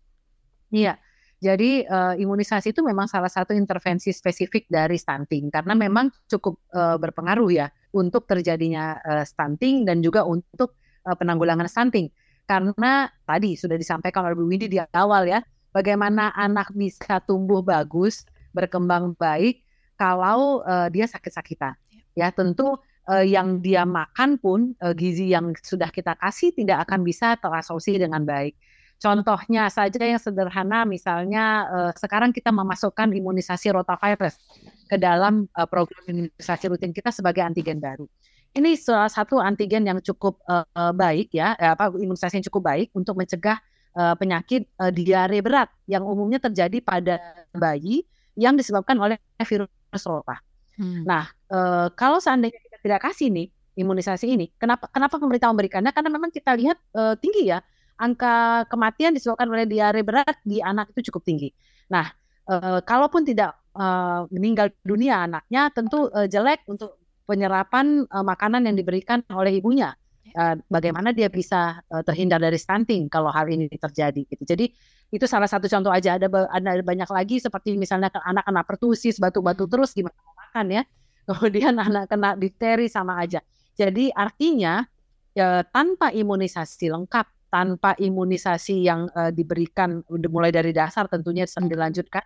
Iya, 0.71 0.95
jadi 1.41 1.89
uh, 1.89 2.13
imunisasi 2.21 2.69
itu 2.69 2.85
memang 2.85 3.09
salah 3.09 3.27
satu 3.27 3.57
intervensi 3.57 4.13
spesifik 4.13 4.69
dari 4.69 5.01
stunting 5.01 5.49
karena 5.49 5.73
memang 5.73 6.13
cukup 6.29 6.61
uh, 6.69 7.01
berpengaruh 7.01 7.49
ya 7.49 7.67
untuk 7.97 8.29
terjadinya 8.29 9.01
uh, 9.01 9.25
stunting 9.25 9.81
dan 9.81 10.05
juga 10.05 10.21
untuk 10.21 10.77
uh, 11.09 11.17
penanggulangan 11.17 11.65
stunting. 11.65 12.13
Karena 12.45 13.09
tadi 13.25 13.57
sudah 13.57 13.73
disampaikan 13.73 14.29
oleh 14.29 14.37
Bu 14.37 14.45
Windy 14.45 14.69
di 14.69 14.77
awal 14.77 15.25
ya, 15.25 15.41
bagaimana 15.73 16.29
anak 16.37 16.69
bisa 16.77 17.17
tumbuh 17.25 17.65
bagus, 17.65 18.21
berkembang 18.53 19.17
baik 19.17 19.65
kalau 19.97 20.61
uh, 20.61 20.93
dia 20.93 21.09
sakit-sakitan. 21.09 21.73
Ya, 22.13 22.29
tentu 22.29 22.77
uh, 23.07 23.25
yang 23.25 23.63
dia 23.63 23.87
makan 23.87 24.37
pun 24.37 24.75
uh, 24.83 24.93
gizi 24.93 25.31
yang 25.31 25.55
sudah 25.61 25.89
kita 25.89 26.13
kasih 26.19 26.53
tidak 26.53 26.85
akan 26.89 27.01
bisa 27.01 27.39
terasosiasi 27.39 28.01
dengan 28.01 28.25
baik. 28.27 28.53
Contohnya 29.01 29.65
saja 29.73 29.97
yang 29.97 30.21
sederhana, 30.21 30.85
misalnya 30.85 31.65
uh, 31.73 31.91
sekarang 31.97 32.29
kita 32.29 32.53
memasukkan 32.53 33.09
imunisasi 33.09 33.73
rotavirus 33.73 34.37
ke 34.85 35.01
dalam 35.01 35.49
uh, 35.57 35.65
program 35.65 36.05
imunisasi 36.05 36.69
rutin 36.69 36.93
kita 36.93 37.09
sebagai 37.09 37.41
antigen 37.41 37.81
baru. 37.81 38.05
Ini 38.51 38.77
salah 38.77 39.09
satu 39.09 39.41
antigen 39.41 39.87
yang 39.87 39.97
cukup 40.03 40.37
uh, 40.45 40.67
baik 40.93 41.33
ya, 41.33 41.55
apa 41.55 41.89
imunisasi 41.89 42.43
yang 42.43 42.45
cukup 42.51 42.67
baik 42.67 42.87
untuk 42.93 43.15
mencegah 43.15 43.57
uh, 43.95 44.15
penyakit 44.15 44.67
uh, 44.79 44.91
diare 44.91 45.39
berat 45.39 45.71
yang 45.87 46.03
umumnya 46.03 46.39
terjadi 46.39 46.77
pada 46.83 47.15
bayi 47.55 48.03
yang 48.35 48.55
disebabkan 48.55 48.95
oleh 48.99 49.17
virus 49.43 50.03
rota. 50.07 50.39
Hmm. 50.79 51.03
Nah, 51.03 51.27
uh, 51.51 51.91
kalau 51.95 52.23
seandainya 52.23 52.59
tidak 52.81 52.99
kasih 53.07 53.31
nih 53.31 53.47
imunisasi 53.77 54.27
ini, 54.27 54.51
kenapa 54.59 54.91
kenapa 54.91 55.15
pemerintah 55.15 55.47
memberikannya? 55.53 55.95
Karena 55.95 56.09
memang 56.11 56.29
kita 56.33 56.51
lihat 56.57 56.77
uh, 56.97 57.15
tinggi 57.15 57.53
ya 57.53 57.63
angka 58.01 58.65
kematian 58.65 59.13
disebabkan 59.13 59.45
oleh 59.45 59.69
diare 59.69 60.01
berat 60.01 60.41
di 60.41 60.57
anak 60.57 60.89
itu 60.97 61.13
cukup 61.13 61.21
tinggi. 61.21 61.53
Nah, 61.93 62.09
e, 62.49 62.81
kalaupun 62.81 63.21
tidak 63.21 63.53
e, 63.77 63.85
meninggal 64.33 64.73
dunia 64.81 65.29
anaknya, 65.29 65.69
tentu 65.69 66.09
e, 66.09 66.25
jelek 66.25 66.65
untuk 66.65 66.97
penyerapan 67.29 68.01
e, 68.09 68.17
makanan 68.25 68.65
yang 68.65 68.73
diberikan 68.73 69.21
oleh 69.29 69.53
ibunya. 69.53 69.93
E, 70.33 70.57
bagaimana 70.65 71.13
dia 71.13 71.29
bisa 71.29 71.85
e, 71.85 72.01
terhindar 72.01 72.41
dari 72.41 72.57
stunting 72.57 73.05
kalau 73.05 73.29
hal 73.29 73.45
ini 73.45 73.69
terjadi? 73.69 74.25
Gitu. 74.25 74.43
Jadi 74.49 74.65
itu 75.13 75.25
salah 75.29 75.45
satu 75.45 75.69
contoh 75.69 75.93
aja. 75.93 76.17
Ada 76.17 76.25
ada 76.49 76.81
banyak 76.81 77.09
lagi 77.13 77.37
seperti 77.37 77.77
misalnya 77.77 78.09
anak 78.25 78.49
kena 78.49 78.65
pertusis, 78.65 79.21
batu-batu 79.21 79.69
terus 79.69 79.93
gimana 79.93 80.17
makan 80.49 80.81
ya. 80.81 80.83
Kemudian 81.27 81.77
anak 81.77 82.09
kena 82.09 82.33
difteri 82.35 82.87
sama 82.89 83.21
aja. 83.21 83.39
Jadi 83.77 84.11
artinya 84.11 84.83
ya, 85.31 85.63
tanpa 85.67 86.11
imunisasi 86.11 86.91
lengkap 86.91 87.27
tanpa 87.51 87.99
imunisasi 87.99 88.87
yang 88.87 89.11
uh, 89.11 89.27
diberikan 89.27 89.99
mulai 90.31 90.55
dari 90.55 90.71
dasar 90.71 91.11
tentunya 91.11 91.43
sambil 91.43 91.83
dilanjutkan 91.83 92.23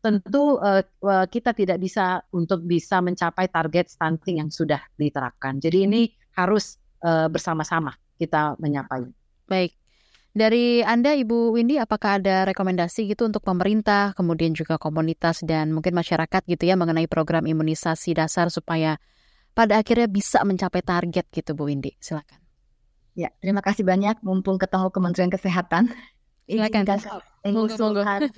tentu 0.00 0.56
uh, 0.62 0.80
kita 1.28 1.52
tidak 1.52 1.78
bisa 1.82 2.24
untuk 2.32 2.64
bisa 2.64 3.04
mencapai 3.04 3.52
target 3.52 3.92
stunting 3.92 4.40
yang 4.40 4.48
sudah 4.48 4.80
diterapkan. 4.96 5.60
Jadi 5.60 5.84
ini 5.84 6.00
harus 6.32 6.80
uh, 7.04 7.28
bersama-sama 7.28 7.92
kita 8.16 8.56
menyapai. 8.56 9.04
Baik. 9.44 9.79
Dari 10.30 10.78
Anda 10.86 11.10
Ibu 11.18 11.58
Windy 11.58 11.74
apakah 11.82 12.22
ada 12.22 12.46
rekomendasi 12.46 13.10
gitu 13.10 13.26
untuk 13.26 13.42
pemerintah, 13.42 14.14
kemudian 14.14 14.54
juga 14.54 14.78
komunitas 14.78 15.42
dan 15.42 15.74
mungkin 15.74 15.90
masyarakat 15.90 16.46
gitu 16.46 16.70
ya 16.70 16.78
mengenai 16.78 17.10
program 17.10 17.50
imunisasi 17.50 18.14
dasar 18.14 18.46
supaya 18.46 19.02
pada 19.58 19.82
akhirnya 19.82 20.06
bisa 20.06 20.46
mencapai 20.46 20.86
target 20.86 21.26
gitu 21.34 21.58
Bu 21.58 21.66
Windy? 21.66 21.98
Silakan. 21.98 22.38
Ya, 23.18 23.34
terima 23.42 23.58
kasih 23.58 23.82
banyak. 23.82 24.22
Mumpung 24.22 24.54
ketemu 24.54 24.94
Kementerian 24.94 25.34
Kesehatan, 25.34 25.90
silakan 26.46 26.86
mengusulkan 27.42 28.30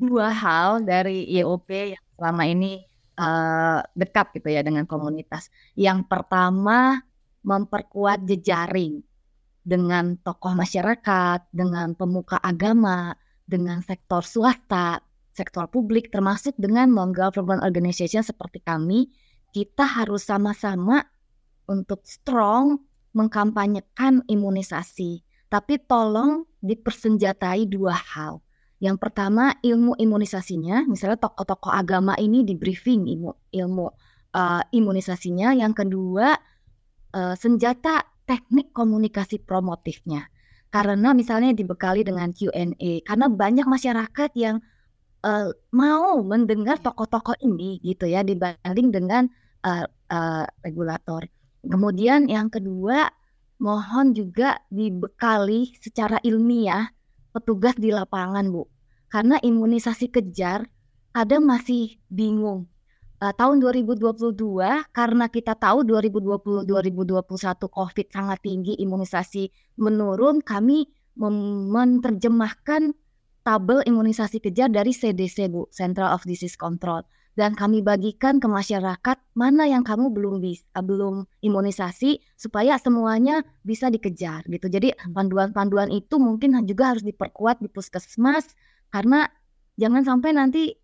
dua 0.00 0.32
hal 0.32 0.88
dari 0.88 1.28
IOP 1.36 1.68
yang 1.68 2.04
selama 2.16 2.42
ini 2.48 2.80
uh, 3.20 3.84
dekat 3.92 4.40
gitu 4.40 4.56
ya 4.56 4.64
dengan 4.64 4.88
komunitas. 4.88 5.52
Yang 5.76 6.08
pertama 6.08 7.04
memperkuat 7.44 8.24
jejaring 8.24 9.04
dengan 9.66 10.14
tokoh 10.22 10.54
masyarakat, 10.54 11.50
dengan 11.50 11.98
pemuka 11.98 12.38
agama, 12.38 13.18
dengan 13.42 13.82
sektor 13.82 14.22
swasta, 14.22 15.02
sektor 15.34 15.66
publik, 15.66 16.14
termasuk 16.14 16.54
dengan 16.54 16.86
non-government 16.94 17.66
organization 17.66 18.22
seperti 18.22 18.62
kami, 18.62 19.10
kita 19.50 19.82
harus 19.82 20.22
sama-sama 20.22 21.02
untuk 21.66 22.06
strong 22.06 22.78
mengkampanyekan 23.10 24.22
imunisasi. 24.30 25.26
Tapi 25.50 25.82
tolong 25.82 26.46
dipersenjatai 26.62 27.66
dua 27.66 27.98
hal. 27.98 28.38
Yang 28.78 29.02
pertama 29.02 29.56
ilmu 29.66 29.98
imunisasinya, 29.98 30.86
misalnya 30.86 31.18
tokoh-tokoh 31.18 31.72
agama 31.74 32.14
ini 32.22 32.46
di 32.46 32.54
briefing 32.54 33.08
ilmu 33.08 33.32
ilmu 33.50 33.86
uh, 34.36 34.62
imunisasinya. 34.68 35.56
Yang 35.56 35.72
kedua 35.86 36.36
uh, 37.16 37.34
senjata 37.34 38.15
teknik 38.26 38.74
komunikasi 38.74 39.40
promotifnya. 39.40 40.28
Karena 40.68 41.14
misalnya 41.14 41.54
dibekali 41.54 42.02
dengan 42.02 42.34
Q&A, 42.34 43.00
karena 43.06 43.26
banyak 43.30 43.64
masyarakat 43.64 44.30
yang 44.34 44.60
uh, 45.24 45.48
mau 45.72 46.20
mendengar 46.20 46.82
tokoh-tokoh 46.82 47.38
ini 47.40 47.80
gitu 47.80 48.04
ya 48.10 48.26
dibanding 48.26 48.92
dengan 48.92 49.30
uh, 49.64 49.86
uh, 50.10 50.44
regulator. 50.66 51.24
Kemudian 51.66 52.30
yang 52.30 52.50
kedua, 52.50 53.08
mohon 53.62 54.12
juga 54.12 54.60
dibekali 54.68 55.74
secara 55.80 56.20
ilmiah 56.22 56.92
petugas 57.34 57.74
di 57.78 57.90
lapangan, 57.90 58.46
Bu. 58.52 58.68
Karena 59.10 59.40
imunisasi 59.40 60.12
kejar 60.12 60.66
kadang 61.14 61.46
masih 61.48 61.96
bingung. 62.12 62.68
Uh, 63.26 63.34
tahun 63.34 63.58
2022 63.58 64.38
karena 64.94 65.26
kita 65.26 65.58
tahu 65.58 65.82
2020 65.82 66.62
2021 66.62 67.26
Covid 67.58 68.06
sangat 68.06 68.38
tinggi, 68.38 68.78
imunisasi 68.78 69.50
menurun, 69.82 70.38
kami 70.46 70.86
menerjemahkan 71.18 72.94
tabel 73.42 73.82
imunisasi 73.82 74.38
kejar 74.38 74.70
dari 74.70 74.94
CDC, 74.94 75.50
Bu, 75.50 75.66
Central 75.74 76.14
of 76.14 76.22
Disease 76.22 76.54
Control 76.54 77.02
dan 77.34 77.58
kami 77.58 77.82
bagikan 77.82 78.38
ke 78.38 78.46
masyarakat 78.46 79.18
mana 79.34 79.66
yang 79.66 79.82
kamu 79.82 80.14
belum 80.14 80.38
bisa 80.38 80.78
belum 80.78 81.26
imunisasi 81.42 82.22
supaya 82.38 82.78
semuanya 82.78 83.42
bisa 83.66 83.90
dikejar 83.90 84.46
gitu. 84.46 84.70
Jadi 84.70 84.94
panduan-panduan 85.10 85.90
itu 85.90 86.14
mungkin 86.22 86.62
juga 86.62 86.94
harus 86.94 87.02
diperkuat 87.02 87.58
di 87.58 87.66
puskesmas 87.74 88.54
karena 88.94 89.26
jangan 89.74 90.06
sampai 90.06 90.30
nanti 90.30 90.78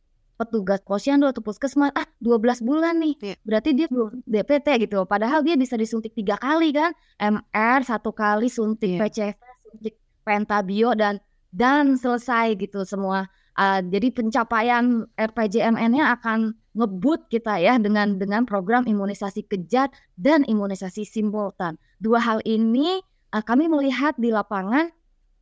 petugas 0.48 0.80
posyandu 0.82 1.30
atau 1.30 1.44
puskesmas 1.44 1.94
ah 1.94 2.06
12 2.18 2.66
bulan 2.66 2.98
nih 2.98 3.14
yeah. 3.22 3.36
berarti 3.46 3.70
dia 3.76 3.86
belum 3.86 4.22
DPT 4.26 4.88
gitu 4.88 5.06
padahal 5.06 5.46
dia 5.46 5.54
bisa 5.54 5.78
disuntik 5.78 6.12
tiga 6.16 6.34
kali 6.40 6.74
kan 6.74 6.90
MR 7.20 7.80
satu 7.86 8.10
kali 8.10 8.50
suntik 8.50 8.98
yeah. 8.98 9.02
PCV 9.06 9.38
suntik 9.70 9.94
pentabio 10.26 10.94
dan 10.98 11.22
dan 11.52 11.94
selesai 11.96 12.56
gitu 12.56 12.82
semua 12.82 13.28
Uh, 13.52 13.84
jadi 13.84 14.08
pencapaian 14.16 15.04
RPJMN-nya 15.12 16.16
akan 16.16 16.56
ngebut 16.72 17.28
kita 17.28 17.60
ya 17.60 17.76
dengan 17.76 18.16
dengan 18.16 18.48
program 18.48 18.88
imunisasi 18.88 19.44
kejar 19.44 19.92
dan 20.16 20.40
imunisasi 20.48 21.04
simultan. 21.04 21.76
Dua 22.00 22.16
hal 22.16 22.40
ini 22.48 23.04
uh, 23.36 23.44
kami 23.44 23.68
melihat 23.68 24.16
di 24.16 24.32
lapangan 24.32 24.88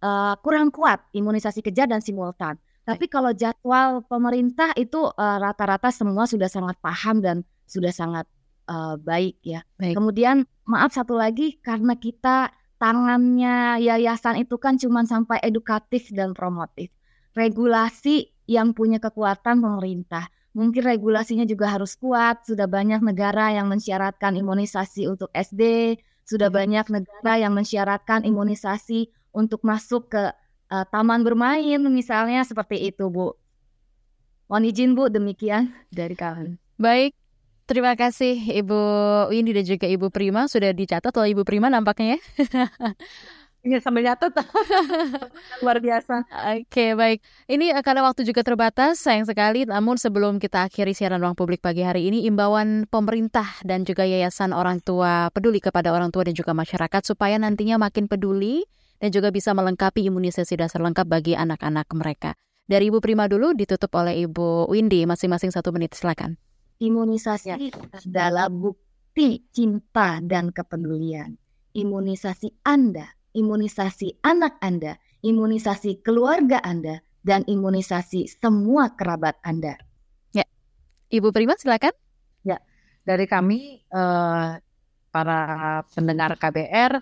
uh, 0.02 0.34
kurang 0.42 0.74
kuat 0.74 1.06
imunisasi 1.14 1.62
kejar 1.62 1.86
dan 1.86 2.02
simultan. 2.02 2.58
Tapi 2.90 3.06
kalau 3.06 3.30
jadwal 3.30 4.02
pemerintah 4.10 4.74
itu 4.74 5.06
rata-rata 5.14 5.88
uh, 5.88 5.94
semua 5.94 6.26
sudah 6.26 6.50
sangat 6.50 6.74
paham 6.82 7.22
dan 7.22 7.46
sudah 7.70 7.94
sangat 7.94 8.26
uh, 8.66 8.98
baik 8.98 9.38
ya. 9.46 9.62
Baik. 9.78 9.94
Kemudian 9.94 10.42
maaf 10.66 10.90
satu 10.90 11.14
lagi 11.14 11.62
karena 11.62 11.94
kita 11.94 12.50
tangannya 12.82 13.78
yayasan 13.78 14.42
itu 14.42 14.58
kan 14.58 14.74
cuma 14.74 15.06
sampai 15.06 15.38
edukatif 15.44 16.10
dan 16.10 16.34
promotif 16.34 16.90
regulasi 17.34 18.30
yang 18.50 18.74
punya 18.74 18.98
kekuatan 18.98 19.62
pemerintah. 19.62 20.26
Mungkin 20.50 20.82
regulasinya 20.82 21.46
juga 21.46 21.70
harus 21.70 21.94
kuat. 21.94 22.42
Sudah 22.42 22.66
banyak 22.66 22.98
negara 23.06 23.54
yang 23.54 23.70
mensyaratkan 23.70 24.34
imunisasi 24.34 25.06
untuk 25.06 25.30
SD, 25.30 25.94
sudah 26.26 26.50
banyak 26.50 26.90
negara 26.90 27.38
yang 27.38 27.54
mensyaratkan 27.54 28.26
imunisasi 28.26 29.14
untuk 29.30 29.62
masuk 29.62 30.10
ke 30.10 30.34
uh, 30.70 30.86
taman 30.88 31.26
bermain 31.26 31.82
misalnya 31.90 32.46
seperti 32.46 32.88
itu, 32.88 33.10
Bu. 33.10 33.34
Mohon 34.46 34.64
izin, 34.70 34.90
Bu, 34.94 35.10
demikian 35.10 35.74
dari 35.90 36.14
kalian. 36.14 36.58
Baik, 36.80 37.14
Terima 37.70 37.94
kasih 37.94 38.34
Ibu 38.34 38.80
Windy 39.30 39.54
dan 39.54 39.62
juga 39.62 39.86
Ibu 39.86 40.10
Prima 40.10 40.50
sudah 40.50 40.74
dicatat 40.74 41.14
oleh 41.14 41.38
Ibu 41.38 41.46
Prima 41.46 41.70
nampaknya 41.70 42.18
ya. 42.18 42.20
Iya 43.60 43.76
sambil 43.84 44.08
nyatet 44.08 44.32
luar 45.60 45.84
biasa. 45.84 46.24
Oke 46.56 46.96
baik. 46.96 47.20
Ini 47.44 47.76
uh, 47.76 47.84
karena 47.84 48.00
waktu 48.08 48.24
juga 48.24 48.40
terbatas 48.40 49.04
sayang 49.04 49.28
sekali. 49.28 49.68
Namun 49.68 50.00
sebelum 50.00 50.40
kita 50.40 50.64
akhiri 50.64 50.96
siaran 50.96 51.20
ruang 51.20 51.36
publik 51.36 51.60
pagi 51.60 51.84
hari 51.84 52.08
ini, 52.08 52.24
imbauan 52.24 52.88
pemerintah 52.88 53.44
dan 53.60 53.84
juga 53.84 54.08
yayasan 54.08 54.56
orang 54.56 54.80
tua 54.80 55.28
peduli 55.28 55.60
kepada 55.60 55.92
orang 55.92 56.08
tua 56.08 56.24
dan 56.24 56.32
juga 56.32 56.56
masyarakat 56.56 57.04
supaya 57.04 57.36
nantinya 57.36 57.76
makin 57.76 58.08
peduli 58.08 58.64
dan 59.00 59.08
juga 59.10 59.32
bisa 59.32 59.56
melengkapi 59.56 60.06
imunisasi 60.06 60.60
dasar 60.60 60.84
lengkap 60.84 61.08
bagi 61.08 61.32
anak-anak 61.32 61.88
mereka. 61.96 62.36
Dari 62.68 62.92
Ibu 62.92 63.02
Prima 63.02 63.26
dulu 63.26 63.56
ditutup 63.56 63.90
oleh 63.98 64.28
Ibu 64.28 64.70
Windy 64.70 65.02
masing-masing 65.08 65.50
satu 65.50 65.74
menit 65.74 65.96
silakan. 65.96 66.38
Imunisasi 66.78 67.50
adalah 68.06 68.46
bukti 68.46 69.42
cinta 69.50 70.22
dan 70.22 70.54
kepedulian. 70.54 71.34
Imunisasi 71.74 72.62
Anda 72.62 73.10
imunisasi 73.34 74.22
anak 74.26 74.58
Anda, 74.62 74.98
imunisasi 75.22 76.02
keluarga 76.02 76.58
Anda, 76.62 77.02
dan 77.22 77.44
imunisasi 77.46 78.26
semua 78.26 78.96
kerabat 78.96 79.38
Anda. 79.44 79.76
Ya, 80.34 80.46
Ibu 81.12 81.30
Prima 81.30 81.54
silakan. 81.58 81.94
Ya, 82.42 82.58
dari 83.04 83.28
kami 83.28 83.84
uh, 83.92 84.58
para 85.10 85.40
pendengar 85.92 86.34
KBR, 86.38 86.98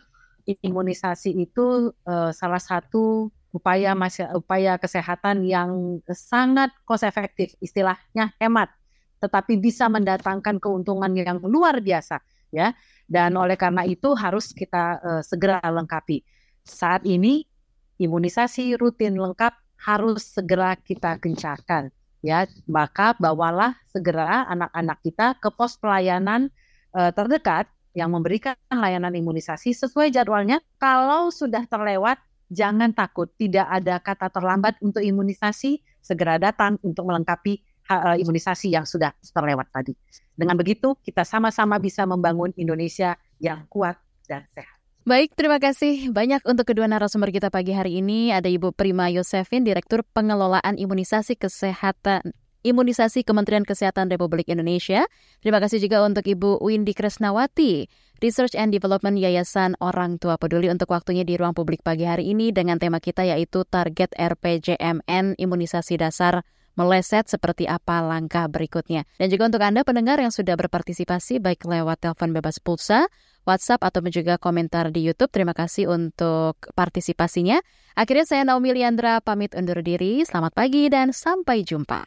imunisasi 0.48 1.36
itu 1.36 1.92
uh, 2.08 2.30
salah 2.32 2.60
satu 2.62 3.28
upaya 3.52 3.92
upaya 4.36 4.76
kesehatan 4.80 5.44
yang 5.44 6.00
sangat 6.12 6.72
cost 6.84 7.04
efektif, 7.04 7.52
istilahnya 7.60 8.32
hemat, 8.40 8.72
tetapi 9.20 9.56
bisa 9.60 9.88
mendatangkan 9.88 10.60
keuntungan 10.60 11.12
yang 11.16 11.40
luar 11.44 11.80
biasa, 11.80 12.20
ya 12.52 12.72
dan 13.08 13.32
oleh 13.40 13.56
karena 13.56 13.88
itu 13.88 14.12
harus 14.12 14.52
kita 14.52 15.00
uh, 15.00 15.22
segera 15.24 15.64
lengkapi. 15.64 16.20
Saat 16.64 17.08
ini 17.08 17.48
imunisasi 17.96 18.76
rutin 18.76 19.16
lengkap 19.16 19.56
harus 19.88 20.36
segera 20.36 20.76
kita 20.76 21.16
gencarkan 21.16 21.88
ya. 22.20 22.44
Maka 22.68 23.16
bawalah 23.16 23.78
segera 23.88 24.44
anak-anak 24.50 24.98
kita 25.02 25.26
ke 25.40 25.48
pos 25.48 25.80
pelayanan 25.80 26.52
uh, 26.92 27.10
terdekat 27.16 27.66
yang 27.98 28.14
memberikan 28.14 28.54
layanan 28.70 29.10
imunisasi 29.10 29.74
sesuai 29.74 30.14
jadwalnya. 30.14 30.62
Kalau 30.78 31.34
sudah 31.34 31.66
terlewat 31.66 32.22
jangan 32.46 32.94
takut, 32.94 33.26
tidak 33.34 33.66
ada 33.66 33.98
kata 33.98 34.30
terlambat 34.30 34.78
untuk 34.78 35.02
imunisasi, 35.02 35.82
segera 35.98 36.38
datang 36.38 36.78
untuk 36.86 37.10
melengkapi 37.10 37.58
uh, 37.90 38.14
imunisasi 38.14 38.70
yang 38.70 38.86
sudah 38.86 39.10
terlewat 39.34 39.66
tadi. 39.74 39.92
Dengan 40.38 40.54
begitu, 40.54 40.94
kita 41.02 41.26
sama-sama 41.26 41.82
bisa 41.82 42.06
membangun 42.06 42.54
Indonesia 42.54 43.18
yang 43.42 43.66
kuat 43.66 43.98
dan 44.30 44.46
sehat. 44.54 44.78
Baik, 45.08 45.32
terima 45.32 45.56
kasih 45.56 46.12
banyak 46.12 46.44
untuk 46.44 46.68
kedua 46.68 46.84
narasumber 46.84 47.32
kita 47.32 47.48
pagi 47.48 47.72
hari 47.72 48.04
ini. 48.04 48.28
Ada 48.28 48.52
Ibu 48.52 48.76
Prima 48.76 49.08
Yosefin, 49.08 49.64
Direktur 49.64 50.04
Pengelolaan 50.04 50.76
Imunisasi 50.76 51.32
Kesehatan 51.32 52.28
Imunisasi 52.68 53.24
Kementerian 53.24 53.64
Kesehatan 53.64 54.12
Republik 54.12 54.52
Indonesia. 54.52 55.08
Terima 55.40 55.56
kasih 55.58 55.80
juga 55.80 56.04
untuk 56.04 56.28
Ibu 56.28 56.60
Windy 56.60 56.92
Kresnawati, 56.92 57.88
Research 58.20 58.52
and 58.52 58.70
Development 58.76 59.16
Yayasan 59.16 59.80
Orang 59.80 60.20
Tua 60.20 60.36
Peduli 60.36 60.68
untuk 60.68 60.92
waktunya 60.92 61.24
di 61.24 61.40
ruang 61.40 61.56
publik 61.56 61.80
pagi 61.80 62.04
hari 62.04 62.36
ini 62.36 62.52
dengan 62.52 62.76
tema 62.76 63.00
kita 63.00 63.24
yaitu 63.24 63.64
target 63.64 64.12
RPJMN 64.12 65.40
Imunisasi 65.40 65.96
Dasar 65.96 66.44
meleset 66.78 67.26
seperti 67.26 67.66
apa 67.66 67.98
langkah 67.98 68.46
berikutnya. 68.46 69.02
Dan 69.18 69.34
juga 69.34 69.50
untuk 69.50 69.62
Anda 69.66 69.82
pendengar 69.82 70.22
yang 70.22 70.30
sudah 70.30 70.54
berpartisipasi 70.54 71.42
baik 71.42 71.66
lewat 71.66 72.06
telepon 72.06 72.30
bebas 72.30 72.62
pulsa, 72.62 73.10
WhatsApp 73.42 73.82
atau 73.82 73.98
juga 74.06 74.38
komentar 74.38 74.94
di 74.94 75.02
YouTube. 75.02 75.34
Terima 75.34 75.58
kasih 75.58 75.90
untuk 75.90 76.54
partisipasinya. 76.78 77.58
Akhirnya 77.98 78.30
saya 78.30 78.42
Naomi 78.46 78.70
Liandra 78.70 79.18
pamit 79.18 79.58
undur 79.58 79.82
diri. 79.82 80.22
Selamat 80.22 80.54
pagi 80.54 80.86
dan 80.86 81.10
sampai 81.10 81.66
jumpa. 81.66 82.06